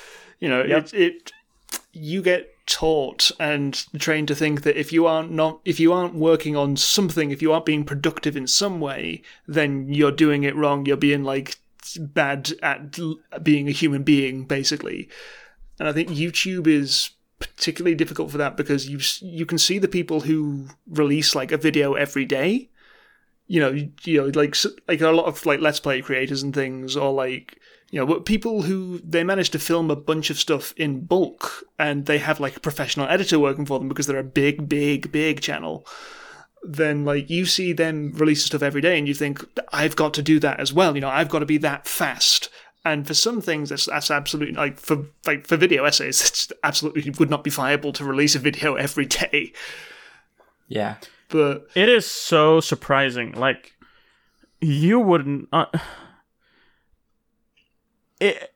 You 0.41 0.49
know, 0.49 0.62
Yep. 0.64 0.84
it 0.86 0.95
it 0.95 1.32
you 1.93 2.22
get 2.22 2.49
taught 2.66 3.30
and 3.41 3.84
trained 3.99 4.28
to 4.28 4.34
think 4.34 4.62
that 4.62 4.78
if 4.78 4.93
you 4.93 5.07
aren't 5.07 5.30
not 5.30 5.61
if 5.64 5.78
you 5.80 5.93
aren't 5.93 6.14
working 6.14 6.57
on 6.57 6.76
something, 6.76 7.30
if 7.30 7.43
you 7.43 7.53
aren't 7.53 7.66
being 7.66 7.84
productive 7.84 8.36
in 8.36 8.47
some 8.47 8.80
way, 8.80 9.22
then 9.47 9.93
you're 9.93 10.12
doing 10.12 10.45
it 10.45 10.57
wrong. 10.57 10.86
You're 10.86 10.97
being 10.97 11.24
like 11.24 11.57
bad 11.99 12.53
at 12.62 12.99
being 13.43 13.68
a 13.68 13.72
human 13.72 14.03
being, 14.03 14.45
basically. 14.45 15.09
And 15.78 15.89
I 15.89 15.93
think 15.93 16.09
YouTube 16.11 16.66
is 16.66 17.11
particularly 17.39 17.95
difficult 17.95 18.30
for 18.30 18.39
that 18.39 18.57
because 18.57 18.89
you 18.89 18.99
you 19.20 19.47
can 19.47 19.59
see 19.59 19.78
the 19.78 19.89
people 19.89 20.20
who 20.20 20.68
release 20.89 21.34
like 21.34 21.53
a 21.53 21.57
video 21.57 21.95
every 21.95 22.24
day 22.24 22.68
you 23.49 23.61
know, 23.61 23.70
you, 23.70 23.91
you 24.05 24.20
know, 24.20 24.30
like 24.41 24.55
like 24.86 25.01
a 25.01 25.11
lot 25.11 25.24
of 25.24 25.45
like 25.47 25.61
let's 25.61 25.80
play 25.80 26.01
creators 26.03 26.43
and 26.43 26.55
things, 26.55 26.97
or 26.97 27.12
like 27.12 27.59
you 27.91 27.99
know, 28.05 28.20
people 28.20 28.62
who 28.62 28.99
they 28.99 29.24
manage 29.24 29.51
to 29.51 29.59
film 29.59 29.91
a 29.91 29.97
bunch 29.97 30.28
of 30.28 30.39
stuff 30.39 30.74
in 30.76 31.07
bulk, 31.07 31.64
and 31.78 32.05
they 32.05 32.18
have 32.18 32.39
like 32.39 32.57
a 32.57 32.61
professional 32.61 33.09
editor 33.09 33.39
working 33.39 33.64
for 33.64 33.78
them 33.78 33.89
because 33.89 34.07
they're 34.07 34.18
a 34.18 34.24
big, 34.24 34.68
big, 34.68 35.11
big 35.11 35.41
channel. 35.41 35.86
Then 36.62 37.07
like 37.07 37.30
you 37.30 37.47
see 37.47 37.72
them 37.72 38.12
release 38.12 38.45
stuff 38.45 38.62
every 38.62 38.82
day, 38.82 38.99
and 38.99 39.09
you 39.09 39.14
think 39.14 39.43
I've 39.72 39.97
got 39.97 40.12
to 40.14 40.22
do 40.22 40.39
that 40.41 40.61
as 40.61 40.72
well. 40.72 40.95
You 40.95 41.01
know, 41.01 41.09
I've 41.09 41.30
got 41.30 41.39
to 41.39 41.47
be 41.47 41.59
that 41.59 41.89
fast. 41.89 42.51
And 42.85 43.07
for 43.07 43.14
some 43.14 43.41
things, 43.41 43.68
that's 43.70 43.87
that's 43.87 44.11
absolutely 44.11 44.55
like 44.55 44.79
for 44.79 45.07
like 45.26 45.47
for 45.47 45.57
video 45.57 45.85
essays, 45.85 46.20
it's 46.29 46.53
absolutely 46.64 47.11
would 47.18 47.31
not 47.31 47.45
be 47.45 47.51
viable 47.51 47.93
to 47.95 48.05
release 48.05 48.35
a 48.35 48.39
video 48.39 48.74
every 48.74 49.07
day. 49.07 49.53
yeah. 50.68 50.97
But 51.29 51.68
It 51.74 51.91
is 51.91 52.07
so 52.07 52.61
surprising. 52.61 53.33
Like, 53.33 53.74
you 54.62 54.99
wouldn't. 54.99 55.49
Uh, 55.53 55.66
it, 58.18 58.55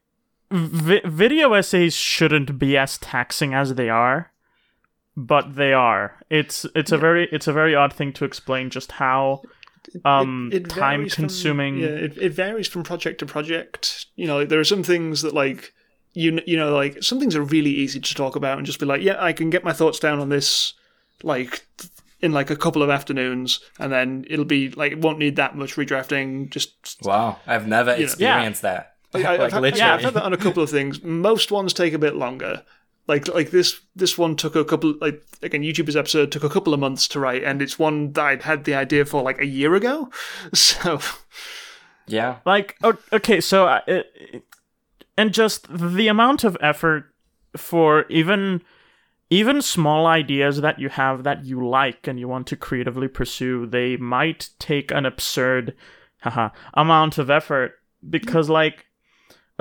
vi- 0.50 1.02
video 1.04 1.52
essays 1.52 1.94
shouldn't 1.94 2.58
be 2.58 2.76
as 2.78 2.96
taxing 2.98 3.52
as 3.52 3.74
they 3.74 3.90
are, 3.90 4.32
but 5.16 5.56
they 5.56 5.72
are. 5.72 6.16
It's 6.30 6.64
it's 6.74 6.92
a 6.92 6.98
very 6.98 7.28
it's 7.30 7.46
a 7.46 7.52
very 7.52 7.74
odd 7.74 7.92
thing 7.92 8.12
to 8.14 8.24
explain 8.24 8.70
just 8.70 8.92
how 8.92 9.42
um 10.04 10.50
varies 10.50 10.68
time 10.68 11.08
from- 11.08 11.22
consuming. 11.24 11.78
yeah, 11.78 11.86
it, 11.88 12.16
it 12.18 12.30
varies 12.34 12.68
from 12.68 12.82
project 12.82 13.18
to 13.20 13.26
project. 13.26 14.06
You 14.16 14.26
know, 14.26 14.44
there 14.44 14.60
are 14.60 14.64
some 14.64 14.82
things 14.82 15.22
that 15.22 15.34
like 15.34 15.72
you 16.14 16.40
you 16.46 16.56
know 16.56 16.74
like 16.74 17.02
some 17.02 17.18
things 17.18 17.34
are 17.36 17.42
really 17.42 17.70
easy 17.70 18.00
to 18.00 18.14
talk 18.14 18.36
about 18.36 18.58
and 18.58 18.66
just 18.66 18.78
be 18.80 18.86
like, 18.86 19.02
yeah, 19.02 19.22
I 19.22 19.32
can 19.32 19.50
get 19.50 19.64
my 19.64 19.72
thoughts 19.72 19.98
down 19.98 20.18
on 20.20 20.28
this 20.28 20.74
like 21.22 21.66
in 22.20 22.32
like 22.32 22.50
a 22.50 22.56
couple 22.56 22.82
of 22.82 22.90
afternoons, 22.90 23.60
and 23.80 23.92
then 23.92 24.24
it'll 24.30 24.44
be 24.44 24.70
like 24.70 24.92
it 24.92 24.98
won't 25.00 25.18
need 25.18 25.36
that 25.36 25.56
much 25.56 25.74
redrafting. 25.76 26.50
Just 26.50 26.98
Wow. 27.02 27.38
I've 27.46 27.66
never 27.66 27.90
experienced 27.92 28.62
that. 28.62 28.94
like, 29.12 29.24
I, 29.26 29.30
like 29.32 29.40
I've, 29.40 29.52
had, 29.52 29.62
literally. 29.62 29.78
yeah, 29.80 29.94
I've 29.94 30.04
had 30.04 30.14
that 30.14 30.22
on 30.24 30.32
a 30.32 30.36
couple 30.36 30.62
of 30.62 30.70
things. 30.70 31.02
Most 31.02 31.50
ones 31.50 31.72
take 31.72 31.92
a 31.94 31.98
bit 31.98 32.14
longer. 32.14 32.62
Like 33.08 33.26
like 33.28 33.50
this 33.50 33.80
this 33.96 34.16
one 34.16 34.36
took 34.36 34.54
a 34.54 34.64
couple 34.64 34.94
like 35.00 35.22
again 35.42 35.62
YouTuber's 35.62 35.96
episode 35.96 36.30
took 36.30 36.44
a 36.44 36.48
couple 36.48 36.72
of 36.72 36.80
months 36.80 37.08
to 37.08 37.20
write, 37.20 37.42
and 37.42 37.60
it's 37.60 37.78
one 37.78 38.12
that 38.12 38.24
I'd 38.24 38.42
had 38.42 38.64
the 38.64 38.74
idea 38.74 39.04
for 39.04 39.22
like 39.22 39.40
a 39.40 39.46
year 39.46 39.74
ago. 39.74 40.08
So 40.54 41.00
yeah. 42.06 42.38
like 42.44 42.76
o- 42.82 42.98
okay 43.12 43.40
so 43.40 43.66
uh, 43.66 43.80
it, 43.86 44.44
and 45.16 45.32
just 45.32 45.66
the 45.70 46.08
amount 46.08 46.44
of 46.44 46.56
effort 46.60 47.12
for 47.56 48.04
even 48.08 48.62
even 49.30 49.62
small 49.62 50.06
ideas 50.06 50.60
that 50.60 50.78
you 50.78 50.88
have 50.90 51.24
that 51.24 51.44
you 51.44 51.66
like 51.66 52.06
and 52.06 52.18
you 52.18 52.28
want 52.28 52.46
to 52.46 52.56
creatively 52.56 53.08
pursue 53.08 53.66
they 53.66 53.96
might 53.96 54.50
take 54.58 54.90
an 54.90 55.06
absurd 55.06 55.74
haha, 56.20 56.50
amount 56.74 57.18
of 57.18 57.30
effort 57.30 57.74
because 58.08 58.48
like 58.48 58.86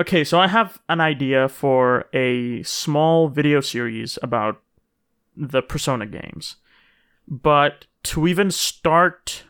okay 0.00 0.24
so 0.24 0.38
i 0.38 0.46
have 0.46 0.80
an 0.88 1.00
idea 1.00 1.48
for 1.48 2.06
a 2.12 2.62
small 2.62 3.28
video 3.28 3.60
series 3.60 4.18
about 4.22 4.60
the 5.36 5.62
persona 5.62 6.06
games 6.06 6.56
but 7.28 7.86
to 8.02 8.26
even 8.26 8.50
start 8.50 9.44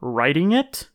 writing 0.00 0.52
it 0.52 0.90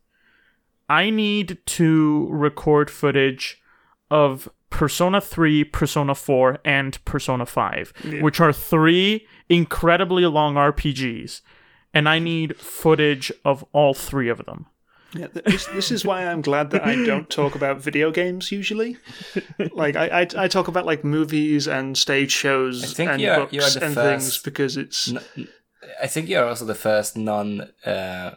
I 0.90 1.12
need 1.12 1.60
to 1.68 2.28
record 2.32 2.90
footage 2.90 3.62
of 4.10 4.50
Persona 4.72 5.22
3, 5.22 5.64
Persona 5.66 6.16
4, 6.16 6.60
and 6.66 7.04
Persona 7.06 7.46
5, 7.46 7.94
which 8.22 8.40
are 8.40 8.52
three 8.52 9.28
incredibly 9.48 10.26
long 10.26 10.56
RPGs. 10.56 11.42
And 11.94 12.10
I 12.10 12.18
need 12.20 12.58
footage 12.58 13.32
of 13.46 13.64
all 13.72 13.94
three 13.94 14.30
of 14.30 14.46
them. 14.46 14.66
Yeah, 15.14 15.28
this, 15.34 15.66
this 15.68 15.92
is 15.92 16.06
why 16.06 16.26
I'm 16.26 16.42
glad 16.42 16.70
that 16.72 16.86
I 16.86 16.96
don't 17.04 17.30
talk 17.30 17.56
about 17.56 17.82
video 17.82 18.12
games 18.12 18.52
usually. 18.52 18.98
Like 19.72 19.96
I, 19.96 20.22
I, 20.22 20.28
I 20.38 20.48
talk 20.48 20.68
about 20.68 20.86
like 20.86 21.04
movies 21.04 21.68
and 21.68 21.98
stage 21.98 22.32
shows 22.32 23.00
and 23.00 23.20
you 23.22 23.30
are- 23.32 23.40
books 23.40 23.54
you 23.54 23.62
are 23.62 23.84
and 23.86 23.96
first- 23.96 24.26
things 24.26 24.38
because 24.38 24.78
it's 24.78 25.14
I 26.02 26.08
think 26.08 26.30
you're 26.30 26.46
also 26.46 26.66
the 26.66 26.76
first 26.76 27.18
non 27.18 27.62
uh, 27.86 28.36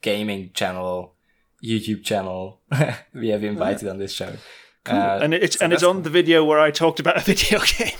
gaming 0.00 0.50
channel, 0.54 1.14
YouTube 1.62 2.02
channel 2.02 2.60
we 3.14 3.28
have 3.28 3.44
invited 3.44 3.88
on 3.88 3.98
this 3.98 4.12
show. 4.12 4.32
Uh, 4.88 5.18
and 5.22 5.34
it's 5.34 5.58
so 5.58 5.64
and 5.64 5.72
it's 5.72 5.82
that's 5.82 5.88
on 5.96 6.02
the 6.02 6.10
video 6.10 6.44
where 6.44 6.58
I 6.58 6.70
talked 6.70 6.98
about 6.98 7.16
a 7.18 7.20
video 7.20 7.60
game. 7.78 7.98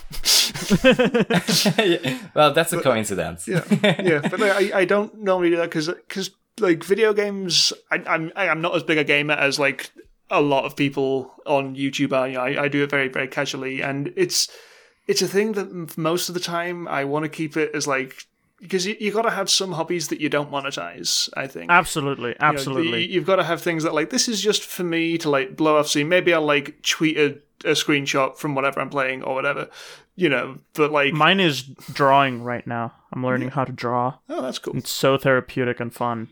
well, 2.34 2.52
that's 2.52 2.72
a 2.72 2.80
coincidence. 2.80 3.46
yeah, 3.46 3.62
yeah, 3.82 4.20
but 4.28 4.40
like, 4.40 4.52
I, 4.72 4.80
I 4.80 4.84
don't 4.84 5.18
normally 5.18 5.50
do 5.50 5.56
that 5.56 5.70
because 5.70 6.30
like 6.60 6.84
video 6.84 7.12
games, 7.12 7.72
I, 7.90 8.02
I'm 8.06 8.32
I'm 8.36 8.60
not 8.60 8.74
as 8.74 8.82
big 8.82 8.98
a 8.98 9.04
gamer 9.04 9.34
as 9.34 9.58
like 9.58 9.90
a 10.30 10.40
lot 10.40 10.64
of 10.64 10.76
people 10.76 11.32
on 11.46 11.76
YouTube 11.76 12.12
are. 12.12 12.28
You 12.28 12.34
know, 12.34 12.40
I, 12.40 12.64
I 12.64 12.68
do 12.68 12.82
it 12.82 12.90
very 12.90 13.08
very 13.08 13.28
casually, 13.28 13.82
and 13.82 14.12
it's 14.16 14.48
it's 15.06 15.22
a 15.22 15.28
thing 15.28 15.52
that 15.52 15.96
most 15.96 16.28
of 16.28 16.34
the 16.34 16.40
time 16.40 16.86
I 16.86 17.04
want 17.04 17.24
to 17.24 17.28
keep 17.28 17.56
it 17.56 17.74
as 17.74 17.86
like 17.86 18.26
because 18.60 18.86
you, 18.86 18.96
you 18.98 19.12
got 19.12 19.22
to 19.22 19.30
have 19.30 19.48
some 19.48 19.72
hobbies 19.72 20.08
that 20.08 20.20
you 20.20 20.28
don't 20.28 20.50
monetize. 20.50 21.28
I 21.36 21.46
think 21.46 21.70
Absolutely, 21.70 22.34
absolutely. 22.40 23.06
you, 23.06 23.20
have 23.20 23.26
got 23.26 23.36
to 23.36 23.44
have 23.44 23.62
things 23.62 23.84
that 23.84 23.94
like 23.94 24.10
this 24.10 24.28
is 24.28 24.40
just 24.40 24.64
for 24.64 24.84
me 24.84 25.18
to 25.18 25.30
like 25.30 25.56
blow 25.56 25.78
off 25.78 25.88
steam. 25.88 26.08
Maybe 26.08 26.34
I'll 26.34 26.44
like 26.44 26.82
tweet 26.82 27.16
a, 27.16 27.38
a 27.64 27.72
screenshot 27.72 28.36
from 28.36 28.54
whatever 28.54 28.80
I'm 28.80 28.90
playing 28.90 29.22
or 29.22 29.34
whatever, 29.34 29.68
you 30.16 30.28
know. 30.28 30.58
But 30.74 30.90
like, 30.92 31.12
Mine 31.12 31.40
is 31.40 31.62
drawing 31.62 32.42
right 32.42 32.66
now. 32.66 32.92
I'm 33.12 33.24
learning 33.24 33.50
how 33.50 33.64
to 33.64 33.72
draw. 33.72 34.14
oh, 34.28 34.42
that's 34.42 34.58
cool. 34.58 34.76
It's 34.76 34.90
so 34.90 35.16
therapeutic 35.16 35.80
and 35.80 35.94
fun. 35.94 36.28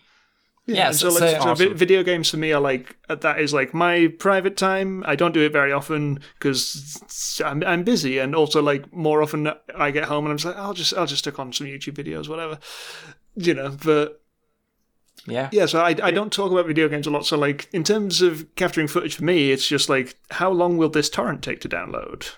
Yeah, 0.69 0.89
and 0.89 0.97
so- 0.97 1.11
so, 1.11 1.21
like, 1.25 1.37
so- 1.37 1.43
so 1.43 1.49
Awesome. 1.51 1.75
video 1.77 2.03
games 2.03 2.29
for 2.31 2.39
me 2.39 2.53
are 2.53 2.61
like 2.61 2.97
uh, 3.09 3.15
that 3.17 3.39
is 3.41 3.53
like 3.55 3.73
my 3.73 4.09
private 4.19 4.57
time. 4.57 5.05
I 5.07 5.15
don't 5.15 5.33
do 5.33 5.43
it 5.47 5.53
very 5.53 5.71
often 5.73 6.19
because 6.39 7.41
I'm 7.45 7.63
I'm 7.65 7.85
busy, 7.85 8.19
and 8.19 8.35
also 8.35 8.61
like 8.61 8.93
more 8.93 9.23
often 9.23 9.49
I 9.77 9.91
get 9.93 10.05
home 10.05 10.25
and 10.25 10.33
I'm 10.33 10.39
just 10.39 10.47
like 10.47 10.57
I'll 10.57 10.75
just 10.75 10.93
I'll 10.95 11.07
just 11.07 11.21
stick 11.21 11.39
on 11.39 11.53
some 11.53 11.69
YouTube 11.69 11.95
videos, 11.95 12.29
whatever, 12.29 12.59
you 13.37 13.55
know. 13.55 13.77
But 13.85 14.21
Yeah. 15.27 15.49
yeah, 15.53 15.67
so 15.67 15.81
I 15.81 15.95
I 16.03 16.11
don't 16.11 16.33
talk 16.33 16.51
about 16.51 16.67
video 16.67 16.89
games 16.89 17.07
a 17.07 17.11
lot. 17.11 17.27
So 17.27 17.39
like 17.39 17.69
in 17.73 17.85
terms 17.85 18.21
of 18.21 18.45
capturing 18.57 18.89
footage 18.89 19.15
for 19.17 19.25
me, 19.25 19.53
it's 19.53 19.69
just 19.69 19.89
like 19.89 20.17
how 20.31 20.51
long 20.51 20.79
will 20.79 20.89
this 20.91 21.09
torrent 21.11 21.43
take 21.43 21.61
to 21.61 21.69
download? 21.69 22.29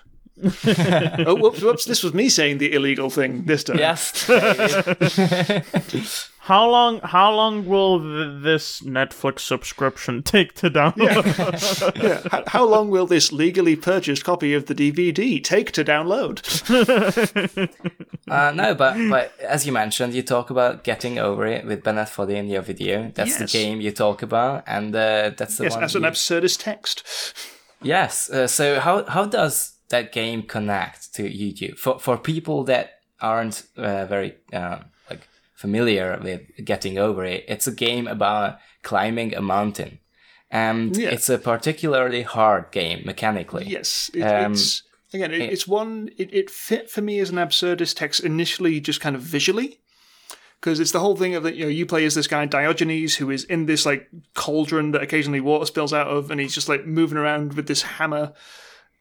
oh, 1.27 1.35
whoops, 1.35 1.61
whoops! 1.61 1.83
This 1.85 2.01
was 2.01 2.13
me 2.13 2.29
saying 2.29 2.59
the 2.59 2.71
illegal 2.73 3.09
thing 3.09 3.43
this 3.45 3.63
time. 3.63 3.77
Yes. 3.79 4.29
How 6.49 6.67
long? 6.69 6.99
How 7.03 7.31
long 7.31 7.65
will 7.67 7.99
th- 7.99 8.43
this 8.43 8.81
Netflix 8.81 9.41
subscription 9.41 10.23
take 10.33 10.53
to 10.55 10.69
download? 10.69 11.23
Yeah. 12.03 12.21
How, 12.31 12.43
how 12.47 12.65
long 12.65 12.89
will 12.89 13.05
this 13.05 13.31
legally 13.31 13.75
purchased 13.75 14.23
copy 14.25 14.55
of 14.55 14.65
the 14.65 14.73
DVD 14.75 15.43
take 15.43 15.71
to 15.73 15.83
download? 15.85 16.35
Uh, 18.29 18.51
no, 18.53 18.75
but 18.75 18.95
but 19.09 19.31
as 19.41 19.65
you 19.65 19.71
mentioned, 19.71 20.13
you 20.13 20.21
talk 20.21 20.51
about 20.51 20.83
getting 20.83 21.17
over 21.17 21.47
it 21.47 21.65
with 21.65 21.83
Bennett 21.83 22.09
Foddy 22.09 22.35
in 22.35 22.47
your 22.47 22.61
video. 22.61 23.11
That's 23.15 23.31
Yes. 23.31 23.39
the 23.39 23.45
game 23.57 23.81
you 23.81 23.91
talk 23.91 24.21
about, 24.21 24.63
and 24.67 24.95
uh, 24.95 25.31
that's 25.35 25.57
the 25.57 25.63
Yes, 25.63 25.73
one. 25.75 25.83
as 25.83 25.95
an 25.95 26.03
you- 26.03 26.09
absurdist 26.09 26.59
text. 26.63 27.03
Yes. 27.81 28.29
Uh, 28.29 28.45
so 28.45 28.79
how 28.79 29.03
how 29.05 29.25
does 29.25 29.77
that 29.89 30.11
game 30.11 30.43
connect 30.43 31.11
to 31.15 31.23
YouTube 31.23 31.77
for 31.79 31.97
for 31.99 32.17
people 32.17 32.63
that 32.65 32.85
aren't 33.19 33.63
uh, 33.77 34.05
very 34.05 34.35
uh, 34.53 34.77
like 35.09 35.27
familiar 35.59 36.17
with 36.23 36.41
getting 36.63 36.97
over 36.97 37.25
it? 37.25 37.43
It's 37.47 37.67
a 37.67 37.71
game 37.73 38.07
about 38.07 38.59
climbing 38.81 39.35
a 39.35 39.41
mountain. 39.41 39.99
And 40.49 40.95
Yeah. 40.95 41.09
it's 41.09 41.29
a 41.29 41.37
particularly 41.37 42.23
hard 42.23 42.71
game 42.71 43.01
mechanically. 43.05 43.65
Yes, 43.67 44.09
it, 44.13 44.23
Um, 44.23 44.53
it's 44.53 44.83
again, 45.13 45.31
it, 45.33 45.41
it's 45.41 45.67
one. 45.67 46.09
It, 46.17 46.33
it 46.33 46.49
fit 46.49 46.89
for 46.89 47.01
me 47.01 47.19
as 47.19 47.29
an 47.29 47.35
absurdist 47.35 47.97
text 47.97 48.21
initially, 48.21 48.79
just 48.79 49.01
kind 49.01 49.15
of 49.15 49.21
visually, 49.21 49.79
because 50.59 50.79
it's 50.79 50.91
the 50.93 51.01
whole 51.01 51.15
thing 51.17 51.35
of 51.35 51.43
that. 51.43 51.55
You 51.55 51.65
know, 51.65 51.69
you 51.69 51.85
play 51.85 52.05
as 52.05 52.15
this 52.15 52.27
guy 52.27 52.45
Diogenes 52.45 53.15
who 53.17 53.29
is 53.29 53.43
in 53.43 53.65
this 53.65 53.85
like 53.85 54.07
cauldron 54.33 54.91
that 54.91 55.03
occasionally 55.03 55.41
water 55.41 55.65
spills 55.65 55.93
out 55.93 56.07
of, 56.07 56.31
and 56.31 56.39
he's 56.39 56.55
just 56.55 56.69
like 56.69 56.85
moving 56.85 57.17
around 57.17 57.53
with 57.53 57.67
this 57.67 57.81
hammer, 57.83 58.33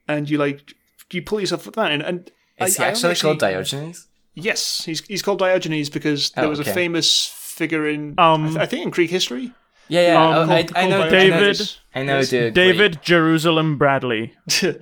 and 0.08 0.28
you 0.28 0.36
like 0.38 0.74
you 1.12 1.22
pull 1.22 1.40
yourself 1.40 1.66
up 1.68 1.74
that, 1.76 1.92
mountain. 1.92 2.02
And 2.02 2.30
Is 2.68 2.78
I, 2.78 2.82
he 2.82 2.86
I 2.86 2.90
actually 2.90 3.14
called 3.14 3.38
Diogenes? 3.38 4.06
Yes, 4.42 4.84
he's 4.84 5.04
he's 5.06 5.22
called 5.22 5.38
Diogenes 5.38 5.90
because 5.90 6.30
there 6.30 6.44
Oh, 6.46 6.50
was 6.50 6.60
okay. 6.60 6.70
a 6.70 6.74
famous 6.74 7.26
figure 7.26 7.88
in 7.88 8.14
Um, 8.18 8.44
I, 8.44 8.48
th- 8.48 8.58
I 8.60 8.66
think 8.66 8.84
in 8.84 8.90
Greek 8.90 9.10
history. 9.10 9.52
Yeah, 9.88 10.12
yeah. 10.12 10.22
Um, 10.40 10.50
oh, 10.50 10.52
I, 10.54 10.62
called- 10.64 10.76
I 10.76 10.88
know 10.88 11.10
David- 11.10 11.60
I 11.94 12.02
know, 12.02 12.16
I 12.16 12.20
know 12.20 12.24
the 12.24 12.50
David 12.50 13.02
Jerusalem 13.02 13.78
Bradley. 13.78 14.34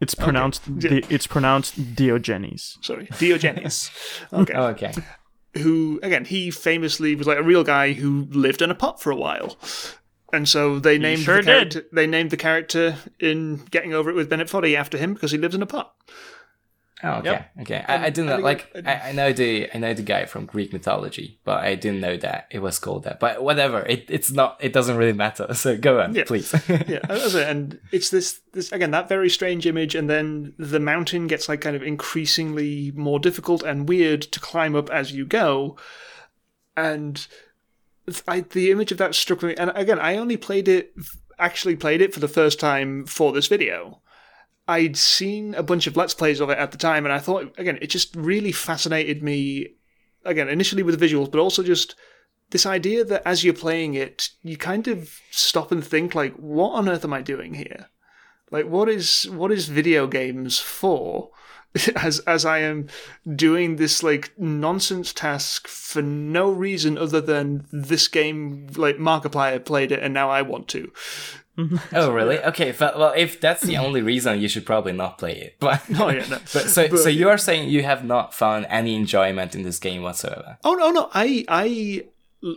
It's 0.00 0.14
pronounced 0.14 0.78
di- 0.78 1.04
it's 1.10 1.26
pronounced 1.26 1.94
Diogenes. 1.94 2.78
Sorry, 2.80 3.06
Diogenes. 3.18 3.90
Okay. 4.32 4.54
Oh, 4.54 4.66
okay. 4.68 4.92
who 5.58 6.00
again 6.02 6.24
he 6.24 6.50
famously 6.50 7.14
was 7.14 7.26
like 7.26 7.36
a 7.38 7.42
real 7.42 7.64
guy 7.64 7.92
who 7.92 8.26
lived 8.30 8.62
in 8.62 8.70
a 8.70 8.74
pot 8.74 9.02
for 9.02 9.10
a 9.10 9.16
while 9.16 9.58
and 10.32 10.48
so 10.48 10.78
they 10.78 10.96
named 10.96 11.20
sure 11.22 11.38
the 11.38 11.42
character 11.42 11.80
did. 11.82 11.90
they 11.92 12.06
named 12.06 12.30
the 12.30 12.36
character 12.36 12.96
in 13.18 13.56
getting 13.72 13.92
over 13.92 14.08
it 14.08 14.14
with 14.14 14.30
bennett 14.30 14.48
foddy 14.48 14.76
after 14.76 14.96
him 14.96 15.12
because 15.12 15.32
he 15.32 15.38
lives 15.38 15.54
in 15.56 15.60
a 15.62 15.66
pot 15.66 15.92
Oh, 17.02 17.12
okay, 17.20 17.44
okay. 17.62 17.84
I, 17.88 18.06
I 18.06 18.10
didn't 18.10 18.26
know. 18.26 18.36
Like, 18.38 18.70
I- 18.74 18.92
I, 18.92 19.08
I 19.08 19.12
know 19.12 19.32
the 19.32 19.68
I 19.74 19.78
know 19.78 19.94
the 19.94 20.02
guy 20.02 20.26
from 20.26 20.44
Greek 20.46 20.72
mythology, 20.72 21.38
but 21.44 21.64
I 21.64 21.74
didn't 21.74 22.00
know 22.00 22.16
that 22.18 22.46
it 22.50 22.58
was 22.58 22.78
called 22.78 23.04
that. 23.04 23.18
But 23.20 23.42
whatever, 23.42 23.80
it 23.86 24.04
it's 24.08 24.30
not. 24.30 24.58
It 24.60 24.72
doesn't 24.72 24.96
really 24.96 25.12
matter. 25.14 25.46
So 25.54 25.76
go 25.78 26.00
on, 26.00 26.14
Yeah. 26.14 26.24
please. 26.26 26.54
yeah 26.68 27.00
and 27.36 27.80
it's 27.92 28.10
this 28.10 28.40
this 28.52 28.70
again 28.72 28.90
that 28.90 29.08
very 29.08 29.30
strange 29.30 29.66
image 29.66 29.94
and 29.94 30.10
then 30.10 30.52
the 30.58 30.80
mountain 30.80 31.26
gets 31.26 31.48
like 31.48 31.60
kind 31.62 31.74
of 31.76 31.82
increasingly 31.82 32.92
more 32.94 33.18
difficult 33.18 33.62
and 33.62 33.88
weird 33.88 34.22
to 34.22 34.40
climb 34.40 34.74
up 34.76 34.90
as 34.90 35.12
you 35.12 35.24
go 35.24 35.76
and 36.76 37.26
I, 38.26 38.40
the 38.40 38.70
image 38.70 38.90
of 38.92 38.98
that 38.98 39.14
struck 39.14 39.42
me 39.42 39.54
and 39.56 39.70
again 39.74 39.98
i 40.00 40.16
only 40.16 40.36
played 40.36 40.66
it 40.68 40.92
actually 41.38 41.76
played 41.76 42.00
it 42.02 42.12
for 42.12 42.20
the 42.20 42.28
first 42.28 42.58
time 42.58 43.06
for 43.06 43.32
this 43.32 43.46
video 43.46 44.00
i'd 44.70 44.96
seen 44.96 45.54
a 45.54 45.62
bunch 45.62 45.86
of 45.86 45.96
let's 45.96 46.14
plays 46.14 46.40
of 46.40 46.50
it 46.50 46.58
at 46.58 46.72
the 46.72 46.78
time 46.78 47.04
and 47.04 47.12
i 47.12 47.18
thought 47.18 47.52
again 47.58 47.78
it 47.80 47.88
just 47.88 48.14
really 48.16 48.52
fascinated 48.52 49.22
me 49.22 49.66
again 50.24 50.48
initially 50.48 50.82
with 50.82 50.98
the 50.98 51.06
visuals 51.06 51.30
but 51.30 51.40
also 51.40 51.62
just 51.62 51.94
this 52.50 52.66
idea 52.66 53.04
that 53.04 53.22
as 53.26 53.44
you're 53.44 53.54
playing 53.54 53.94
it, 53.94 54.30
you 54.42 54.56
kind 54.56 54.88
of 54.88 55.20
stop 55.30 55.72
and 55.72 55.84
think 55.84 56.14
like, 56.14 56.34
what 56.34 56.72
on 56.72 56.88
earth 56.88 57.04
am 57.04 57.12
I 57.12 57.22
doing 57.22 57.54
here? 57.54 57.88
Like, 58.50 58.66
what 58.66 58.88
is 58.88 59.28
what 59.30 59.52
is 59.52 59.68
video 59.68 60.06
games 60.06 60.58
for? 60.58 61.30
As 61.94 62.18
as 62.20 62.44
I 62.44 62.58
am 62.58 62.88
doing 63.36 63.76
this 63.76 64.02
like 64.02 64.32
nonsense 64.36 65.12
task 65.12 65.68
for 65.68 66.02
no 66.02 66.50
reason 66.50 66.98
other 66.98 67.20
than 67.20 67.64
this 67.70 68.08
game 68.08 68.66
like 68.74 68.96
Markiplier 68.96 69.64
played 69.64 69.92
it 69.92 70.02
and 70.02 70.12
now 70.12 70.30
I 70.30 70.42
want 70.42 70.66
to. 70.70 70.90
oh, 71.92 72.12
really? 72.12 72.38
Okay. 72.38 72.72
But, 72.72 72.94
uh, 72.94 72.98
well, 72.98 73.12
if 73.16 73.40
that's 73.40 73.62
the 73.62 73.76
only 73.76 74.02
reason, 74.02 74.40
you 74.40 74.48
should 74.48 74.64
probably 74.66 74.92
not 74.92 75.18
play 75.18 75.36
it. 75.38 75.56
But 75.60 75.82
Oh 75.98 76.08
yeah, 76.08 76.26
no. 76.28 76.38
but 76.52 76.68
so 76.68 76.88
But- 76.88 76.98
so 77.00 77.08
you 77.08 77.28
are 77.28 77.38
saying 77.38 77.68
you 77.68 77.82
have 77.82 78.04
not 78.04 78.34
found 78.34 78.66
any 78.70 78.94
enjoyment 78.94 79.54
in 79.54 79.62
this 79.62 79.78
game 79.78 80.02
whatsoever? 80.02 80.58
Oh 80.64 80.74
no, 80.74 80.90
no, 80.90 81.10
I 81.12 81.44
I 81.48 82.04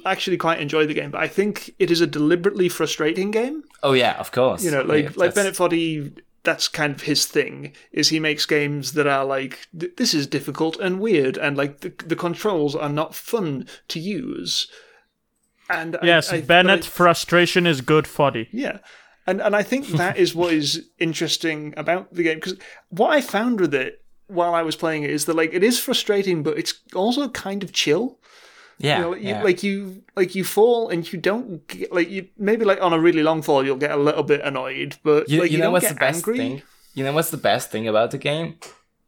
actually 0.05 0.37
quite 0.37 0.61
enjoy 0.61 0.85
the 0.85 0.93
game, 0.93 1.11
but 1.11 1.21
I 1.21 1.27
think 1.27 1.71
it 1.79 1.91
is 1.91 1.99
a 2.01 2.07
deliberately 2.07 2.69
frustrating 2.69 3.31
game. 3.31 3.63
Oh 3.81 3.93
yeah, 3.93 4.15
of 4.19 4.31
course. 4.31 4.63
you 4.63 4.71
know, 4.71 4.81
Yeah, 4.81 4.87
like 4.93 5.17
like 5.17 5.35
Bennett 5.35 5.55
Foddy. 5.55 6.13
That's 6.43 6.67
kind 6.67 6.93
of 6.93 7.01
his 7.03 7.25
thing. 7.25 7.73
Is 7.93 8.09
he 8.09 8.19
makes 8.19 8.45
games 8.45 8.93
that 8.93 9.07
are 9.07 9.23
like 9.23 9.65
this 9.73 10.13
is 10.13 10.27
difficult 10.27 10.77
and 10.77 10.99
weird, 10.99 11.37
and 11.37 11.55
like 11.57 11.79
the 11.81 11.89
the 12.05 12.17
controls 12.17 12.75
are 12.75 12.89
not 12.89 13.15
fun 13.15 13.65
to 13.87 13.99
use. 13.99 14.67
And 15.69 15.97
Yes, 16.03 16.31
I, 16.31 16.41
Bennett 16.41 16.79
I- 16.85 16.87
frustration 16.87 17.65
is 17.67 17.81
good 17.81 18.05
foddy. 18.07 18.47
yeah, 18.51 18.79
and 19.25 19.41
and 19.41 19.55
I 19.55 19.63
think 19.63 19.87
that 19.87 20.17
is 20.17 20.35
what 20.35 20.53
is 20.53 20.89
interesting 20.99 21.73
about 21.77 22.13
the 22.13 22.23
game 22.23 22.35
because 22.37 22.57
what 22.89 23.11
I 23.11 23.21
found 23.21 23.59
with 23.61 23.73
it 23.73 24.03
while 24.27 24.53
I 24.55 24.61
was 24.63 24.75
playing 24.75 25.03
it 25.03 25.09
is 25.11 25.25
that 25.25 25.35
like 25.35 25.53
it 25.53 25.63
is 25.63 25.79
frustrating, 25.79 26.43
but 26.43 26.57
it's 26.57 26.73
also 26.95 27.29
kind 27.29 27.63
of 27.63 27.71
chill. 27.71 28.19
yeah, 28.79 28.97
You 28.97 29.01
know, 29.03 29.15
you, 29.15 29.29
yeah. 29.29 29.43
like 29.43 29.63
you 29.63 30.03
like 30.15 30.35
you 30.35 30.43
fall 30.43 30.89
and 30.89 31.11
you 31.13 31.19
don't 31.19 31.65
get, 31.67 31.93
like 31.93 32.09
you 32.09 32.27
maybe 32.37 32.65
like 32.65 32.81
on 32.81 32.91
a 32.93 32.99
really 32.99 33.23
long 33.23 33.41
fall 33.41 33.63
you'll 33.65 33.77
get 33.77 33.91
a 33.91 33.97
little 33.97 34.23
bit 34.23 34.41
annoyed, 34.41 34.97
but 35.03 35.29
you, 35.29 35.39
like, 35.41 35.51
you 35.51 35.57
you, 35.57 35.57
know 35.59 35.65
don't 35.65 35.73
what's 35.73 35.85
get 35.87 35.93
the 35.95 35.99
best 35.99 36.17
angry. 36.27 36.37
thing? 36.37 36.61
You 36.95 37.03
know 37.05 37.13
what's 37.13 37.31
the 37.31 37.37
best 37.37 37.71
thing 37.71 37.87
about 37.87 38.11
the 38.11 38.17
game? 38.17 38.57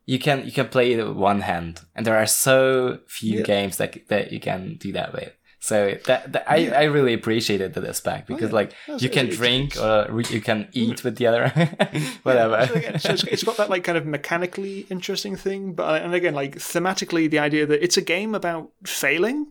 You 0.05 0.19
can 0.19 0.45
you 0.45 0.51
can 0.51 0.67
play 0.69 0.93
it 0.93 1.03
with 1.05 1.17
one 1.17 1.41
hand, 1.41 1.81
and 1.95 2.05
there 2.05 2.15
are 2.15 2.27
so 2.27 2.99
few 3.07 3.39
Yeah. 3.39 3.43
games 3.43 3.77
that 3.77 4.07
that 4.07 4.31
you 4.31 4.39
can 4.39 4.77
do 4.79 4.91
that 4.93 5.11
with. 5.13 5.33
So 5.65 5.97
that, 6.05 6.31
that 6.33 6.43
I, 6.47 6.69
I 6.69 6.83
really 6.83 7.13
appreciated 7.13 7.73
that 7.73 7.83
aspect 7.85 8.29
oh, 8.29 8.35
because 8.35 8.51
Oh, 8.51 8.53
yeah. 8.53 8.61
like 8.61 8.69
That's- 8.85 9.01
you 9.01 9.09
can 9.09 9.29
drink 9.29 9.75
or 9.77 10.05
re- 10.09 10.23
you 10.29 10.39
can 10.39 10.67
eat 10.73 11.03
with 11.03 11.15
the 11.17 11.25
other 11.25 11.47
whatever. 12.23 12.67
So 12.67 12.73
again, 12.75 12.99
so 12.99 13.09
it's, 13.13 13.23
it's 13.23 13.43
got 13.43 13.57
that 13.57 13.69
like 13.71 13.83
kind 13.83 13.97
of 13.97 14.05
mechanically 14.05 14.85
interesting 14.91 15.35
thing, 15.35 15.73
but 15.73 16.03
and 16.03 16.13
again 16.13 16.35
like 16.35 16.57
thematically 16.57 17.27
the 17.31 17.39
idea 17.39 17.65
that 17.65 17.83
it's 17.83 17.97
a 17.97 18.01
game 18.03 18.35
about 18.35 18.69
failing. 18.85 19.47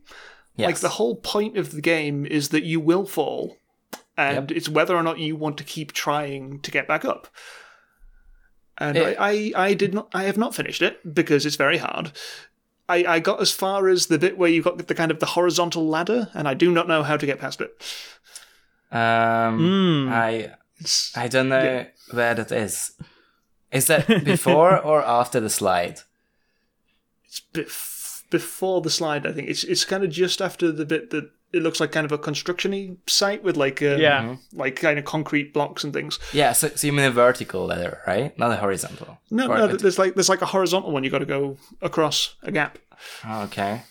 yes. 0.57 0.67
Like 0.69 0.79
the 0.79 0.89
whole 1.01 1.17
point 1.17 1.57
of 1.57 1.73
the 1.73 1.81
game 1.81 2.25
is 2.27 2.51
that 2.51 2.63
you 2.63 2.79
will 2.79 3.07
fall, 3.07 3.57
and 4.17 4.53
it's 4.53 4.69
whether 4.69 4.95
or 4.95 5.03
not 5.03 5.19
you 5.19 5.35
want 5.35 5.59
to 5.59 5.65
keep 5.65 5.91
trying 5.93 6.61
to 6.61 6.71
get 6.71 6.87
back 6.87 7.05
up. 7.05 7.27
And 8.79 8.97
It- 8.97 9.17
I, 9.19 9.53
I, 9.57 9.67
I 9.71 9.75
did 9.75 9.95
not. 9.95 10.09
I 10.15 10.25
have 10.25 10.39
not 10.39 10.55
finished 10.55 10.81
it 10.83 11.15
because 11.15 11.45
it's 11.45 11.57
very 11.57 11.79
hard. 11.79 12.13
I, 12.89 13.05
I 13.05 13.19
got 13.21 13.41
as 13.41 13.51
far 13.51 13.89
as 13.89 14.07
the 14.07 14.19
bit 14.19 14.37
where 14.37 14.51
you've 14.51 14.65
got 14.65 14.77
the 14.87 14.95
kind 14.95 15.11
of 15.11 15.19
the 15.21 15.27
horizontal 15.27 15.87
ladder, 15.89 16.29
and 16.35 16.47
I 16.47 16.55
do 16.55 16.71
not 16.71 16.87
know 16.89 17.03
how 17.03 17.17
to 17.17 17.27
get 17.27 17.39
past 17.41 17.61
it. 17.61 17.71
um, 18.93 19.59
Mm. 19.59 20.11
I 20.13 20.55
I 21.17 21.29
don't 21.29 21.49
know 21.49 21.87
where 22.11 22.35
that 22.35 22.53
is. 22.53 22.93
Is 23.73 23.87
that 23.87 24.07
before 24.25 24.79
or 24.85 25.03
after 25.05 25.41
the 25.41 25.51
slide? 25.51 26.01
it's 27.27 27.41
bef- 27.53 28.23
before 28.31 28.81
the 28.83 28.91
slide. 28.91 29.27
I 29.27 29.33
think 29.33 29.49
it's 29.49 29.65
it's 29.65 29.85
kind 29.85 30.05
of 30.05 30.11
just 30.11 30.41
after 30.43 30.71
the 30.71 30.85
bit 30.85 31.11
that 31.11 31.31
it 31.55 31.63
looks 31.63 31.81
like 31.81 31.93
kind 31.93 32.05
of 32.05 32.13
a 32.13 32.19
constructiony 32.19 32.97
site 33.07 33.43
with 33.45 33.57
like 33.57 33.81
um, 33.83 33.99
Yeah. 34.01 34.37
like 34.53 34.77
kind 34.77 34.99
of 34.99 35.05
concrete 35.05 35.53
blocks 35.55 35.85
and 35.85 35.93
things. 35.93 36.19
Yeah, 36.33 36.53
so, 36.53 36.69
so 36.69 36.87
you 36.87 36.93
mean 36.93 37.07
a 37.07 37.11
vertical 37.11 37.67
ladder, 37.67 38.01
right? 38.07 38.37
Not 38.39 38.51
a 38.53 38.57
horizontal. 38.57 39.19
No, 39.31 39.47
Or 39.51 39.59
no, 39.59 39.65
a- 39.67 39.77
there's 39.77 39.99
like 39.99 40.15
there's 40.15 40.29
like 40.29 40.43
a 40.43 40.47
horizontal 40.47 40.91
one. 40.93 41.05
You 41.05 41.11
got 41.11 41.21
to 41.21 41.27
go 41.27 41.57
across 41.81 42.37
a 42.43 42.51
gap. 42.53 42.79
Oh, 43.27 43.43
okay. 43.45 43.83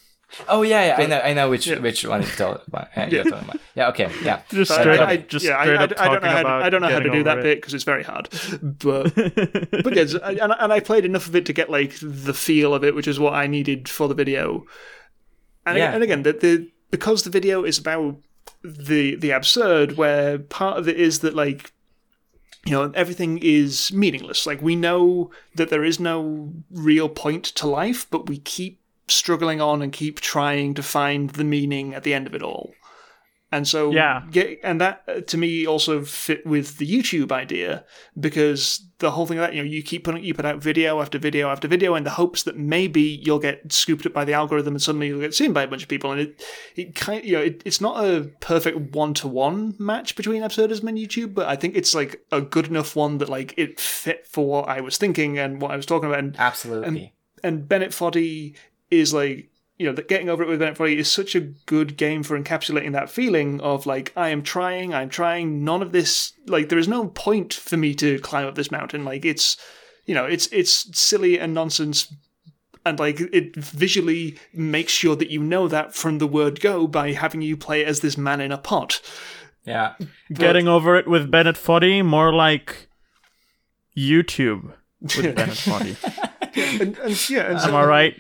Oh 0.50 0.64
yeah, 0.64 0.98
yeah, 0.98 1.04
I 1.04 1.06
know, 1.06 1.20
I 1.20 1.34
know 1.34 1.50
which 1.52 1.68
yeah. 1.68 1.78
which 1.78 2.04
one 2.06 2.22
you're 2.24 2.32
talking 2.32 2.64
about. 2.68 2.88
Yeah, 2.98 3.08
you're 3.08 3.24
talking 3.24 3.48
about. 3.50 3.62
Yeah, 3.76 3.90
okay, 3.90 4.10
yeah. 4.24 4.42
Just 4.50 4.72
So 4.72 4.82
straight 4.82 5.00
I, 5.00 5.04
up, 5.04 5.10
I, 5.10 5.18
just 5.18 5.46
yeah, 5.46 5.60
I, 5.60 5.64
straight 5.66 5.80
I, 5.80 5.84
up 5.84 5.92
I 6.00 6.08
don't 6.08 6.14
know 6.14 6.20
talking 6.20 6.30
how 6.32 6.42
to, 6.42 6.66
I 6.66 6.70
don't 6.72 6.82
know 6.82 6.90
how 6.90 7.00
to 7.00 7.10
do 7.12 7.24
that 7.24 7.38
over 7.38 7.42
bit 7.44 7.58
because 7.62 7.76
it's 7.76 7.84
very 7.84 8.02
hard. 8.04 8.30
But 8.64 9.14
but 9.84 9.96
yes, 9.96 10.16
I- 10.16 10.32
and, 10.42 10.52
and 10.58 10.74
I 10.74 10.80
played 10.80 11.06
enough 11.06 11.28
of 11.28 11.36
it 11.36 11.46
to 11.46 11.54
get 11.54 11.70
like 11.70 11.94
the 12.02 12.34
feel 12.34 12.74
of 12.74 12.84
it, 12.84 12.96
which 12.96 13.08
is 13.08 13.20
what 13.20 13.34
I 13.34 13.46
needed 13.46 13.88
for 13.88 14.08
the 14.08 14.16
video. 14.16 14.66
And, 15.68 15.78
Yeah. 15.78 15.94
and 15.94 16.02
again, 16.04 16.24
the, 16.24 16.34
the 16.34 16.72
because 16.94 17.24
the 17.24 17.32
video 17.32 17.64
is 17.64 17.80
about 17.80 18.18
the 18.64 19.16
the 19.16 19.32
absurd, 19.32 19.98
where 19.98 20.38
part 20.38 20.78
of 20.78 20.88
it 20.88 21.00
is 21.00 21.22
that 21.22 21.34
like 21.34 21.74
you 22.68 22.74
know 22.74 22.92
everything 22.94 23.40
is 23.42 23.92
meaningless. 23.92 24.46
Like 24.46 24.62
we 24.62 24.76
know 24.76 25.32
that 25.56 25.72
there 25.72 25.84
is 25.84 26.00
no 26.00 26.54
real 26.70 27.10
point 27.10 27.46
to 27.46 27.68
life, 27.68 28.06
but 28.12 28.30
we 28.30 28.38
keep 28.38 28.80
struggling 29.08 29.60
on 29.60 29.82
and 29.82 29.92
keep 29.92 30.20
trying 30.20 30.76
to 30.76 30.84
find 30.84 31.32
the 31.32 31.44
meaning 31.44 31.96
at 31.96 32.04
the 32.04 32.14
end 32.14 32.28
of 32.28 32.36
it 32.36 32.44
all. 32.44 32.76
And 33.54 33.68
so, 33.68 33.92
Yeah. 33.92 34.24
and 34.64 34.82
that 34.82 35.04
uh, 35.08 35.22
to 35.22 35.38
me 35.38 35.68
also 35.68 36.02
fit 36.04 36.44
with 36.44 36.78
the 36.80 36.88
YouTube 36.88 37.32
idea 37.32 37.86
because 38.20 38.84
the 38.98 39.12
whole 39.12 39.28
thing 39.28 39.38
of 39.38 39.44
that, 39.44 39.54
you 39.54 39.62
know, 39.62 39.70
you 39.70 39.84
keep 39.84 40.06
putting, 40.06 40.24
you 40.24 40.34
put 40.34 40.44
out 40.46 40.58
video 40.58 41.00
after 41.00 41.20
video 41.20 41.50
after 41.50 41.68
video 41.68 41.94
in 41.94 42.04
the 42.04 42.10
hopes 42.10 42.42
that 42.44 42.58
maybe 42.58 43.02
you'll 43.24 43.38
get 43.38 43.72
scooped 43.72 44.08
up 44.08 44.14
by 44.14 44.26
the 44.26 44.34
algorithm 44.34 44.74
and 44.74 44.82
suddenly 44.82 45.06
you'll 45.08 45.20
get 45.20 45.36
seen 45.36 45.54
by 45.54 45.62
a 45.62 45.68
bunch 45.68 45.84
of 45.84 45.90
people. 45.90 46.12
And 46.12 46.22
it, 46.22 46.44
it 46.76 46.96
kind, 46.96 47.24
you 47.24 47.34
know, 47.34 47.44
it, 47.44 47.62
it's 47.64 47.80
not 47.80 48.04
a 48.04 48.32
perfect 48.40 48.96
one 48.96 49.14
to 49.16 49.28
one 49.28 49.76
match 49.78 50.16
between 50.16 50.42
absurdism 50.42 50.88
and 50.88 50.98
YouTube, 50.98 51.36
but 51.36 51.48
I 51.48 51.56
think 51.56 51.76
it's 51.76 51.94
like 51.94 52.26
a 52.32 52.42
good 52.42 52.66
enough 52.68 52.96
one 52.96 53.20
that 53.20 53.30
like 53.30 53.54
it 53.56 53.80
fit 53.80 54.26
for 54.26 54.48
what 54.48 54.68
I 54.68 54.82
was 54.82 54.98
thinking 54.98 55.38
and 55.38 55.62
what 55.62 55.70
I 55.70 55.76
was 55.76 55.86
talking 55.86 56.10
about. 56.10 56.20
And 56.20 56.36
Absolutely. 56.40 57.14
and 57.44 57.68
Bennett 57.70 57.92
Foddy 57.92 58.56
is 58.90 59.14
like 59.14 59.50
you 59.84 59.90
know 59.90 59.96
that 59.96 60.08
getting 60.08 60.30
over 60.30 60.42
it 60.42 60.48
with 60.48 60.60
Bennett 60.60 60.78
Foddy 60.78 60.96
is 60.96 61.12
such 61.12 61.36
a 61.36 61.42
good 61.42 61.98
game 61.98 62.24
for 62.24 62.40
encapsulating 62.40 62.94
that 62.94 63.10
feeling 63.10 63.60
of 63.60 63.86
like 63.86 64.14
I 64.16 64.30
am 64.30 64.42
trying, 64.42 64.94
I'm 64.94 65.10
trying. 65.10 65.66
None 65.66 65.82
of 65.82 65.92
this 65.92 66.32
like 66.48 66.70
there 66.70 66.80
is 66.80 66.88
no 66.88 67.08
point 67.08 67.54
for 67.54 67.76
me 67.76 67.94
to 67.96 68.18
climb 68.20 68.48
up 68.48 68.56
this 68.56 68.72
mountain. 68.72 69.04
Like 69.04 69.26
it's 69.26 69.58
you 70.06 70.16
know 70.16 70.24
it's 70.24 70.48
it's 70.54 70.98
silly 70.98 71.38
and 71.38 71.54
nonsense 71.54 72.14
and 72.86 72.98
like 72.98 73.20
it 73.20 73.58
visually 73.58 74.38
makes 74.54 74.94
sure 74.94 75.18
that 75.18 75.30
you 75.30 75.44
know 75.44 75.68
that 75.68 75.94
from 75.94 76.20
the 76.20 76.28
word 76.28 76.62
go 76.62 76.88
by 76.88 77.12
having 77.12 77.42
you 77.42 77.58
play 77.58 77.84
as 77.84 78.00
this 78.00 78.18
man 78.18 78.40
in 78.40 78.54
a 78.54 78.58
pot. 78.58 79.02
Yeah. 79.66 79.96
Getting 80.32 80.70
over 80.70 80.96
it 80.96 81.10
with 81.10 81.30
Bennett 81.30 81.58
Foddy, 81.58 82.02
more 82.02 82.34
like 82.34 82.88
YouTube 83.98 84.72
with 85.02 85.36
Bennett 85.36 85.58
Foddy. 85.58 85.98
And, 86.80 86.98
and 87.00 87.30
yeah, 87.30 87.52
and 87.52 87.60
so, 87.60 87.68
Am 87.68 87.76
I 87.76 87.84
right? 87.84 88.16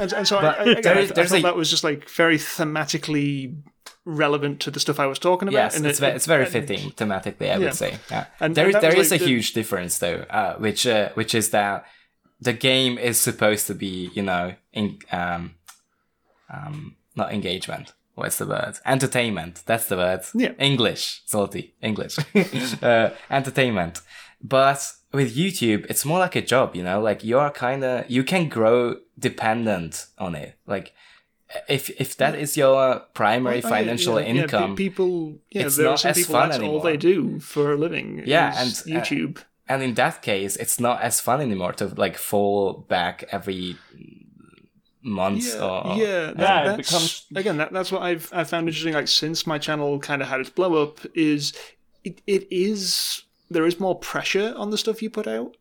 And, 0.00 0.12
and 0.12 0.26
so 0.28 0.38
I, 0.38 0.46
I, 0.52 0.62
again, 0.64 0.82
there 0.82 0.96
I, 0.96 1.00
I 1.02 1.06
thought 1.06 1.38
a- 1.38 1.42
that 1.42 1.56
was 1.56 1.70
just 1.70 1.84
like 1.84 2.08
very 2.10 2.38
thematically 2.38 3.56
relevant 4.04 4.60
to 4.60 4.70
the 4.70 4.80
stuff 4.80 4.98
I 5.00 5.06
was 5.06 5.18
talking 5.18 5.48
about. 5.48 5.58
Yes, 5.58 5.76
and 5.76 5.86
it's, 5.86 5.98
it- 5.98 6.02
ve- 6.10 6.16
it's 6.16 6.26
very 6.26 6.46
fitting 6.46 6.90
thematically, 6.92 7.42
I 7.50 7.56
Yeah. 7.56 7.58
would 7.58 7.74
say. 7.74 7.98
Yeah. 8.10 8.26
And- 8.40 8.54
there 8.54 8.66
and 8.66 8.74
there 8.74 8.96
is 8.96 9.10
like 9.10 9.20
a 9.20 9.24
the- 9.24 9.30
huge 9.30 9.52
difference 9.52 9.98
though, 9.98 10.24
uh, 10.30 10.54
which 10.56 10.86
uh, 10.86 11.08
which 11.14 11.34
is 11.34 11.50
that 11.50 11.84
the 12.40 12.52
game 12.52 12.98
is 12.98 13.18
supposed 13.18 13.66
to 13.66 13.74
be, 13.74 14.10
you 14.14 14.22
know, 14.22 14.54
in, 14.72 14.98
um, 15.10 15.54
um, 16.52 16.96
not 17.14 17.32
engagement. 17.32 17.92
What's 18.14 18.38
the 18.38 18.46
word? 18.46 18.74
Entertainment. 18.86 19.62
That's 19.66 19.86
the 19.88 19.96
word. 19.96 20.20
Yeah. 20.34 20.52
English. 20.58 21.22
Salty. 21.26 21.74
English. 21.82 22.16
uh, 22.82 23.10
entertainment. 23.30 24.00
But 24.42 24.92
with 25.12 25.36
YouTube, 25.36 25.86
it's 25.88 26.04
more 26.04 26.18
like 26.18 26.36
a 26.36 26.42
job, 26.42 26.74
you 26.76 26.82
know, 26.82 27.00
like 27.00 27.24
you're 27.24 27.50
kind 27.50 27.84
of, 27.84 28.10
you 28.10 28.22
can 28.24 28.48
grow 28.48 28.96
dependent 29.18 30.06
on 30.18 30.34
it. 30.34 30.56
Like, 30.66 30.92
if, 31.68 31.88
if 32.00 32.16
that 32.16 32.34
is 32.34 32.56
your 32.56 33.00
primary 33.14 33.62
Oh, 33.62 33.68
financial 33.68 34.20
yeah, 34.20 34.26
yeah, 34.26 34.42
income, 34.42 34.76
people, 34.76 35.38
yeah, 35.50 35.66
it's 35.66 35.76
there 35.76 35.86
are 35.86 35.90
not 35.90 36.00
some 36.00 36.10
as 36.10 36.16
people 36.16 36.32
fun 36.34 36.48
that's 36.50 36.62
all 36.62 36.80
they 36.80 36.96
do 36.96 37.38
for 37.40 37.72
a 37.72 37.76
living. 37.76 38.22
Yeah, 38.26 38.52
and, 38.56 38.70
uh, 38.72 39.00
YouTube. 39.00 39.38
and 39.68 39.82
in 39.82 39.94
that 39.94 40.22
case 40.22 40.56
it's 40.56 40.80
not 40.80 41.00
as 41.02 41.20
fun 41.20 41.40
anymore 41.40 41.72
to 41.74 41.86
like 41.86 42.16
fall 42.18 42.72
back 42.88 43.24
every 43.30 43.76
month 45.02 45.46
yeah, 45.54 45.64
or 45.64 45.96
yeah, 45.96 46.32
that, 46.32 46.66
Yeah, 46.66 46.76
becomes- 46.76 47.26
again 47.34 47.56
that, 47.58 47.72
that's 47.72 47.92
what 47.92 48.02
I've 48.02 48.28
I 48.32 48.44
found 48.44 48.66
interesting. 48.68 48.94
Like 48.94 49.08
since 49.08 49.46
my 49.46 49.58
channel 49.58 49.98
kind 50.00 50.20
of 50.22 50.28
had 50.28 50.40
its 50.40 50.50
blow 50.50 50.82
up, 50.82 50.98
is 51.14 51.52
it, 52.02 52.20
it 52.26 52.48
is 52.50 53.22
there 53.50 53.66
is 53.66 53.80
more 53.80 53.98
pressure 53.98 54.54
on 54.56 54.70
the 54.70 54.78
stuff 54.78 55.02
you 55.02 55.10
put 55.10 55.26
out. 55.26 55.56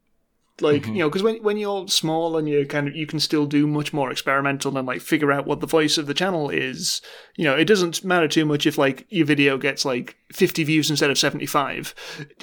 Like 0.61 0.83
Mm-hmm. 0.83 0.93
you 0.95 0.99
know, 0.99 1.09
because 1.09 1.21
when 1.23 1.43
when 1.43 1.57
you're 1.57 1.85
small 1.89 2.37
and 2.37 2.47
you 2.47 2.65
kind 2.65 2.87
of 2.87 2.95
you 2.95 3.05
can 3.05 3.19
still 3.19 3.45
do 3.45 3.67
much 3.67 3.91
more 3.91 4.09
experimental 4.09 4.77
and 4.77 4.87
like 4.87 5.01
figure 5.01 5.29
out 5.29 5.45
what 5.45 5.59
the 5.59 5.67
voice 5.67 5.97
of 5.97 6.07
the 6.07 6.13
channel 6.13 6.49
is. 6.49 7.01
You 7.35 7.43
know, 7.43 7.55
it 7.57 7.65
doesn't 7.65 8.05
matter 8.05 8.29
too 8.29 8.45
much 8.45 8.65
if 8.65 8.77
like 8.77 9.05
your 9.09 9.25
video 9.25 9.57
gets 9.57 9.83
like 9.83 10.15
50 10.31 10.63
views 10.63 10.89
instead 10.89 11.09
of 11.09 11.17
75 11.17 11.93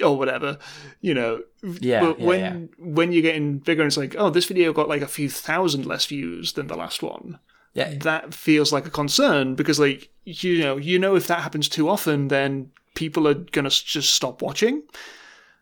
or 0.03 0.15
whatever. 0.15 0.59
You 1.01 1.15
know, 1.15 1.41
Yeah, 1.63 2.01
But 2.01 2.19
yeah, 2.19 2.25
when 2.27 2.39
yeah. 2.39 2.85
when 2.85 3.11
you're 3.13 3.23
getting 3.23 3.57
bigger, 3.57 3.81
and 3.81 3.87
it's 3.87 3.97
like, 3.97 4.15
oh, 4.15 4.29
this 4.29 4.45
video 4.45 4.73
got 4.73 4.87
like 4.87 5.01
a 5.01 5.07
few 5.07 5.27
thousand 5.27 5.87
less 5.87 6.05
views 6.05 6.53
than 6.53 6.67
the 6.67 6.77
last 6.77 7.01
one 7.01 7.39
yeah 7.75 7.95
that 8.01 8.35
feels 8.35 8.71
like 8.71 8.85
a 8.85 8.91
concern 8.91 9.55
because 9.55 9.79
like 9.79 10.07
you 10.25 10.59
know 10.59 10.77
you 10.77 10.99
know 10.99 11.15
if 11.15 11.25
that 11.25 11.39
happens 11.41 11.67
too 11.67 11.89
often 11.89 12.27
then 12.27 12.69
people 12.93 13.27
are 13.27 13.33
gonna 13.33 13.71
just 13.71 14.13
stop 14.13 14.43
watching 14.43 14.83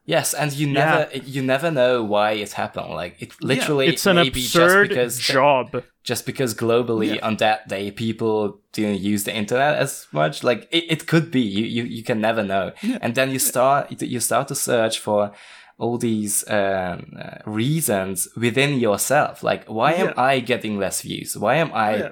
yes 0.05 0.33
and 0.33 0.51
you 0.53 0.67
never 0.67 1.09
you 1.25 1.41
never 1.41 1.69
know 1.71 2.03
why 2.03 2.31
it 2.33 2.53
happened. 2.53 2.89
Like 2.89 3.21
it 3.21 3.31
literally 3.41 3.87
It's 3.87 4.05
an 4.05 4.17
be 4.17 4.27
absurd 4.29 4.89
just 4.89 4.89
because 4.89 5.19
job. 5.19 5.83
just 6.03 6.25
because 6.25 6.53
globally 6.55 7.19
on 7.21 7.37
that 7.37 7.67
day 7.67 7.91
people 7.91 8.59
didn't 8.73 9.01
use 9.01 9.23
the 9.23 9.33
internet 9.35 9.77
as 9.77 10.07
much 10.11 10.43
like 10.43 10.67
it, 10.71 10.85
it 10.89 11.07
could 11.07 11.31
be. 11.31 11.41
You, 11.41 11.65
you 11.65 11.83
you 11.83 12.03
can 12.03 12.19
never 12.21 12.43
know. 12.43 12.71
And 13.01 13.15
then 13.15 13.29
you 13.31 13.39
start 13.39 14.01
you 14.01 14.19
start 14.19 14.47
to 14.47 14.55
search 14.55 14.99
for 14.99 15.31
all 15.77 15.97
these 15.97 16.43
um, 16.49 17.17
uh, 17.19 17.37
reasons 17.45 18.27
within 18.35 18.79
yourself. 18.79 19.43
Like 19.43 19.65
why 19.67 19.93
am 19.93 20.13
i 20.17 20.39
getting 20.39 20.77
less 20.79 21.01
views? 21.01 21.37
Why 21.37 21.55
am 21.55 21.71
i 21.73 21.95
Yeah. 21.97 22.09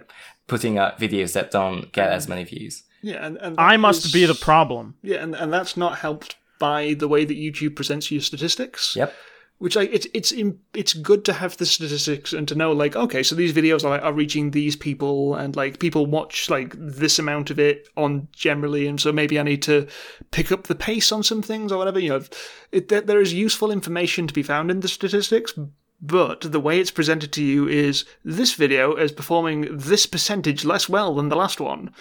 putting 0.48 0.78
out 0.78 1.00
videos 1.00 1.34
that 1.34 1.52
don't 1.52 1.92
get 1.92 2.10
as 2.12 2.28
many 2.28 2.44
views? 2.44 2.84
Yeah 3.02 3.26
and, 3.26 3.38
and 3.38 3.56
I 3.58 3.78
must 3.78 4.06
is- 4.06 4.12
be 4.12 4.26
the 4.26 4.40
problem. 4.50 4.96
yeah 5.02 5.24
and, 5.24 5.34
and 5.36 5.50
that's 5.54 5.76
not 5.78 6.00
helped 6.06 6.36
by 6.60 6.94
the 6.94 7.08
way 7.08 7.26
that 7.26 7.38
youtube 7.38 7.76
presents 7.76 8.12
your 8.12 8.22
statistics. 8.22 8.96
Yep. 8.96 9.14
Which 9.58 9.76
like 9.76 9.90
it's 9.92 10.08
it's 10.14 10.34
it's 10.74 10.94
good 10.94 11.26
to 11.26 11.34
have 11.34 11.58
the 11.58 11.66
statistics 11.66 12.32
and 12.32 12.48
to 12.48 12.56
know 12.56 12.72
like 12.72 12.96
okay 12.96 13.24
so 13.24 13.36
these 13.36 13.52
videos 13.52 13.84
are, 13.84 14.00
are 14.00 14.14
reaching 14.14 14.52
these 14.52 14.78
people 14.78 15.36
and 15.36 15.54
like 15.54 15.80
people 15.80 16.06
watch 16.06 16.50
like 16.50 16.76
this 16.78 17.20
amount 17.20 17.50
of 17.50 17.60
it 17.60 17.90
on 17.98 18.30
generally 18.32 18.88
and 18.88 19.02
so 19.02 19.12
maybe 19.12 19.38
i 19.38 19.44
need 19.44 19.62
to 19.64 19.86
pick 20.32 20.50
up 20.50 20.68
the 20.68 20.76
pace 20.76 21.12
on 21.12 21.24
some 21.24 21.42
things 21.42 21.74
or 21.74 21.78
whatever 21.78 22.00
you 22.00 22.08
know. 22.08 22.24
It, 22.72 22.88
there, 22.88 23.02
there 23.02 23.20
is 23.20 23.34
useful 23.34 23.70
information 23.70 24.28
to 24.28 24.34
be 24.34 24.44
found 24.44 24.72
in 24.72 24.80
the 24.80 24.88
statistics 24.88 25.54
but 26.02 26.40
the 26.40 26.62
way 26.62 26.80
it's 26.80 26.92
presented 26.92 27.34
to 27.34 27.44
you 27.44 27.68
is 27.68 28.06
this 28.24 28.54
video 28.54 28.96
is 28.96 29.12
performing 29.12 29.68
this 29.78 30.06
percentage 30.06 30.64
less 30.64 30.88
well 30.88 31.16
than 31.16 31.28
the 31.28 31.36
last 31.36 31.60
one 31.60 31.94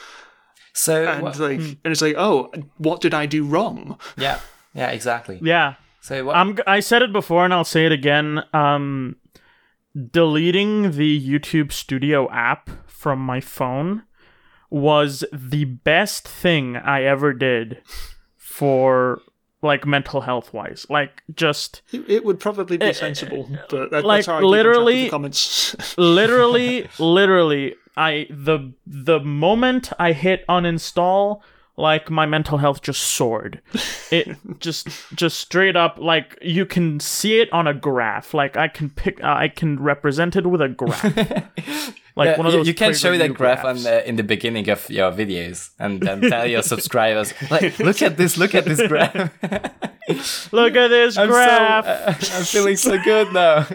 so 0.78 1.04
and 1.06 1.22
what- 1.22 1.38
like 1.38 1.58
and 1.60 1.78
it's 1.86 2.02
like 2.02 2.14
oh 2.16 2.50
what 2.78 3.00
did 3.00 3.12
i 3.14 3.26
do 3.26 3.44
wrong 3.44 3.98
yeah 4.16 4.38
yeah 4.74 4.88
exactly 4.90 5.38
Yeah. 5.42 5.74
so 6.00 6.24
what 6.24 6.36
I'm, 6.36 6.56
g- 6.56 6.62
I 6.66 6.80
said 6.80 7.02
it 7.02 7.12
before 7.12 7.44
and 7.44 7.52
I'll 7.52 7.64
say 7.64 7.84
it 7.86 7.92
again. 7.92 8.42
Um, 8.52 9.16
deleting 10.12 10.92
the 10.92 11.18
YouTube 11.20 11.72
Studio 11.72 12.30
app 12.30 12.70
from 12.86 13.18
my 13.18 13.40
phone 13.40 14.04
was 14.70 15.24
the 15.32 15.64
best 15.64 16.28
thing 16.28 16.76
I 16.76 17.02
ever 17.04 17.32
did 17.32 17.82
for 18.36 19.20
like 19.62 19.86
mental 19.86 20.20
health 20.20 20.52
wise. 20.54 20.86
Like 20.88 21.22
just 21.34 21.82
it, 21.92 22.24
would 22.24 22.40
probably 22.40 22.76
be 22.76 22.86
eh, 22.86 22.88
eh, 22.90 22.92
sensible 22.92 23.48
eh, 23.52 23.56
but 23.68 23.90
that, 23.90 24.04
like, 24.04 24.18
that's 24.18 24.26
how 24.26 24.36
I 24.36 24.40
keep 24.40 24.44
in 24.44 24.50
track 24.50 24.50
of 24.50 24.50
literally- 24.50 25.04
the 25.04 25.10
comments 25.10 25.76
literally 25.98 26.88
literally 26.98 27.74
I 27.96 28.26
the 28.30 28.72
the 28.86 29.20
moment 29.20 29.90
I 29.98 30.12
hit 30.12 30.46
uninstall 30.48 31.40
like 31.78 32.10
my 32.10 32.26
mental 32.26 32.58
health 32.58 32.82
just 32.82 33.00
soared. 33.02 33.62
It 34.10 34.36
just 34.58 34.88
just 35.14 35.38
straight 35.38 35.76
up 35.76 35.96
like 35.98 36.36
you 36.42 36.66
can 36.66 36.98
see 37.00 37.40
it 37.40 37.50
on 37.52 37.66
a 37.66 37.72
graph. 37.72 38.34
Like 38.34 38.56
i 38.56 38.68
can 38.68 38.90
pick 38.90 39.22
i 39.22 39.48
can 39.48 39.80
represent 39.80 40.36
it 40.36 40.46
with 40.46 40.60
a 40.60 40.68
graph. 40.68 41.94
Like 42.18 42.30
Yeah, 42.30 42.36
one 42.38 42.46
of 42.46 42.52
those 42.52 42.66
you 42.66 42.74
can 42.74 42.94
show 42.94 43.16
that 43.16 43.32
graph 43.34 43.64
on 43.64 43.76
the, 43.80 44.08
in 44.08 44.16
the 44.16 44.24
beginning 44.24 44.68
of 44.70 44.90
your 44.90 45.12
videos 45.12 45.70
and 45.78 46.00
then 46.00 46.20
tell 46.20 46.44
your 46.48 46.62
subscribers 46.74 47.32
like 47.48 47.78
look 47.78 48.02
at 48.02 48.16
this 48.16 48.36
look 48.36 48.56
at 48.56 48.64
this 48.64 48.82
graph. 48.88 49.30
Look 50.52 50.74
at 50.74 50.88
this 50.88 51.16
I'm 51.16 51.28
graph. 51.28 51.84
so 51.84 51.90
uh, 51.90 52.38
I'm 52.38 52.44
feeling 52.44 52.76
so 52.76 53.00
good 53.04 53.32
now. 53.32 53.68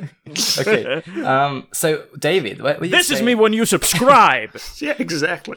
Okay 0.60 1.02
um 1.24 1.68
so 1.72 2.04
David 2.20 2.62
what 2.62 2.82
were 2.82 2.86
you 2.86 2.92
this 2.92 3.12
is 3.12 3.22
me 3.22 3.34
when 3.34 3.54
you 3.54 3.66
subscribe. 3.66 4.52
Yeah, 4.82 4.96
exactly. 5.00 5.56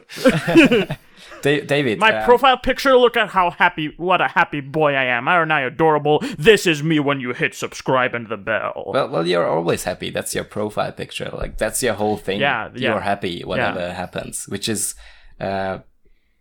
Da- 1.47 1.65
David 1.65 1.99
my 1.99 2.11
uh, 2.13 2.25
profile 2.25 2.57
picture 2.69 2.95
look 2.97 3.15
at 3.23 3.29
how 3.29 3.47
happy 3.51 3.93
what 3.97 4.19
a 4.27 4.29
happy 4.39 4.61
boy 4.61 4.91
i 5.03 5.05
am 5.17 5.27
aren't 5.27 5.51
i 5.59 5.61
adorable 5.61 6.17
this 6.37 6.61
is 6.71 6.77
me 6.83 6.97
when 7.07 7.19
you 7.23 7.31
hit 7.33 7.53
subscribe 7.55 8.13
and 8.17 8.27
the 8.27 8.37
bell 8.37 8.91
well, 8.95 9.07
well, 9.09 9.25
you're 9.31 9.47
always 9.47 9.83
happy. 9.83 10.09
That's 10.09 10.33
your 10.35 10.43
profile 10.43 10.91
picture. 10.91 11.29
Like 11.41 11.57
that's 11.57 11.81
your 11.83 11.93
whole 12.01 12.17
thing. 12.17 12.39
Yeah, 12.39 12.69
yeah. 12.75 12.91
You're 12.91 13.05
happy 13.13 13.35
whatever 13.43 13.93
happens, 13.93 14.45
which 14.47 14.67
is, 14.69 14.95
uh, 15.39 15.79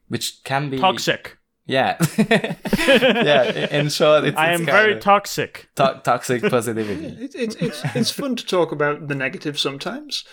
which 0.08 0.26
can 0.44 0.70
be 0.70 0.78
toxic 0.78 1.38
Yeah, 1.66 1.96
yeah. 2.18 3.68
In 3.78 3.88
short, 3.88 4.24
it's, 4.24 4.38
i 4.38 4.52
am 4.52 4.64
kind 4.66 4.78
very 4.78 4.96
toxic 5.00 5.68
to- 5.76 6.00
toxic 6.04 6.42
positivity. 6.42 7.06
It, 7.24 7.34
it's 7.34 7.56
it's 7.66 7.80
it's 7.94 8.10
fun 8.10 8.36
to 8.36 8.44
talk 8.46 8.72
about 8.72 9.08
the 9.08 9.14
negative 9.14 9.58
sometimes. 9.58 10.24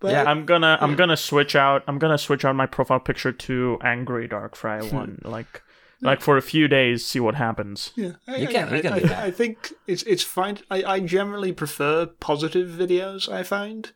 But 0.00 0.12
Yeah. 0.12 0.24
I'm 0.24 0.46
gonna 0.46 0.78
I'm 0.80 0.94
gonna 0.94 1.16
switch 1.16 1.56
out 1.56 1.82
I'm 1.88 1.98
gonna 1.98 2.18
switch 2.18 2.44
out 2.44 2.54
my 2.54 2.66
profile 2.66 3.00
picture 3.00 3.32
to 3.32 3.78
angry 3.82 4.28
dark 4.28 4.54
fry 4.56 4.80
hmm. 4.80 4.94
one 4.94 5.20
like 5.24 5.62
like 6.00 6.20
for 6.20 6.36
a 6.36 6.42
few 6.42 6.68
days 6.68 7.04
see 7.04 7.18
what 7.18 7.34
happens. 7.34 7.90
yeah, 7.96 8.12
I, 8.28 8.36
You 8.36 8.46
can- 8.48 8.68
I, 8.68 8.76
you 8.76 8.82
can 8.82 8.92
I, 8.92 8.98
do 9.00 9.08
that. 9.08 9.24
I 9.24 9.30
think 9.32 9.72
it's 9.88 10.04
it's 10.04 10.22
fine. 10.22 10.58
I, 10.70 10.84
I 10.84 11.00
generally 11.00 11.52
prefer 11.52 12.06
positive 12.06 12.68
videos. 12.68 13.28
I 13.28 13.42
find, 13.42 13.90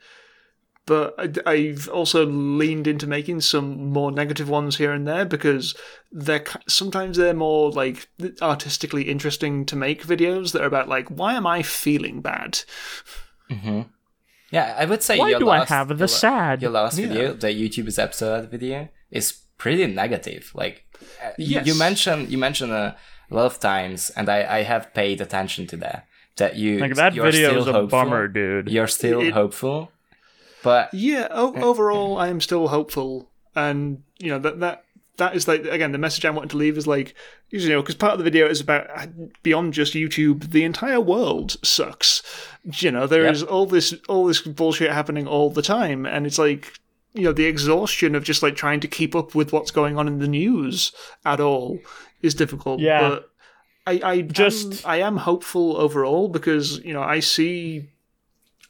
but 0.84 1.14
I, 1.16 1.30
I've 1.48 1.88
also 1.88 2.26
leaned 2.26 2.88
into 2.88 3.06
making 3.06 3.40
some 3.42 3.92
more 3.92 4.10
negative 4.10 4.48
ones 4.48 4.78
here 4.78 4.90
and 4.92 5.06
there 5.06 5.24
because 5.24 5.76
they're 6.10 6.44
sometimes 6.66 7.18
they're 7.18 7.34
more 7.34 7.70
like 7.70 8.08
artistically 8.42 9.04
interesting 9.04 9.64
to 9.66 9.76
make 9.76 10.04
videos 10.04 10.50
that 10.52 10.62
are 10.62 10.66
about 10.66 10.88
like 10.88 11.06
why 11.08 11.34
am 11.34 11.46
I 11.46 11.62
feeling 11.62 12.20
bad? 12.20 12.62
Mm-hmm. 13.48 13.82
Yeah, 14.52 14.76
I 14.78 14.84
would 14.84 15.02
say 15.02 15.18
Why 15.18 15.30
your 15.30 15.40
do 15.40 15.48
I 15.48 15.58
last, 15.60 15.68
have 15.70 15.88
the 15.88 15.96
your 15.96 16.08
sad? 16.08 16.62
Your 16.62 16.70
last 16.70 16.98
Yeah. 16.98 17.06
video, 17.08 17.32
the 17.44 17.48
YouTube's 17.48 17.98
absurd 17.98 18.50
video, 18.50 18.88
is 19.10 19.32
pretty 19.58 19.86
negative. 19.86 20.52
Like 20.54 20.84
uh, 21.24 21.30
you- 21.38 21.62
you 21.64 21.74
mentioned, 21.74 22.28
you 22.32 22.38
mentioned 22.38 22.72
a 22.72 22.96
lot 23.30 23.46
of 23.46 23.58
times, 23.58 24.10
and 24.16 24.28
I, 24.28 24.58
I 24.58 24.62
have 24.72 24.92
paid 24.94 25.20
attention 25.20 25.66
to 25.68 25.76
that. 25.78 26.06
That 26.36 26.56
you 26.56 26.78
Like 26.78 26.94
that 26.96 27.14
you're 27.14 27.30
video 27.30 27.48
still 27.50 27.62
is 27.62 27.68
a 27.68 27.72
hopeful. 27.72 27.98
bummer, 27.98 28.28
dude. 28.28 28.68
You're 28.70 28.86
still 29.00 29.20
It- 29.20 29.32
hopeful, 29.34 29.90
but 30.62 30.92
Yeah, 30.92 31.28
o- 31.30 31.54
overall, 31.70 32.16
I 32.18 32.28
am 32.28 32.40
still 32.40 32.68
hopeful, 32.68 33.28
and 33.54 34.02
you 34.18 34.28
know 34.32 34.38
that 34.38 34.60
that 34.60 34.84
that 35.18 35.36
is 35.36 35.46
like 35.46 35.64
again 35.66 35.92
the 35.92 35.98
message 35.98 36.24
I 36.24 36.30
wanted 36.30 36.50
to 36.50 36.56
leave 36.56 36.78
is 36.78 36.86
like 36.86 37.14
you 37.50 37.68
know 37.68 37.82
because 37.82 37.94
part 37.96 38.12
of 38.12 38.18
the 38.18 38.24
video 38.24 38.46
is 38.48 38.60
about 38.60 38.86
beyond 39.42 39.74
just 39.74 39.92
YouTube, 39.94 40.50
the 40.50 40.64
entire 40.64 41.00
world 41.00 41.56
sucks. 41.64 42.22
You 42.64 42.90
know 42.90 43.06
there 43.06 43.24
Yep. 43.24 43.32
is 43.34 43.42
all 43.42 43.66
this 43.66 43.94
all 44.08 44.26
this 44.26 44.40
bullshit 44.40 44.90
happening 44.90 45.26
all 45.26 45.50
the 45.50 45.62
time, 45.62 46.06
and 46.06 46.26
it's 46.26 46.38
like 46.38 46.74
you 47.14 47.24
know 47.24 47.32
the 47.32 47.44
exhaustion 47.44 48.14
of 48.14 48.24
just 48.24 48.42
like 48.42 48.56
trying 48.56 48.80
to 48.80 48.88
keep 48.88 49.14
up 49.14 49.34
with 49.34 49.52
what's 49.52 49.70
going 49.70 49.98
on 49.98 50.08
in 50.08 50.18
the 50.18 50.28
news 50.28 50.92
at 51.24 51.40
all 51.40 51.78
is 52.22 52.34
difficult. 52.34 52.80
Yeah. 52.80 53.00
but 53.08 53.28
I, 53.84 54.00
I 54.04 54.20
Just- 54.22 54.84
am, 54.84 54.90
I 54.90 54.96
am 54.98 55.16
hopeful 55.18 55.76
overall 55.76 56.28
because 56.28 56.78
you 56.84 56.92
know 56.94 57.02
I 57.02 57.20
see 57.20 57.90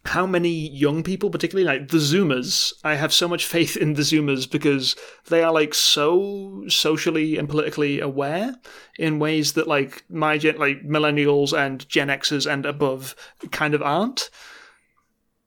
how 0.04 0.26
many 0.26 0.50
young 0.50 1.02
people, 1.02 1.30
particularly 1.30 1.64
like 1.64 1.88
the 1.88 1.98
Zoomers, 1.98 2.72
I 2.82 2.96
have 2.96 3.12
so 3.12 3.28
much 3.28 3.44
faith 3.44 3.76
in 3.76 3.94
the 3.94 4.02
Zoomers 4.02 4.50
because 4.50 4.96
they 5.28 5.42
are 5.42 5.52
like 5.52 5.74
so 5.74 6.64
socially 6.68 7.38
and 7.38 7.48
politically 7.48 8.00
aware 8.00 8.56
in 8.98 9.18
ways 9.18 9.52
that 9.52 9.68
like 9.68 10.04
my 10.08 10.38
gen, 10.38 10.58
like 10.58 10.82
millennials 10.82 11.56
and 11.56 11.88
Gen 11.88 12.08
Xers 12.08 12.50
and 12.50 12.66
above 12.66 13.14
kind 13.52 13.74
of 13.74 13.82
aren't. 13.82 14.28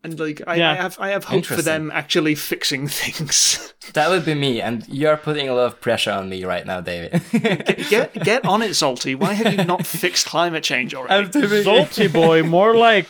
And 0.06 0.20
like 0.20 0.42
I, 0.48 0.56
Yeah. 0.56 0.72
I 0.72 0.76
have 0.76 0.98
I 1.00 1.10
have 1.10 1.24
hope 1.26 1.46
for 1.46 1.62
them 1.62 1.90
actually 1.92 2.36
fixing 2.36 2.88
things. 3.02 3.74
That 3.94 4.10
would 4.10 4.24
be 4.26 4.36
me, 4.36 4.62
and 4.62 4.88
you're 4.88 5.18
putting 5.18 5.50
a 5.50 5.54
lot 5.56 5.66
of 5.66 5.82
pressure 5.82 6.12
on 6.12 6.30
me 6.30 6.44
right 6.46 6.66
now, 6.66 6.80
David. 6.82 7.22
get 7.90 8.14
get 8.24 8.46
on 8.46 8.62
it, 8.62 8.76
Salty. 8.76 9.16
Why 9.16 9.34
have 9.34 9.52
you 9.54 9.64
not 9.66 9.86
fixed 9.86 10.26
climate 10.28 10.64
change 10.64 10.94
already? 10.94 11.64
Salty 11.64 12.08
boy, 12.08 12.44
more 12.44 12.76
like 12.76 13.10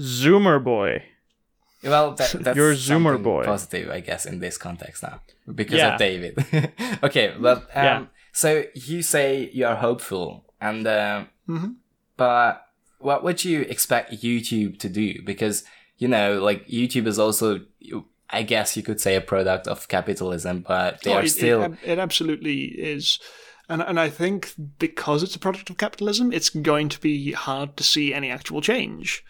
Zoomer 0.00 0.62
boy. 0.62 1.02
Well, 1.82 2.14
that, 2.14 2.30
that's 2.40 2.56
You're 2.56 2.70
a 2.72 2.76
Zoomer 2.76 3.20
boy. 3.22 3.44
positive, 3.44 3.90
I 3.90 4.00
guess, 4.00 4.24
in 4.26 4.38
this 4.40 4.56
context 4.58 5.02
now 5.02 5.20
because 5.52 5.78
Yeah. 5.78 5.94
of 5.94 5.98
David. 5.98 6.34
okay, 7.02 7.34
but 7.38 7.58
um, 7.74 7.84
Yeah. 7.84 8.04
so 8.32 8.64
you 8.74 9.02
say 9.02 9.50
you 9.52 9.66
are 9.66 9.76
hopeful, 9.76 10.44
and 10.60 10.86
uh, 10.86 11.24
Mhm. 11.48 11.76
but 12.16 12.64
what 12.98 13.24
would 13.24 13.44
you 13.44 13.62
expect 13.62 14.12
YouTube 14.22 14.78
to 14.78 14.88
do? 14.88 15.22
Because 15.24 15.64
you 16.02 16.08
know, 16.08 16.42
like 16.42 16.66
YouTube 16.66 17.06
is 17.06 17.20
also, 17.20 17.60
I 18.28 18.42
guess 18.42 18.76
you 18.76 18.82
could 18.82 19.00
say, 19.00 19.14
a 19.14 19.20
product 19.20 19.68
of 19.68 19.86
capitalism, 19.86 20.64
but 20.66 21.00
they 21.02 21.12
Oh, 21.12 21.18
are 21.18 21.22
it, 21.22 21.28
still. 21.28 21.62
It, 21.62 21.72
it 21.84 21.98
absolutely 22.00 22.64
is. 22.64 23.20
And, 23.68 23.80
and 23.80 24.00
I 24.00 24.10
think 24.10 24.52
because 24.80 25.22
it's 25.22 25.36
a 25.36 25.38
product 25.38 25.70
of 25.70 25.78
capitalism, 25.78 26.32
it's 26.32 26.50
going 26.50 26.88
to 26.88 27.00
be 27.00 27.30
hard 27.30 27.76
to 27.76 27.84
see 27.84 28.12
any 28.12 28.30
actual 28.32 28.60
change. 28.60 29.24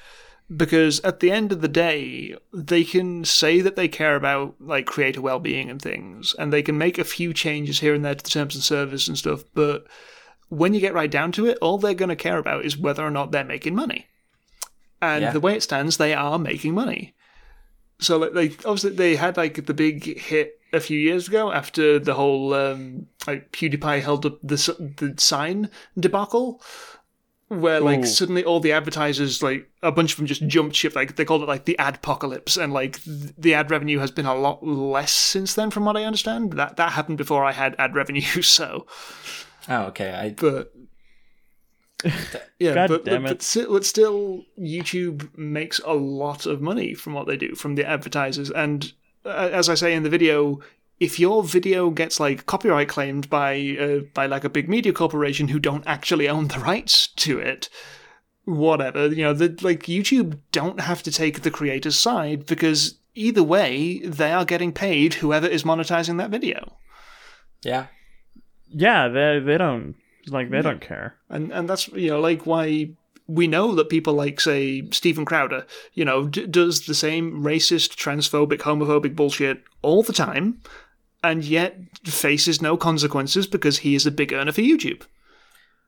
Because 0.57 0.99
at 1.01 1.21
the 1.21 1.31
end 1.31 1.53
of 1.53 1.61
the 1.61 1.69
day, 1.69 2.37
they 2.55 2.85
can 2.85 3.27
say 3.27 3.61
that 3.61 3.77
they 3.77 3.89
care 3.89 4.17
about 4.17 4.55
like 4.59 4.87
creator 4.87 5.21
well-being 5.21 5.69
and 5.69 5.81
things, 5.81 6.35
and 6.39 6.51
they 6.51 6.63
can 6.63 6.79
make 6.79 6.97
a 6.97 7.05
few 7.05 7.35
changes 7.35 7.81
here 7.81 7.95
and 7.95 8.03
there 8.03 8.15
to 8.15 8.25
the 8.25 8.31
terms 8.31 8.55
and 8.55 8.65
service 8.65 9.09
and 9.09 9.19
stuff. 9.19 9.45
But 9.53 9.87
when 10.49 10.73
you 10.73 10.81
get 10.81 10.95
right 10.95 11.11
down 11.11 11.33
to 11.33 11.47
it, 11.47 11.59
all 11.61 11.77
they're 11.77 11.93
going 11.93 12.09
to 12.09 12.17
care 12.17 12.39
about 12.39 12.65
is 12.65 12.79
whether 12.79 13.05
or 13.05 13.11
not 13.11 13.31
they're 13.31 13.45
making 13.45 13.75
money. 13.75 14.07
And 15.03 15.23
Yeah. 15.23 15.33
the 15.33 15.41
way 15.41 15.55
it 15.57 15.63
stands, 15.63 15.99
they 15.99 16.15
are 16.15 16.39
making 16.39 16.75
money. 16.75 17.15
So 18.01 18.19
like, 18.19 18.33
they 18.33 18.47
obviously 18.67 18.93
they 18.93 19.17
had 19.17 19.37
like 19.37 19.67
the 19.67 19.75
big 19.75 20.19
hit 20.19 20.59
a 20.73 20.81
few 20.81 20.99
years 20.99 21.29
ago 21.29 21.53
after 21.53 21.99
the 21.99 22.15
whole 22.15 22.55
um, 22.55 23.07
like 23.27 23.53
PewDiePie 23.53 24.01
held 24.03 24.25
up 24.27 24.39
the 24.43 24.57
the 24.99 25.15
sign 25.19 25.69
debacle, 25.99 26.63
where 27.49 27.81
like 27.81 28.01
Ooh. 28.01 28.07
suddenly 28.07 28.45
all 28.45 28.61
the 28.61 28.73
advertisers 28.73 29.43
like 29.43 29.69
a 29.83 29.93
bunch 29.93 30.13
of 30.13 30.17
them 30.19 30.27
just 30.27 30.47
jumped 30.49 30.75
ship. 30.75 30.97
Like 30.97 31.17
they 31.17 31.25
called 31.25 31.43
it 31.43 31.49
like 31.49 31.65
the 31.67 31.77
adpocalypse, 31.79 32.57
and 32.63 32.73
like 32.73 33.01
the 33.05 33.55
ad 33.55 33.71
revenue 33.71 33.99
has 33.99 34.11
been 34.11 34.27
a 34.27 34.35
lot 34.35 34.67
less 34.67 35.13
since 35.13 35.55
then, 35.55 35.71
from 35.71 35.85
what 35.85 35.97
I 35.97 36.05
understand. 36.05 36.55
That 36.55 36.77
that 36.77 36.93
happened 36.93 37.19
before 37.19 37.45
I 37.45 37.53
had 37.53 37.77
ad 37.79 37.95
revenue, 37.95 38.23
so 38.43 38.87
Oh, 39.69 39.83
okay. 39.87 40.11
I 40.13 40.31
but. 40.31 40.73
Yeah, 42.59 42.75
God 42.75 42.89
but, 42.89 43.05
damn 43.05 43.23
but, 43.23 43.31
it. 43.31 43.35
but, 43.35 43.43
still, 43.43 43.73
but 43.73 43.85
still, 43.85 44.45
YouTube 44.59 45.37
makes 45.37 45.81
a 45.85 45.95
lot 45.95 46.47
of 46.47 46.61
money 46.61 46.95
from 46.95 47.13
what 47.13 47.27
they 47.27 47.37
do 47.37 47.55
from 47.57 47.75
the 47.75 47.85
advertisers. 47.85 48.51
And 48.51 48.93
uh, 49.25 49.51
as 49.53 49.69
I 49.69 49.75
say 49.75 49.95
in 49.95 50.05
the 50.05 50.09
video, 50.09 50.61
if 51.01 51.19
your 51.19 51.43
video 51.43 51.91
gets 51.91 52.21
like 52.21 52.47
copyright 52.47 52.89
claimed 52.89 53.29
by 53.29 53.77
uh, 53.81 54.05
by 54.15 54.27
like 54.27 54.45
a 54.45 54.49
big 54.51 54.69
media 54.69 54.93
corporation 54.93 55.49
who 55.49 55.59
don't 55.59 55.87
actually 55.87 56.29
own 56.29 56.49
the 56.49 56.61
rights 56.61 57.09
to 57.09 57.41
it, 57.41 57.69
whatever 58.45 59.09
you 59.09 59.25
know, 59.25 59.33
the, 59.33 59.59
like 59.63 59.85
YouTube 59.85 60.39
don't 60.53 60.81
have 60.81 61.03
to 61.03 61.11
take 61.11 61.43
the 61.43 61.51
creator's 61.51 61.99
side 61.99 62.47
because 62.47 62.99
either 63.15 63.43
way 63.43 63.99
they 64.05 64.31
are 64.31 64.45
getting 64.45 64.73
paid 64.73 65.15
whoever 65.15 65.47
is 65.47 65.65
monetizing 65.65 66.19
that 66.19 66.31
video. 66.31 66.77
yeah. 67.63 67.87
Yeah, 68.75 69.09
they 69.09 69.41
they 69.45 69.59
don't 69.59 69.97
like 70.29 70.51
they 70.51 70.63
don't 70.63 70.81
care. 70.81 71.17
and 71.29 71.53
and 71.53 71.69
that's 71.69 71.89
you 71.89 72.11
know 72.11 72.21
like 72.21 72.47
why 72.47 72.91
we 73.29 73.47
know 73.47 73.75
that 73.75 73.89
people 73.89 74.15
like 74.15 74.41
say 74.41 74.83
Steven 74.91 75.25
Crowder, 75.25 75.65
you 75.95 76.05
know, 76.05 76.27
d- 76.27 76.47
does 76.47 76.87
the 76.87 76.95
same 76.95 77.43
racist, 77.43 77.95
transphobic, 77.97 78.59
homophobic 78.59 79.15
bullshit 79.17 79.63
all 79.81 80.03
the 80.03 80.13
time, 80.13 80.61
and 81.23 81.45
yet 81.45 81.79
faces 82.05 82.61
no 82.61 82.77
consequences 82.77 83.47
because 83.47 83.79
he 83.79 83.95
is 83.95 84.07
a 84.07 84.11
big 84.11 84.33
earner 84.33 84.53
for 84.53 84.61
YouTube. 84.61 85.03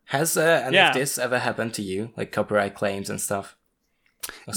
Has 0.06 0.36
uh, 0.36 0.62
any 0.66 0.76
Yeah. 0.76 0.88
of 0.90 0.94
this 0.94 1.18
ever 1.18 1.38
happened 1.40 1.74
to 1.74 1.82
you, 1.82 2.10
like 2.16 2.30
copyright 2.32 2.74
claims 2.74 3.10
and 3.10 3.20
stuff, 3.20 3.46
or 3.46 3.50
something? 3.50 3.63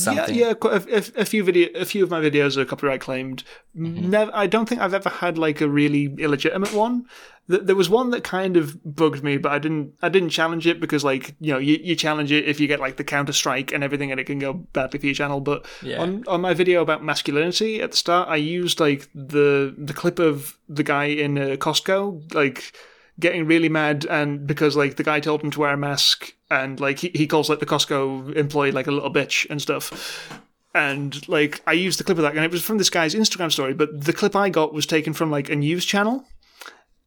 Yeah, 0.06 0.28
yeah. 0.30 0.54
A, 0.62 0.68
a, 0.68 1.22
a 1.22 1.26
few 1.26 1.44
video, 1.44 1.70
a 1.76 1.86
few 1.86 2.04
of 2.04 2.10
my 2.10 2.20
videos 2.20 2.58
are 2.58 2.66
copyright 2.66 3.02
claimed. 3.02 3.44
Mm-hmm. 3.78 4.10
Never, 4.10 4.32
I 4.34 4.48
don't 4.48 4.68
think 4.68 4.82
I've 4.82 4.94
ever 4.94 5.10
had 5.10 5.38
like 5.38 5.62
a 5.62 5.70
really 5.70 6.14
illegitimate 6.18 6.74
one. 6.74 7.06
There 7.50 7.78
was 7.78 7.90
one 7.90 8.10
that 8.10 8.26
kind 8.26 8.58
of 8.58 8.78
bugged 8.84 9.24
me, 9.24 9.38
but 9.38 9.54
I 9.54 9.60
didn't. 9.60 9.94
I 10.02 10.10
didn't 10.10 10.32
challenge 10.32 10.68
it 10.68 10.82
because, 10.82 11.06
like, 11.06 11.34
you 11.40 11.54
know, 11.54 11.60
you, 11.60 11.80
you 11.82 11.96
challenge 11.96 12.30
it 12.30 12.44
if 12.46 12.60
you 12.60 12.68
get 12.68 12.82
like 12.82 12.98
the 12.98 13.06
counter 13.06 13.32
strike 13.32 13.72
and 13.72 13.86
everything, 13.86 14.12
and 14.12 14.20
it 14.20 14.26
can 14.26 14.38
go 14.38 14.52
badly 14.52 15.00
for 15.00 15.06
your 15.06 15.16
channel. 15.16 15.40
But 15.40 15.66
Yeah. 15.82 16.02
on 16.02 16.26
on 16.28 16.42
my 16.42 16.54
video 16.54 16.82
about 16.82 17.06
masculinity 17.06 17.82
at 17.82 17.92
the 17.92 17.98
start, 17.98 18.28
I 18.28 18.36
used 18.36 18.82
like 18.82 19.08
the 19.16 19.74
the 19.78 19.94
clip 19.94 20.20
of 20.20 20.58
the 20.68 20.84
guy 20.84 21.06
in 21.06 21.38
uh, 21.38 21.56
Costco, 21.56 22.34
like 22.34 22.74
getting 23.20 23.46
really 23.48 23.70
mad 23.70 24.06
and 24.06 24.46
because 24.46 24.76
like 24.76 24.98
the 24.98 25.04
guy 25.04 25.20
told 25.20 25.42
him 25.42 25.50
to 25.52 25.62
wear 25.62 25.74
a 25.74 25.78
mask 25.78 26.34
and 26.50 26.80
like 26.80 27.00
he, 27.00 27.12
he 27.14 27.28
calls 27.28 27.50
like 27.50 27.60
the 27.60 27.66
Costco 27.66 28.36
employee 28.36 28.72
like 28.72 28.88
a 28.88 28.92
little 28.92 29.12
bitch 29.12 29.50
and 29.50 29.62
stuff. 29.62 30.32
And 30.74 31.28
like 31.28 31.62
I 31.66 31.74
used 31.74 32.00
the 32.00 32.04
clip 32.04 32.18
of 32.18 32.24
that 32.24 32.36
and 32.36 32.46
it 32.46 32.52
was 32.52 32.64
from 32.64 32.78
this 32.78 32.90
guy's 32.90 33.16
Instagram 33.16 33.52
story, 33.52 33.74
but 33.74 34.06
the 34.06 34.14
clip 34.14 34.36
I 34.36 34.50
got 34.50 34.74
was 34.74 34.86
taken 34.86 35.14
from 35.14 35.32
like 35.32 35.50
a 35.50 35.56
news 35.56 35.86
channel. 35.86 36.26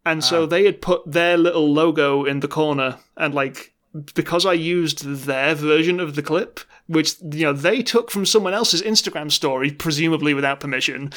And 0.05 0.25
so 0.25 0.45
ah. 0.45 0.47
they 0.47 0.65
had 0.65 0.81
put 0.81 1.03
their 1.11 1.37
little 1.37 1.73
logo 1.73 2.25
in 2.25 2.41
the 2.41 2.49
corner 2.49 2.99
and 3.17 3.35
like 3.35 3.75
because 4.15 4.47
I 4.47 4.53
used 4.53 5.05
their 5.05 5.55
version 5.55 6.01
of 6.01 6.15
the 6.15 6.23
clip, 6.23 6.61
which 6.87 7.21
you 7.21 7.45
know 7.45 7.53
they 7.53 7.83
took 7.83 8.11
from 8.11 8.25
someone 8.25 8.55
else's 8.55 8.83
Instagram 8.83 9.31
story, 9.33 9.71
presumably 9.71 10.33
without 10.35 10.61
permission. 10.61 11.13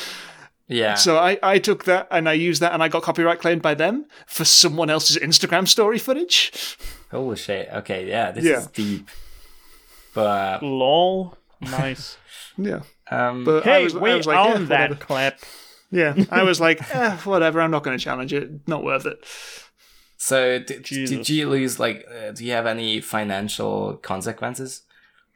Yeah. 0.73 0.95
So 0.95 1.17
I, 1.17 1.37
I 1.43 1.59
took 1.59 1.83
that 1.85 2.07
and 2.11 2.27
I 2.27 2.33
used 2.33 2.61
that 2.61 2.73
and 2.73 2.81
I 2.83 2.87
got 2.87 3.03
copyright 3.03 3.39
claimed 3.39 3.61
by 3.61 3.73
them 3.75 4.05
for 4.27 4.45
someone 4.45 4.89
else's 4.89 5.17
Instagram 5.17 5.67
story 5.67 5.99
footage. 5.99 6.77
Holy 7.11 7.35
shit. 7.37 7.69
Okay, 7.71 8.07
yeah, 8.09 8.31
this 8.31 8.43
Yeah. 8.45 8.57
is 8.59 8.67
deep. 8.67 9.09
But 10.13 10.61
Lol. 10.63 11.37
Nice. 11.61 12.17
Yeah. 12.55 12.81
um, 13.09 13.45
But 13.45 13.65
I 13.65 13.79
hey, 13.79 13.83
was, 13.85 13.95
I 13.95 14.15
was 14.15 14.27
like, 14.27 14.37
own 14.37 14.63
eh, 14.63 14.65
that 14.67 14.89
whatever. 14.91 14.95
clip. 15.05 15.39
Yeah. 15.89 16.13
I 16.29 16.43
was 16.43 16.59
like, 16.61 16.79
eh, 16.95 17.17
whatever, 17.23 17.61
I'm 17.61 17.71
not 17.71 17.81
going 17.83 17.97
to 17.97 18.03
challenge 18.03 18.31
it. 18.31 18.67
Not 18.67 18.83
worth 18.83 19.07
it. 19.07 19.25
so 20.17 20.59
did, 20.59 20.83
did 20.83 21.27
you 21.29 21.49
lose 21.49 21.79
like? 21.79 22.05
Uh, 22.07 22.31
do 22.31 22.45
you 22.45 22.51
have 22.51 22.67
any 22.67 23.01
financial 23.01 23.95
consequences 24.03 24.83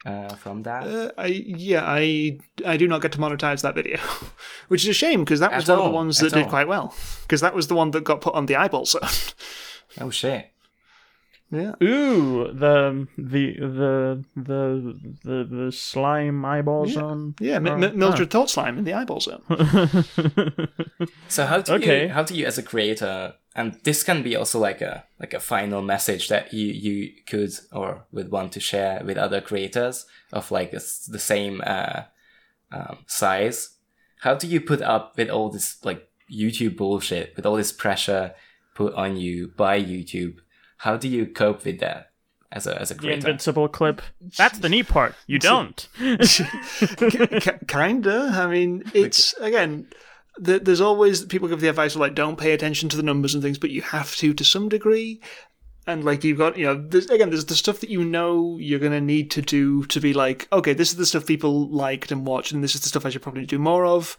uh, 0.08 0.30
from 0.36 0.64
that? 0.64 0.84
Uh, 0.88 1.12
I 1.18 1.28
yeah, 1.28 1.84
I 1.86 2.39
I 2.66 2.78
do 2.78 2.88
not 2.88 3.01
get 3.01 3.12
to 3.14 3.18
monetize 3.20 3.62
that 3.62 3.76
video, 3.76 3.97
which 4.70 4.84
is 4.84 4.89
a 4.89 4.93
shame 4.93 5.24
because 5.24 5.39
that 5.41 5.51
was 5.53 5.70
At 5.70 5.78
one 5.78 5.86
of 5.86 5.91
the 5.91 5.95
ones 5.95 6.20
at 6.20 6.30
that 6.32 6.38
did 6.38 6.43
all. 6.45 6.49
quite 6.49 6.68
well. 6.68 6.93
Because 7.24 7.41
that 7.41 7.53
was 7.53 7.68
the 7.68 7.76
one 7.76 7.91
that 7.91 8.03
got 8.03 8.22
put 8.22 8.34
on 8.34 8.45
the 8.47 8.55
eyeball 8.55 8.86
zone. 8.93 9.01
oh 10.01 10.10
shit. 10.10 10.51
yeah. 11.51 11.74
Ooh, 11.82 12.51
the 12.53 13.08
the 13.18 13.53
the 13.78 14.24
the 14.36 14.62
the 15.24 15.43
the 15.66 15.72
slime 15.72 16.43
eyeball 16.45 16.88
zone. 16.88 17.36
Yeah, 17.39 17.60
Mi- 17.60 17.72
Oh, 17.72 17.78
Mi- 17.78 17.91
Mildred 17.95 18.30
Thought 18.32 18.49
Slime 18.49 18.78
in 18.78 18.84
the 18.84 18.93
eyeball 18.93 19.22
zone. 19.22 19.43
So 21.30 21.45
how 21.45 21.62
do 21.62 21.74
Okay. 21.74 22.03
you 22.08 22.10
how 22.10 22.24
do 22.24 22.34
you 22.36 22.45
as 22.45 22.58
a 22.58 22.64
creator 22.64 23.34
and 23.58 23.74
this 23.84 24.03
can 24.03 24.22
be 24.22 24.36
also 24.36 24.60
like 24.60 24.82
a 24.82 25.03
like 25.20 25.34
a 25.34 25.39
final 25.39 25.82
message 25.82 26.30
that 26.30 26.53
you 26.53 26.68
you 26.68 27.12
could 27.26 27.51
or 27.74 28.05
would 28.12 28.32
want 28.32 28.51
to 28.53 28.60
share 28.60 29.01
with 29.03 29.18
other 29.18 29.41
creators 29.41 30.05
of 30.32 30.51
like 30.51 30.72
this, 30.72 31.05
the 31.08 31.20
same 31.20 31.62
uh, 31.66 32.03
um, 32.72 32.99
size. 33.08 33.78
How 34.22 34.36
do 34.36 34.47
you 34.47 34.62
put 34.62 34.82
up 34.84 35.18
with 35.18 35.30
all 35.30 35.49
this 35.49 35.84
like 35.84 36.08
YouTube 36.32 36.78
bullshit 36.78 37.36
with 37.36 37.45
all 37.45 37.55
this 37.55 37.72
pressure 37.72 38.36
put 38.76 38.93
on 38.93 39.18
you 39.18 39.51
by 39.58 39.82
YouTube? 39.82 40.38
How 40.78 40.95
do 40.95 41.08
you 41.08 41.26
cope 41.26 41.66
with 41.66 41.80
that 41.80 42.12
as 42.51 42.68
a 42.68 42.80
as 42.80 42.91
a 42.91 42.93
the 42.93 43.12
invincible 43.12 43.68
clip. 43.68 44.01
That's 44.38 44.60
the 44.60 44.70
neat 44.70 44.88
part. 44.88 45.16
You 45.26 45.39
don't. 45.39 45.88
K- 45.99 47.60
kinda. 47.68 48.30
I 48.34 48.47
mean, 48.47 48.84
it's 48.93 49.34
again. 49.41 49.88
Th- 50.44 50.64
there's 50.64 50.82
always 50.82 51.26
people 51.26 51.48
give 51.48 51.62
the 51.62 51.70
advice 51.70 51.96
of 51.96 52.02
like 52.02 52.16
don't 52.16 52.38
pay 52.38 52.54
attention 52.54 52.90
to 52.90 52.98
the 52.98 53.04
numbers 53.04 53.34
and 53.34 53.44
things, 53.44 53.58
but 53.58 53.72
you 53.72 53.82
have 53.82 54.16
to 54.18 54.34
to 54.34 54.44
some 54.44 54.70
degree. 54.70 55.22
And 55.86 56.04
like 56.04 56.26
you've 56.26 56.38
got, 56.38 56.58
you 56.58 56.66
know, 56.66 56.76
there's, 56.76 57.10
again, 57.10 57.30
there's 57.30 57.46
the 57.46 57.56
stuff 57.56 57.80
that 57.80 57.90
you 57.90 58.04
know 58.04 58.58
you're 58.60 58.80
gonna 58.80 59.00
need 59.00 59.32
to 59.32 59.42
do 59.42 59.86
to 59.86 60.02
be 60.02 60.14
like, 60.14 60.48
okay, 60.52 60.74
this 60.74 60.90
is 60.90 60.98
the 60.98 61.06
stuff 61.06 61.26
people 61.26 61.70
liked 61.70 62.12
and 62.12 62.28
watched, 62.28 62.52
and 62.52 62.64
this 62.64 62.76
is 62.76 62.82
the 62.82 62.90
stuff 62.90 63.06
I 63.06 63.10
should 63.10 63.22
probably 63.22 63.46
do 63.46 63.58
more 63.58 63.86
of. 63.86 64.18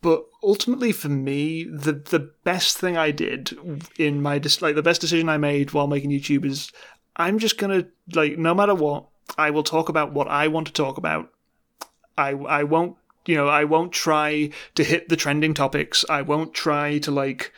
But 0.00 0.24
ultimately, 0.44 0.92
for 0.92 1.08
me, 1.08 1.64
the 1.64 1.92
the 1.92 2.30
best 2.44 2.78
thing 2.78 2.96
I 2.96 3.10
did 3.10 3.58
in 3.98 4.22
my 4.22 4.34
like 4.60 4.76
the 4.76 4.82
best 4.82 5.00
decision 5.00 5.28
I 5.28 5.38
made 5.38 5.72
while 5.72 5.88
making 5.88 6.10
YouTube 6.10 6.44
is 6.44 6.70
I'm 7.16 7.40
just 7.40 7.58
gonna 7.58 7.86
like 8.14 8.38
no 8.38 8.54
matter 8.54 8.76
what, 8.76 9.06
I 9.36 9.50
will 9.50 9.64
talk 9.64 9.88
about 9.88 10.12
what 10.12 10.28
I 10.28 10.46
want 10.46 10.68
to 10.68 10.72
talk 10.72 10.98
about. 10.98 11.32
I 12.16 12.30
I 12.30 12.62
won't 12.62 12.96
you 13.28 13.36
know 13.36 13.46
I 13.46 13.64
won't 13.64 13.92
try 13.92 14.50
to 14.74 14.82
hit 14.82 15.10
the 15.10 15.16
trending 15.16 15.52
topics. 15.52 16.04
I 16.08 16.22
won't 16.22 16.54
try 16.54 16.98
to 17.00 17.10
like 17.10 17.52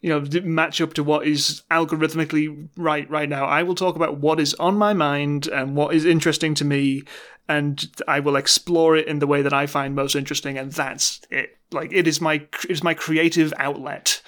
you 0.00 0.08
know 0.08 0.40
match 0.42 0.80
up 0.80 0.94
to 0.94 1.02
what 1.02 1.26
is 1.26 1.62
algorithmically 1.70 2.68
right 2.76 3.10
right 3.10 3.28
now. 3.28 3.44
I 3.44 3.64
will 3.64 3.74
talk 3.74 3.96
about 3.96 4.18
what 4.18 4.38
is 4.38 4.54
on 4.54 4.76
my 4.78 4.94
mind 4.94 5.48
and 5.48 5.74
what 5.74 5.94
is 5.94 6.04
interesting 6.04 6.54
to 6.54 6.64
me 6.64 7.02
and 7.48 7.86
I 8.06 8.20
will 8.20 8.36
explore 8.36 8.96
it 8.96 9.08
in 9.08 9.18
the 9.18 9.26
way 9.26 9.42
that 9.42 9.52
I 9.52 9.66
find 9.66 9.94
most 9.94 10.14
interesting 10.14 10.58
and 10.58 10.72
that's 10.72 11.20
it. 11.30 11.58
Like 11.72 11.92
it 11.92 12.06
is 12.06 12.20
my 12.20 12.34
it 12.34 12.70
is 12.70 12.84
my 12.84 12.94
creative 12.94 13.52
outlet 13.58 14.22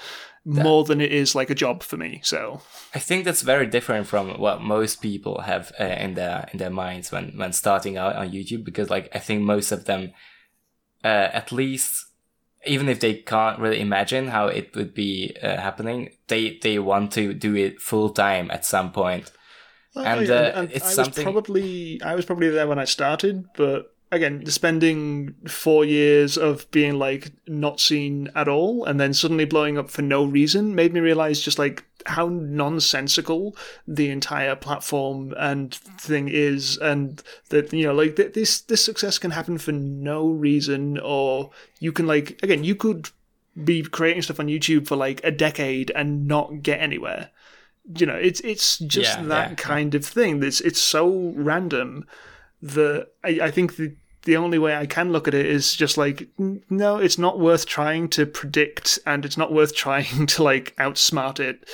more 0.45 0.83
than 0.85 1.01
it 1.01 1.13
is 1.13 1.35
like 1.35 1.51
a 1.51 1.55
job 1.55 1.83
for 1.83 1.97
me. 1.97 2.21
So 2.25 2.61
I 2.93 2.99
think 2.99 3.25
that's 3.25 3.43
very 3.43 3.67
different 3.67 4.09
from 4.09 4.39
what 4.41 4.63
most 4.63 5.01
people 5.01 5.43
have 5.43 5.71
uh, 5.79 5.85
in 5.85 6.15
their 6.15 6.49
in 6.53 6.59
their 6.59 6.71
minds 6.71 7.13
when 7.13 7.37
when 7.37 7.53
starting 7.53 7.97
out 7.97 8.17
on 8.17 8.31
YouTube 8.31 8.65
because 8.65 8.91
like 8.91 9.09
I 9.15 9.21
think 9.21 9.43
most 9.43 9.71
of 9.71 9.85
them 9.85 10.13
uh, 11.05 11.29
at 11.33 11.53
least 11.53 12.07
even 12.67 12.89
if 12.89 13.01
they 13.01 13.15
can't 13.15 13.59
really 13.59 13.81
imagine 13.81 14.29
how 14.29 14.47
it 14.49 14.75
would 14.75 14.93
be 14.93 15.37
uh, 15.43 15.57
happening 15.57 16.11
they 16.27 16.59
they 16.63 16.79
want 16.79 17.13
to 17.13 17.33
do 17.33 17.55
it 17.55 17.81
full 17.81 18.11
time 18.11 18.51
at 18.51 18.65
some 18.65 18.93
point. 18.93 19.31
And, 19.95 20.31
uh, 20.31 20.53
yeah, 20.55 20.67
it's 20.71 20.87
I 20.87 20.93
something 20.93 21.25
was 21.25 21.33
probably 21.33 22.01
I 22.03 22.15
was 22.15 22.25
probably 22.25 22.51
there 22.51 22.69
when 22.69 22.79
I 22.79 22.85
started, 22.85 23.47
but 23.57 23.95
again, 24.11 24.45
spending 24.47 25.35
four 25.47 25.85
years 25.85 26.37
of 26.39 26.71
being 26.71 26.99
like 26.99 27.33
not 27.47 27.81
seen 27.81 28.31
at 28.35 28.49
all, 28.49 28.85
and 28.85 28.99
then 28.99 29.13
suddenly 29.15 29.45
blowing 29.45 29.79
up 29.79 29.91
for 29.91 30.03
no 30.03 30.25
reason, 30.25 30.75
made 30.75 30.93
me 30.93 31.01
realize 31.01 31.41
just 31.41 31.59
like 31.59 31.85
how 32.07 32.29
nonsensical 32.29 33.57
the 33.87 34.09
entire 34.09 34.57
platform 34.57 35.35
and 35.37 35.75
thing 35.75 36.29
is, 36.29 36.77
and 36.79 37.23
that 37.51 37.73
you 37.73 37.85
know 37.85 37.95
like 37.95 38.17
th- 38.17 38.33
this 38.33 38.61
this 38.63 38.85
success 38.85 39.19
can 39.19 39.31
happen 39.33 39.59
for 39.59 39.73
no 39.73 40.29
reason, 40.29 40.99
or 40.99 41.51
you 41.81 41.93
can 41.93 42.07
like 42.07 42.39
again 42.43 42.65
you 42.65 42.75
could 42.75 43.11
be 43.65 43.83
creating 43.83 44.23
stuff 44.23 44.41
on 44.41 44.47
YouTube 44.47 44.87
for 44.87 44.97
like 44.97 45.21
a 45.25 45.31
decade 45.31 45.91
and 45.95 46.27
not 46.29 46.63
get 46.63 46.81
anywhere. 46.81 47.31
You 47.99 48.07
know 48.07 48.15
it's 48.17 48.41
it's 48.41 48.79
just 48.79 49.19
Yeah, 49.19 49.25
that 49.25 49.49
yeah. 49.51 49.55
kind 49.57 49.95
of 49.95 50.05
thing. 50.05 50.43
It's 50.43 50.61
it's 50.61 50.81
so 50.81 51.33
random 51.37 52.07
that 52.63 53.09
I, 53.25 53.39
I 53.43 53.51
think 53.51 53.77
the 53.77 53.97
the 54.25 54.37
only 54.37 54.59
way 54.59 54.77
I 54.77 54.85
can 54.87 55.13
look 55.13 55.27
at 55.29 55.35
it 55.35 55.47
is 55.47 55.75
just 55.75 55.97
like 55.97 56.29
no 56.39 56.97
it's 56.99 57.19
not 57.19 57.39
worth 57.39 57.67
trying 57.67 58.09
to 58.11 58.27
predict 58.27 58.99
and 59.07 59.25
it's 59.25 59.37
not 59.37 59.53
worth 59.53 59.75
trying 59.85 60.27
to 60.27 60.43
like 60.43 60.75
outsmart 60.77 61.41
it. 61.41 61.69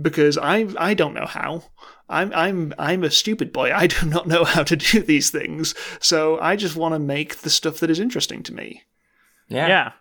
Because 0.00 0.36
I 0.36 0.66
I 0.78 0.94
don't 0.94 1.14
know 1.14 1.26
how. 1.26 1.64
I'm 2.08 2.32
I'm 2.34 2.74
I'm 2.78 3.02
a 3.04 3.10
stupid 3.10 3.52
boy. 3.52 3.72
I 3.74 3.86
do 3.96 4.06
not 4.06 4.26
know 4.26 4.44
how 4.44 4.62
to 4.62 4.76
do 4.76 5.00
these 5.00 5.30
things. 5.30 5.74
So 6.00 6.38
I 6.40 6.56
just 6.56 6.76
want 6.76 6.94
to 6.94 6.98
make 6.98 7.36
the 7.38 7.50
stuff 7.50 7.78
that 7.78 7.90
is 7.90 8.00
interesting 8.00 8.42
to 8.44 8.54
me. 8.54 8.82
Yeah, 9.48 9.68
yeah. 9.68 9.92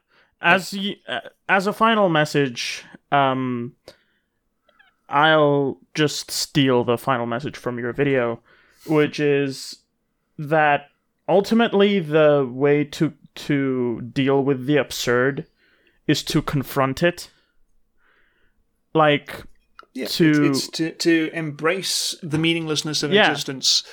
As 0.42 0.74
y- 0.74 0.98
uh, 1.08 1.22
as 1.48 1.68
a 1.68 1.74
final 1.74 2.10
message 2.10 2.84
um 3.12 3.74
i'll 5.10 5.80
just 5.94 6.32
steal 6.32 6.84
the 6.84 6.98
final 6.98 7.26
message 7.26 7.56
from 7.56 7.78
your 7.80 7.94
video 7.94 8.42
which 8.88 9.20
is 9.20 9.78
that 10.38 10.90
ultimately 11.28 12.00
the 12.00 12.48
way 12.52 12.84
to 12.84 13.14
to 13.36 14.02
deal 14.14 14.44
with 14.44 14.66
the 14.66 14.78
absurd 14.78 15.46
is 16.08 16.24
to 16.24 16.42
confront 16.42 17.04
it 17.04 17.30
like 18.94 19.44
yeah 19.94 20.08
To- 20.08 20.46
it's, 20.46 20.68
it's 20.68 20.68
to 20.78 20.92
to 20.92 21.30
embrace 21.34 22.16
the 22.22 22.38
meaninglessness 22.38 23.04
of 23.04 23.12
Yeah. 23.12 23.30
existence 23.32 23.84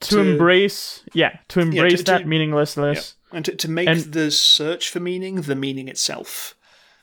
to, 0.00 0.08
To- 0.10 0.20
embrace 0.20 1.02
yeah 1.14 1.38
to 1.48 1.60
embrace 1.60 1.98
to- 1.98 2.04
that 2.04 2.18
to- 2.22 2.26
meaninglessness 2.26 3.14
and 3.32 3.44
to, 3.44 3.54
to 3.54 3.68
make 3.70 3.88
And- 3.88 4.12
the 4.12 4.30
search 4.30 4.88
for 4.88 5.00
meaning 5.00 5.42
the 5.42 5.54
meaning 5.54 5.88
itself. 5.88 6.54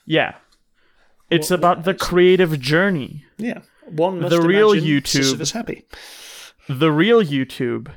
yeah 0.04 0.34
it's 1.30 1.50
What- 1.50 1.58
about 1.58 1.84
the 1.84 1.94
creative 1.94 2.60
journey 2.60 3.24
Yeah, 3.38 3.60
one 3.86 4.20
must 4.20 4.30
The 4.30 4.40
real 4.42 4.72
YouTube- 4.72 5.06
Sisyphus 5.06 5.52
happy. 5.52 5.84
the 6.68 6.90
real 6.92 7.22
youtube 7.22 7.88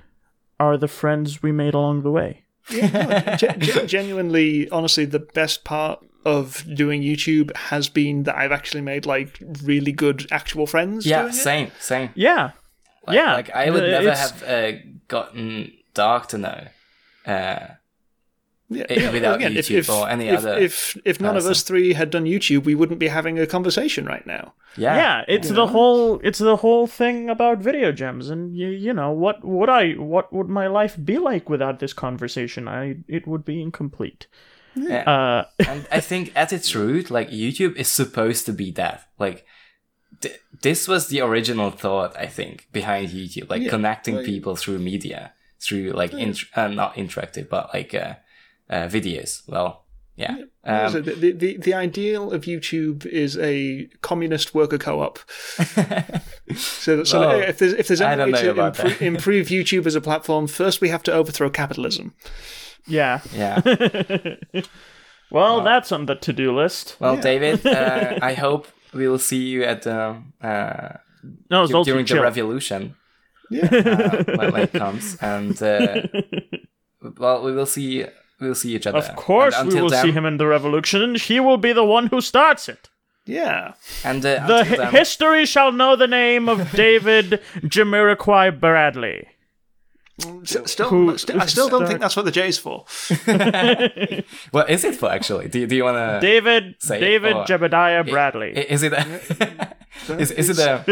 are 0.59 0.77
the 0.77 0.87
friends 0.87 1.41
we 1.41 1.51
made 1.51 1.73
along 1.73 2.01
the 2.03 2.11
way 2.11 2.43
Ge- 2.69 3.57
ge- 3.59 3.85
genuinely, 3.87 4.69
honestly, 4.69 5.05
the 5.05 5.19
best 5.19 5.63
part 5.63 6.05
of 6.25 6.63
doing 6.75 7.01
YouTube 7.01 7.55
has 7.55 7.89
been 7.89 8.23
that 8.23 8.35
I've 8.37 8.51
actually 8.51 8.81
made 8.81 9.05
like 9.05 9.41
really 9.63 9.91
good 9.91 10.27
actual 10.31 10.67
friends. 10.67 11.05
yeah 11.05 11.21
doing 11.23 11.33
it. 11.33 11.37
same 11.37 11.71
same 11.79 12.09
yeah 12.13 12.51
like, 13.07 13.15
Yeah, 13.15 13.33
like 13.33 13.49
I 13.51 13.69
would 13.71 13.83
never 13.83 14.09
it's- 14.09 14.31
have 14.31 14.43
uh, 14.43 14.77
gotten 15.07 15.71
Dark 15.95 16.27
to 16.27 16.37
know 16.37 16.67
uh, 17.25 17.59
Yeah, 18.71 18.85
yeah, 18.89 19.11
without 19.11 19.37
again, 19.37 19.57
if, 19.57 19.67
YouTube 19.67 19.77
if, 19.79 19.89
or 19.89 20.07
any 20.07 20.27
if, 20.29 20.37
other 20.37 20.57
If 20.57 20.95
if 21.03 21.19
none 21.19 21.35
of 21.35 21.45
us 21.45 21.63
three 21.63 21.93
had 21.93 22.11
done 22.11 22.25
YouTube, 22.25 22.65
we 22.65 22.75
wouldn't 22.75 22.99
be 22.99 23.07
having 23.07 23.39
a 23.39 23.47
conversation 23.47 24.05
right 24.05 24.25
now. 24.27 24.53
yeah. 24.77 24.95
Yeah 24.95 25.25
it's 25.27 25.49
the 25.49 25.65
whole 25.67 26.19
it's 26.23 26.37
the 26.39 26.57
whole 26.57 26.85
thing 26.85 27.29
about 27.29 27.57
video 27.57 27.91
gems 27.91 28.29
and 28.29 28.55
you, 28.55 28.67
you 28.67 28.93
know 28.93 29.11
what 29.11 29.43
would 29.43 29.69
i 29.69 29.93
what 29.93 30.31
would 30.31 30.47
my 30.49 30.67
life 30.67 30.95
be 31.03 31.17
like 31.17 31.49
without 31.49 31.79
this 31.79 31.93
conversation? 31.93 32.67
I 32.67 32.97
it 33.07 33.25
would 33.27 33.43
be 33.43 33.59
incomplete. 33.61 34.27
Yeah. 34.75 35.03
uh 35.15 35.45
and 35.67 35.87
I 35.91 35.99
think 35.99 36.31
at 36.35 36.53
its 36.53 36.75
root, 36.75 37.09
like 37.09 37.29
YouTube 37.31 37.75
is 37.75 37.87
supposed 37.87 38.45
to 38.45 38.53
be 38.53 38.69
that. 38.73 38.97
Like 39.17 39.45
th- 40.21 40.39
this 40.61 40.87
was 40.87 41.07
the 41.07 41.21
original 41.21 41.71
thought, 41.71 42.15
I 42.15 42.27
think, 42.27 42.67
behind 42.71 43.09
YouTube, 43.09 43.49
like 43.49 43.63
Yeah, 43.63 43.71
connecting 43.71 44.17
like- 44.17 44.25
people 44.25 44.55
through 44.55 44.77
media, 44.79 45.33
through 45.59 45.91
like 46.01 46.13
int- 46.13 46.45
uh, 46.55 46.67
not 46.67 46.95
interactive, 46.95 47.49
but 47.49 47.73
like 47.73 47.93
uh, 47.95 48.13
uh, 48.69 48.87
videos. 48.87 49.41
Well, 49.47 49.85
yeah, 50.15 50.35
um, 50.65 50.91
so 50.91 50.99
the, 51.01 51.13
the, 51.13 51.31
the 51.31 51.57
the 51.57 51.73
ideal 51.73 52.31
of 52.33 52.41
YouTube 52.43 53.05
is 53.05 53.37
a 53.37 53.87
communist 54.01 54.53
worker 54.53 54.77
co-op. 54.77 55.19
So, 56.55 57.03
so 57.03 57.19
Well, 57.19 57.39
if 57.41 57.59
there's 57.59 57.73
if 57.73 57.87
there's 57.87 58.01
any 58.01 58.31
way 58.31 58.41
to 58.41 58.49
about 58.51 58.75
impro- 58.75 59.01
improve 59.13 59.47
YouTube 59.47 59.85
as 59.85 59.95
a 59.95 60.01
platform, 60.01 60.47
first 60.47 60.81
we 60.81 60.89
have 60.89 61.03
to 61.03 61.11
overthrow 61.13 61.49
capitalism. 61.51 62.13
yeah 62.87 63.19
yeah. 63.33 63.61
well 65.31 65.61
that's 65.61 65.91
on 65.91 66.05
the 66.07 66.15
to-do 66.15 66.51
list 66.55 66.95
Well, 66.99 67.17
David, 67.17 67.65
uh, 67.65 68.17
I 68.21 68.33
hope 68.33 68.67
we 68.93 69.07
will 69.07 69.19
see 69.19 69.43
you 69.47 69.63
at 69.63 69.83
the 69.83 70.21
uh, 70.41 70.97
no 71.51 71.63
it's 71.63 71.71
during 71.85 72.05
the 72.05 72.13
chill. 72.15 72.23
revolution 72.23 72.95
Yeah. 73.51 73.65
uh, 73.65 74.23
when, 74.37 74.51
when 74.53 74.61
it 74.63 74.73
comes, 74.73 75.17
and 75.21 75.61
uh, 75.61 76.01
well, 77.17 77.43
we 77.43 77.51
will 77.51 77.65
see. 77.65 78.05
We 78.39 78.47
will 78.47 78.55
see 78.55 78.73
each 78.75 78.87
other. 78.87 78.97
of 78.99 79.15
course 79.15 79.55
And 79.57 79.71
we 79.71 79.81
will 79.81 79.89
then, 79.89 80.03
see 80.05 80.11
him 80.11 80.25
in 80.25 80.37
the 80.37 80.47
revolution 80.47 81.15
he 81.15 81.39
will 81.39 81.57
be 81.57 81.73
the 81.73 81.83
one 81.83 82.07
who 82.07 82.21
starts 82.21 82.69
it 82.69 82.89
yeah. 83.25 83.73
And 84.03 84.25
uh, 84.25 84.47
the 84.47 84.59
until 84.59 84.63
hi- 84.65 84.75
then- 84.85 84.91
history 84.91 85.45
shall 85.45 85.71
know 85.71 85.95
the 85.95 86.07
name 86.07 86.49
of 86.49 86.71
david 86.85 87.41
jamiroquai 87.73 88.59
bradley 88.59 89.27
Still, 90.43 90.89
Who- 90.89 91.17
st- 91.17 91.39
I 91.41 91.45
still 91.45 91.69
don't 91.69 91.87
think 91.87 92.01
that's 92.01 92.17
what 92.17 92.25
the 92.25 92.31
J's 92.31 92.57
for. 92.57 92.83
What 94.51 94.69
is 94.69 94.83
it 94.83 94.95
for 94.95 95.09
actually? 95.09 95.47
Do, 95.47 95.65
do 95.65 95.75
you 95.77 95.85
want 95.85 95.95
to? 95.97 96.19
david 96.19 96.75
Say 96.79 96.97
it, 96.97 96.99
david 96.99 97.33
or- 97.37 97.45
jebediah 97.45 98.03
bradley 98.09 98.51
Is 98.57 98.83
it? 98.83 98.91
A, 98.93 99.05
is, 100.23 100.31
is 100.31 100.49
it 100.49 100.59
a? 100.59 100.83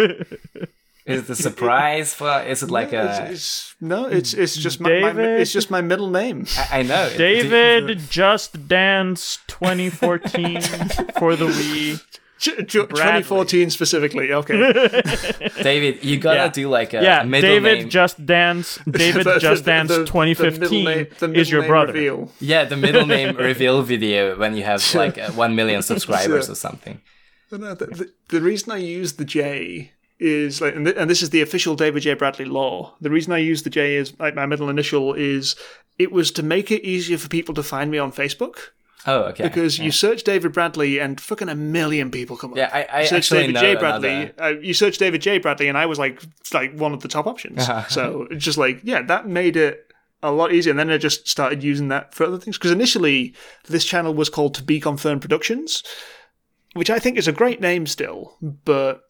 Is 1.07 1.23
it 1.23 1.29
a 1.29 1.35
surprise 1.35 2.13
for? 2.13 2.41
Is 2.43 2.63
it 2.63 2.69
like 2.77 2.91
It's, 2.93 3.19
a? 3.19 3.31
it's, 3.31 3.75
no, 3.79 4.05
it's 4.05 4.33
it's 4.33 4.55
just 4.57 4.79
my, 4.81 4.99
my 5.13 5.21
it's 5.41 5.53
just 5.53 5.71
my 5.71 5.81
middle 5.81 6.09
name. 6.09 6.45
I 6.71 6.79
I 6.79 6.81
know. 6.83 7.09
Do- 7.09 7.17
David 7.25 7.99
Just 8.09 8.67
Dance 8.67 9.39
2014 9.47 10.61
for 11.19 11.35
the 11.35 11.47
Wii. 11.47 12.01
J- 12.39 12.57
j- 12.65 12.85
2014 12.85 13.71
specifically. 13.71 14.31
Okay. 14.31 14.53
David, 15.63 16.03
you 16.03 16.17
gotta 16.19 16.37
Yeah. 16.37 16.47
do 16.49 16.69
like 16.69 16.93
a, 16.93 17.01
yeah, 17.01 17.23
middle 17.23 17.49
David 17.49 17.79
name. 17.79 17.89
Just 17.89 18.23
Dance. 18.25 18.77
David 18.89 19.25
The- 19.25 19.39
Just 19.39 19.63
the- 19.65 19.71
Dance 19.71 19.89
the- 19.89 19.99
the 19.99 20.05
2015 20.05 20.85
name- 20.85 21.35
is 21.35 21.49
your 21.49 21.63
brother. 21.65 21.93
Reveal. 21.93 22.31
yeah, 22.39 22.65
the 22.65 22.77
middle 22.77 23.05
name 23.07 23.35
reveal 23.37 23.81
video 23.81 24.37
when 24.37 24.55
you 24.55 24.63
have 24.63 24.83
like 24.93 25.17
uh, 25.17 25.31
one 25.31 25.55
million 25.55 25.81
subscribers 25.81 26.45
Sure. 26.45 26.51
or 26.51 26.55
something. 26.55 27.01
No, 27.51 27.57
no, 27.57 27.73
the, 27.75 27.85
the, 27.87 28.05
the 28.29 28.41
reason 28.41 28.71
I 28.73 28.77
use 28.77 29.13
the 29.13 29.25
J 29.25 29.93
is 30.19 30.61
like, 30.61 30.75
and, 30.75 30.85
th- 30.85 30.97
and 30.97 31.09
this 31.09 31.21
is 31.21 31.29
the 31.29 31.41
official 31.41 31.75
David 31.75 32.01
J. 32.01 32.13
Bradley 32.13 32.45
law. 32.45 32.95
The 33.01 33.09
reason 33.09 33.33
I 33.33 33.37
use 33.37 33.63
the 33.63 33.69
J 33.69 33.95
is 33.95 34.13
like 34.19 34.35
my 34.35 34.45
middle 34.45 34.69
initial 34.69 35.13
is 35.13 35.55
it 35.97 36.11
was 36.11 36.31
to 36.31 36.43
make 36.43 36.71
it 36.71 36.83
easier 36.83 37.17
for 37.17 37.27
people 37.27 37.53
to 37.55 37.63
find 37.63 37.91
me 37.91 37.97
on 37.97 38.11
Facebook. 38.11 38.57
Oh, 39.05 39.21
okay. 39.23 39.43
because 39.43 39.77
yeah. 39.77 39.85
you 39.85 39.91
search 39.91 40.23
David 40.23 40.51
Bradley 40.51 40.99
and 40.99 41.21
fucking 41.21 41.47
a 41.47 41.55
million 41.55 42.11
people 42.11 42.35
come 42.35 42.51
up. 42.51 42.57
Yeah, 42.57 42.69
I, 42.73 42.83
I 42.83 43.01
You 43.01 43.07
search 43.07 43.17
actually 43.17 43.39
David 43.39 43.55
know 43.55 43.61
J. 43.61 43.75
Bradley. 43.75 44.31
Uh, 44.37 44.47
you 44.61 44.73
search 44.73 44.97
David 44.97 45.21
J. 45.21 45.37
Bradley, 45.37 45.69
and 45.69 45.77
I 45.77 45.85
was 45.85 45.97
like, 45.97 46.21
like 46.53 46.73
one 46.73 46.93
of 46.93 47.01
the 47.01 47.07
top 47.07 47.25
options. 47.25 47.69
Uh-huh. 47.69 47.87
So 47.87 48.27
it's 48.31 48.43
just 48.43 48.57
like, 48.57 48.81
yeah, 48.83 49.01
that 49.03 49.27
made 49.27 49.55
it 49.55 49.93
a 50.21 50.31
lot 50.31 50.51
easier. 50.51 50.71
And 50.71 50.79
then 50.79 50.89
I 50.89 50.97
just 50.97 51.27
started 51.27 51.63
using 51.63 51.87
that 51.87 52.13
for 52.13 52.25
other 52.25 52.37
things 52.37 52.57
because 52.57 52.71
initially 52.71 53.33
this 53.65 53.85
channel 53.85 54.13
was 54.13 54.29
called 54.29 54.55
To 54.55 54.63
Be 54.63 54.79
Confirmed 54.79 55.21
Productions, 55.21 55.83
which 56.73 56.89
I 56.89 56.99
think 56.99 57.17
is 57.17 57.27
a 57.27 57.33
great 57.33 57.61
name 57.61 57.87
still, 57.87 58.35
but. 58.41 59.03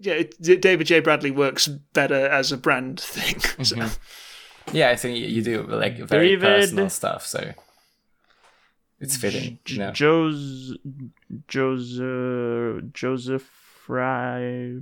Yeah, 0.00 0.14
it, 0.14 0.60
David 0.60 0.86
J. 0.86 1.00
Bradley 1.00 1.30
works 1.30 1.66
better 1.68 2.26
as 2.28 2.52
a 2.52 2.56
brand 2.56 3.00
thing. 3.00 3.40
So, 3.64 3.76
Mm-hmm. 3.76 4.76
Yeah, 4.76 4.90
I 4.90 4.96
think 4.96 5.16
you, 5.18 5.26
you 5.26 5.42
do 5.42 5.62
like 5.62 5.96
very 5.98 6.36
David- 6.36 6.42
personal 6.60 6.90
stuff, 6.90 7.24
so 7.26 7.52
it's 9.00 9.16
fitting. 9.16 9.58
You 9.66 9.78
know? 9.78 9.90
Joe's 9.92 10.76
Joseph 11.48 12.92
Joseph 12.92 13.42
Fry 13.86 14.80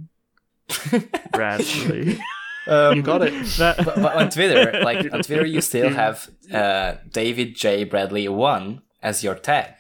Bradley. 1.33 2.19
you 2.67 3.03
got 3.03 3.23
it. 3.23 3.33
that 3.59 3.77
but, 3.85 3.95
but 3.97 4.15
on 4.17 4.31
Twitter, 4.31 4.81
like 4.83 5.13
on 5.13 5.23
Twitter, 5.23 5.47
you 5.47 5.61
still 5.61 5.91
have 5.91 6.29
uh, 6.53 6.95
David 7.11 7.55
J. 7.55 7.85
Bradley 7.85 8.27
one 8.29 8.83
as 9.03 9.23
your 9.23 9.35
tag. 9.37 9.75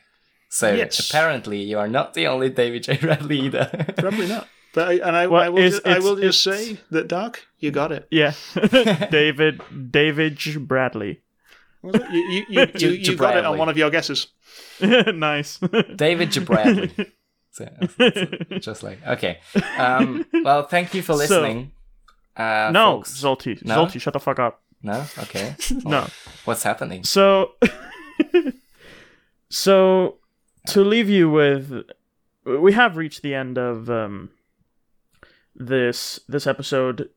So 0.51 0.72
Yes. 0.72 1.11
apparently, 1.11 1.62
you 1.62 1.78
are 1.78 1.89
not 1.89 2.14
the 2.14 2.26
only 2.28 2.49
David 2.49 2.84
J. 2.84 2.97
Bradley 2.99 3.41
either. 3.41 3.93
Probably 3.99 4.28
not. 4.28 4.47
But 4.76 4.88
I, 4.88 4.92
and 5.08 5.16
I, 5.16 5.26
Well, 5.26 5.42
I 5.42 5.48
will, 5.48 5.62
it's- 5.64 5.80
ju- 5.82 5.90
I 5.90 5.98
will 6.00 6.16
just 6.16 6.42
say 6.42 6.76
that 6.90 7.08
Doc, 7.08 7.40
you 7.58 7.70
got 7.70 7.92
it. 7.92 8.06
yeah, 8.10 8.34
David 9.10 9.62
David 9.90 10.36
J. 10.36 10.58
Bradley. 10.58 11.22
You, 11.82 11.92
you, 12.12 12.44
you, 12.50 12.66
you, 12.74 12.88
you 12.90 13.16
got 13.16 13.36
it 13.38 13.44
on 13.46 13.56
one 13.58 13.68
of 13.70 13.76
your 13.78 13.88
guesses. 13.90 14.26
nice. 14.80 15.58
David 15.96 16.30
J. 16.32 16.40
Bradley. 16.44 16.90
So, 17.52 17.68
just 18.60 18.82
like 18.82 18.98
okay. 19.06 19.38
Um, 19.78 20.26
well, 20.44 20.64
thank 20.64 20.92
you 20.92 21.00
for 21.02 21.14
So- 21.14 21.18
listening. 21.20 21.72
uh, 22.36 22.68
no, 22.70 22.96
folks. 22.98 23.18
Zolty, 23.22 23.64
No? 23.64 23.86
Zolty, 23.86 23.98
shut 23.98 24.12
the 24.12 24.20
fuck 24.20 24.38
up. 24.38 24.60
No. 24.82 25.04
Okay. 25.20 25.56
No. 25.84 26.06
What's 26.44 26.62
happening? 26.64 27.02
So, 27.04 27.52
so 29.48 30.16
to 30.68 30.82
leave 30.82 31.08
you 31.08 31.30
with, 31.30 31.72
we 32.44 32.72
have 32.74 32.96
reached 32.96 33.22
the 33.22 33.34
end 33.34 33.56
of 33.58 33.88
um, 33.88 34.30
this 35.59 36.20
this 36.28 36.46
episode, 36.46 37.11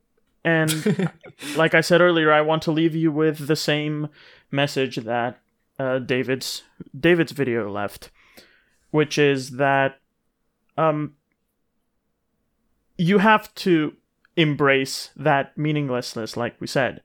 and 0.43 1.11
like 1.55 1.73
I 1.73 1.81
said 1.81 2.01
earlier, 2.01 2.31
I 2.31 2.41
want 2.41 2.61
to 2.63 2.71
leave 2.71 2.95
you 2.95 3.11
with 3.11 3.47
the 3.47 3.55
same 3.55 4.09
message 4.51 4.97
that 4.97 5.39
uh, 5.77 5.99
David's 5.99 6.63
David's 6.97 7.31
video 7.31 7.69
left, 7.69 8.09
which 8.91 9.17
is 9.17 9.51
that 9.51 9.99
um, 10.77 11.15
you 12.97 13.19
have 13.19 13.53
to 13.55 13.93
embrace 14.35 15.09
that 15.15 15.57
meaninglessness, 15.57 16.37
like 16.37 16.55
we 16.59 16.67
said. 16.67 17.01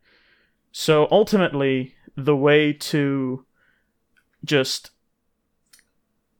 So 0.70 1.08
ultimately, 1.10 1.94
the 2.16 2.36
way 2.36 2.72
to 2.72 3.44
just 4.44 4.90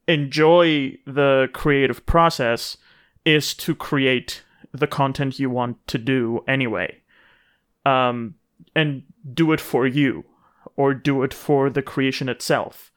enjoy 0.07 0.97
the 1.07 1.49
creative 1.53 2.05
process 2.07 2.77
is 3.25 3.55
to 3.55 3.75
create 3.75 4.44
the 4.75 4.87
content 4.87 5.39
you 5.39 5.49
want 5.49 5.87
to 5.87 5.99
do 5.99 6.45
anyway. 6.47 7.01
Um, 7.87 8.35
and 8.75 9.03
do 9.33 9.53
it 9.53 9.61
for 9.61 9.87
you, 9.87 10.25
or 10.77 10.95
do 10.95 11.23
it 11.23 11.33
for 11.33 11.71
the 11.71 11.83
creation 11.83 12.29
itself. 12.29 12.91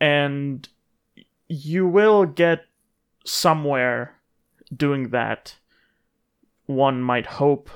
And 0.00 0.68
you 1.48 1.86
will 1.86 2.26
get 2.26 2.64
somewhere 3.24 4.16
doing 4.74 5.10
that. 5.10 5.56
One 6.66 7.02
might 7.02 7.26
hope, 7.26 7.70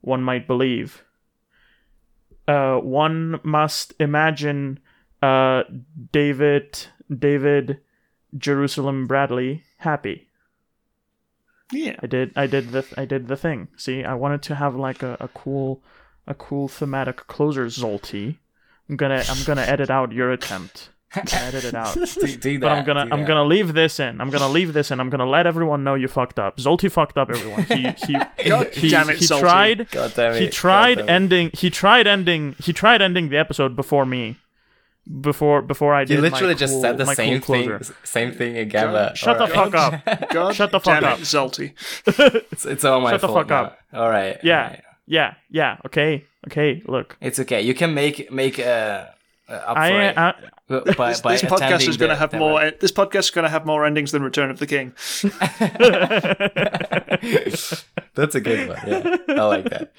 one 0.00 0.22
might 0.22 0.46
believe 0.46 1.04
uh, 2.46 2.76
one 2.76 3.40
must 3.42 3.94
imagine 3.98 4.78
uh, 5.22 5.62
David 6.12 6.86
David 7.16 7.80
Jerusalem 8.36 9.06
Bradley 9.06 9.62
happy. 9.78 10.28
Yeah. 11.72 11.96
I 12.02 12.06
did 12.06 12.32
I 12.36 12.46
did 12.46 12.70
the 12.70 12.84
I 12.96 13.04
did 13.04 13.28
the 13.28 13.36
thing. 13.36 13.68
See, 13.76 14.04
I 14.04 14.14
wanted 14.14 14.42
to 14.42 14.54
have 14.54 14.74
like 14.76 15.02
a, 15.02 15.16
a 15.20 15.28
cool 15.28 15.82
a 16.26 16.34
cool 16.34 16.68
thematic 16.68 17.26
closer 17.26 17.66
Zolty. 17.66 18.38
I'm 18.88 18.96
gonna 18.96 19.22
I'm 19.28 19.44
gonna 19.44 19.62
edit 19.74 19.90
out 19.90 20.12
your 20.12 20.30
attempt. 20.32 20.90
Edit 21.16 21.64
it 21.64 21.74
out. 21.74 21.94
Do, 21.94 22.26
do 22.36 22.58
But 22.58 22.72
I'm 22.72 22.84
gonna 22.84 23.06
I'm 23.12 23.24
gonna 23.24 23.44
leave 23.44 23.72
this 23.72 24.00
in. 24.00 24.20
I'm 24.20 24.30
gonna 24.30 24.48
leave 24.48 24.72
this 24.72 24.90
in. 24.90 24.98
I'm 24.98 25.10
gonna 25.10 25.26
let 25.26 25.46
everyone 25.46 25.84
know 25.84 25.94
you 25.94 26.08
fucked 26.08 26.38
up. 26.40 26.56
Zolty 26.56 26.90
fucked 26.90 27.16
up 27.16 27.30
everyone. 27.30 27.62
He 27.64 27.88
he 28.06 28.18
God 28.48 28.68
he, 28.74 28.88
damn 28.88 29.08
it, 29.10 29.18
he 29.18 29.26
tried 29.26 29.88
God 29.90 30.12
damn 30.14 30.32
it. 30.32 30.40
he 30.42 30.48
tried 30.48 30.98
ending 31.08 31.50
he 31.54 31.70
tried 31.70 32.06
ending 32.06 32.56
he 32.58 32.72
tried 32.72 33.00
ending 33.00 33.28
the 33.28 33.36
episode 33.36 33.76
before 33.76 34.04
me 34.04 34.38
before 35.20 35.60
before 35.62 35.94
I 35.94 36.04
did 36.04 36.14
You 36.14 36.20
literally 36.22 36.54
my 36.54 36.58
just 36.58 36.72
cool- 36.74 36.82
said 36.82 36.98
the 36.98 37.06
same 37.14 37.40
cool 37.40 37.56
thing, 37.56 37.68
closer. 37.68 37.96
same 38.04 38.32
thing 38.32 38.56
again. 38.56 38.86
God, 38.86 38.92
but 38.92 39.18
Shut 39.18 39.38
the 39.38 39.44
alright. 39.58 40.02
fuck 40.02 40.22
up. 40.22 40.30
God 40.30 40.54
Shut 40.54 40.70
the 40.70 40.80
fuck 40.80 41.02
up. 41.02 41.18
Zolty. 41.20 41.72
It's, 42.52 42.64
it's 42.64 42.84
all 42.84 43.00
my 43.00 43.10
fault. 43.10 43.12
Shut 43.12 43.20
the 43.20 43.28
fault 43.28 43.48
fuck 43.48 43.52
up. 43.52 43.78
All 43.92 44.08
right. 44.08 44.38
Yeah. 44.42 44.62
all 44.62 44.68
right. 44.70 44.80
Yeah, 45.06 45.34
yeah, 45.50 45.76
okay, 45.84 46.24
okay. 46.46 46.82
Look, 46.86 47.18
It's 47.20 47.38
okay. 47.40 47.60
You 47.60 47.74
can 47.74 47.92
make 47.92 48.32
make 48.32 48.58
uh, 48.58 49.04
uh, 49.46 49.52
up 49.52 49.76
I, 49.76 49.90
for 49.90 50.00
it 50.00 50.16
I 50.16 50.28
uh, 50.30 50.32
by, 50.96 51.08
This, 51.10 51.20
by 51.20 51.32
this 51.32 51.42
podcast 51.42 51.86
is 51.86 51.98
going 51.98 52.08
to 52.08 52.14
the- 52.14 52.16
have 52.16 52.30
the- 52.30 52.38
more. 52.38 52.70
This 52.80 52.90
podcast 52.90 53.18
is 53.18 53.30
going 53.30 53.42
to 53.42 53.50
have 53.50 53.66
more 53.66 53.84
endings 53.84 54.12
than 54.12 54.22
Return 54.22 54.50
of 54.50 54.60
the 54.60 54.66
King. 54.66 54.94
That's 58.14 58.34
a 58.34 58.40
good 58.40 58.68
one. 58.68 58.78
Yeah, 58.86 59.16
I 59.28 59.42
like 59.44 59.68
that. 59.70 59.92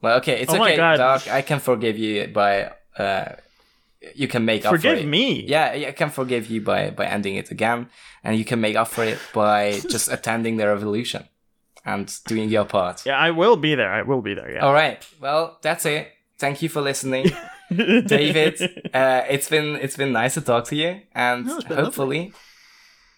Well, 0.00 0.18
okay, 0.18 0.42
it's 0.42 0.52
Oh 0.52 0.62
okay, 0.62 0.76
God. 0.76 0.96
Doc. 0.98 1.28
I 1.28 1.42
can 1.42 1.58
forgive 1.58 1.98
you 1.98 2.28
by. 2.28 2.72
Uh, 2.96 3.32
you 4.14 4.28
can 4.28 4.44
make 4.44 4.64
up 4.64 4.70
for 4.70 4.76
it. 4.76 4.82
forgive 4.82 5.06
me. 5.08 5.44
Yeah, 5.46 5.70
I 5.88 5.92
can 5.92 6.10
forgive 6.10 6.50
you 6.50 6.60
by 6.60 6.90
by 6.90 7.06
ending 7.06 7.36
it 7.36 7.50
again, 7.50 7.88
and 8.24 8.36
you 8.36 8.44
can 8.44 8.60
make 8.60 8.76
up 8.76 8.88
for 8.88 9.04
it 9.04 9.18
by 9.34 9.80
just 9.90 10.10
attending 10.12 10.56
the 10.56 10.66
revolution 10.66 11.24
and 11.84 12.12
doing 12.26 12.48
your 12.48 12.64
part. 12.64 13.04
Yeah, 13.06 13.16
I 13.18 13.30
will 13.30 13.56
be 13.56 13.74
there. 13.74 13.92
I 13.92 14.02
will 14.02 14.22
be 14.22 14.34
there. 14.34 14.50
Yeah. 14.54 14.60
All 14.66 14.72
right. 14.74 15.04
Well, 15.20 15.58
that's 15.62 15.84
it. 15.86 16.08
Thank 16.38 16.62
you 16.62 16.68
for 16.68 16.80
listening, 16.80 17.26
David. 17.70 18.60
Uh, 18.92 19.22
it's 19.28 19.48
been 19.48 19.76
it's 19.76 19.96
been 19.96 20.12
nice 20.12 20.34
to 20.34 20.40
talk 20.40 20.64
to 20.66 20.76
you, 20.76 21.00
and 21.14 21.46
No, 21.46 21.56
it's 21.56 21.64
been 21.64 21.78
hopefully 21.78 22.32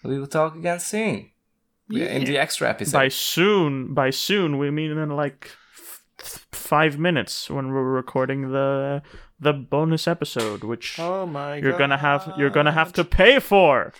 we 0.03 0.19
will 0.19 0.27
talk 0.27 0.55
again 0.55 0.79
soon 0.79 1.31
Yeah. 1.89 2.05
in 2.07 2.25
the 2.25 2.37
extra 2.37 2.69
episode. 2.69 2.97
by 2.97 3.07
soon, 3.09 3.93
by 3.93 4.11
soon, 4.11 4.57
we 4.59 4.69
mean 4.71 4.91
in 4.97 5.09
like 5.09 5.49
f- 6.19 6.45
five 6.51 6.99
minutes 6.99 7.49
when 7.49 7.69
we're 7.71 7.83
recording 7.83 8.51
the 8.51 9.01
the 9.39 9.53
bonus 9.53 10.07
episode, 10.07 10.63
which 10.63 10.97
Oh 10.99 11.25
my 11.25 11.57
you're 11.57 11.77
gonna 11.77 11.97
have 11.97 12.33
you're 12.37 12.49
gonna 12.49 12.71
have 12.71 12.93
to 12.93 13.03
pay 13.03 13.39
for. 13.39 13.93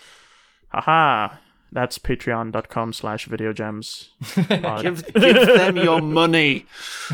Haha. 0.70 1.38
That's 1.72 1.98
patreon.com 2.00 2.94
slash 2.94 3.28
videogems. 3.28 4.10
Uh, 4.66 4.82
give, 4.82 5.06
give 5.14 5.46
them 5.46 5.76
your 5.76 6.00
money. 6.02 6.66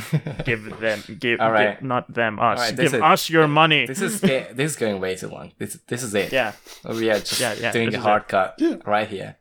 give 0.46 0.80
them 0.80 1.04
give, 1.20 1.40
All 1.42 1.52
right. 1.52 1.80
give- 1.80 1.84
not 1.88 2.14
them 2.14 2.40
us. 2.40 2.60
right, 2.60 2.76
give 2.76 2.94
is- 2.94 3.02
us 3.02 3.30
your 3.30 3.48
money. 3.48 3.88
This 3.88 4.02
is 4.02 4.22
this 4.22 4.52
is 4.58 4.76
going 4.76 5.00
way 5.02 5.16
too 5.16 5.30
long. 5.30 5.54
This 5.58 5.80
this 5.88 6.04
is 6.04 6.14
it. 6.14 6.32
yeah. 6.32 6.54
We 6.88 7.10
are 7.10 7.18
just 7.20 7.40
Yeah, 7.42 7.54
yeah, 7.54 7.72
doing 7.72 7.96
a 7.96 8.00
hard 8.00 8.24
it. 8.24 8.28
cut 8.28 8.62
right 8.86 9.08
here. 9.08 9.38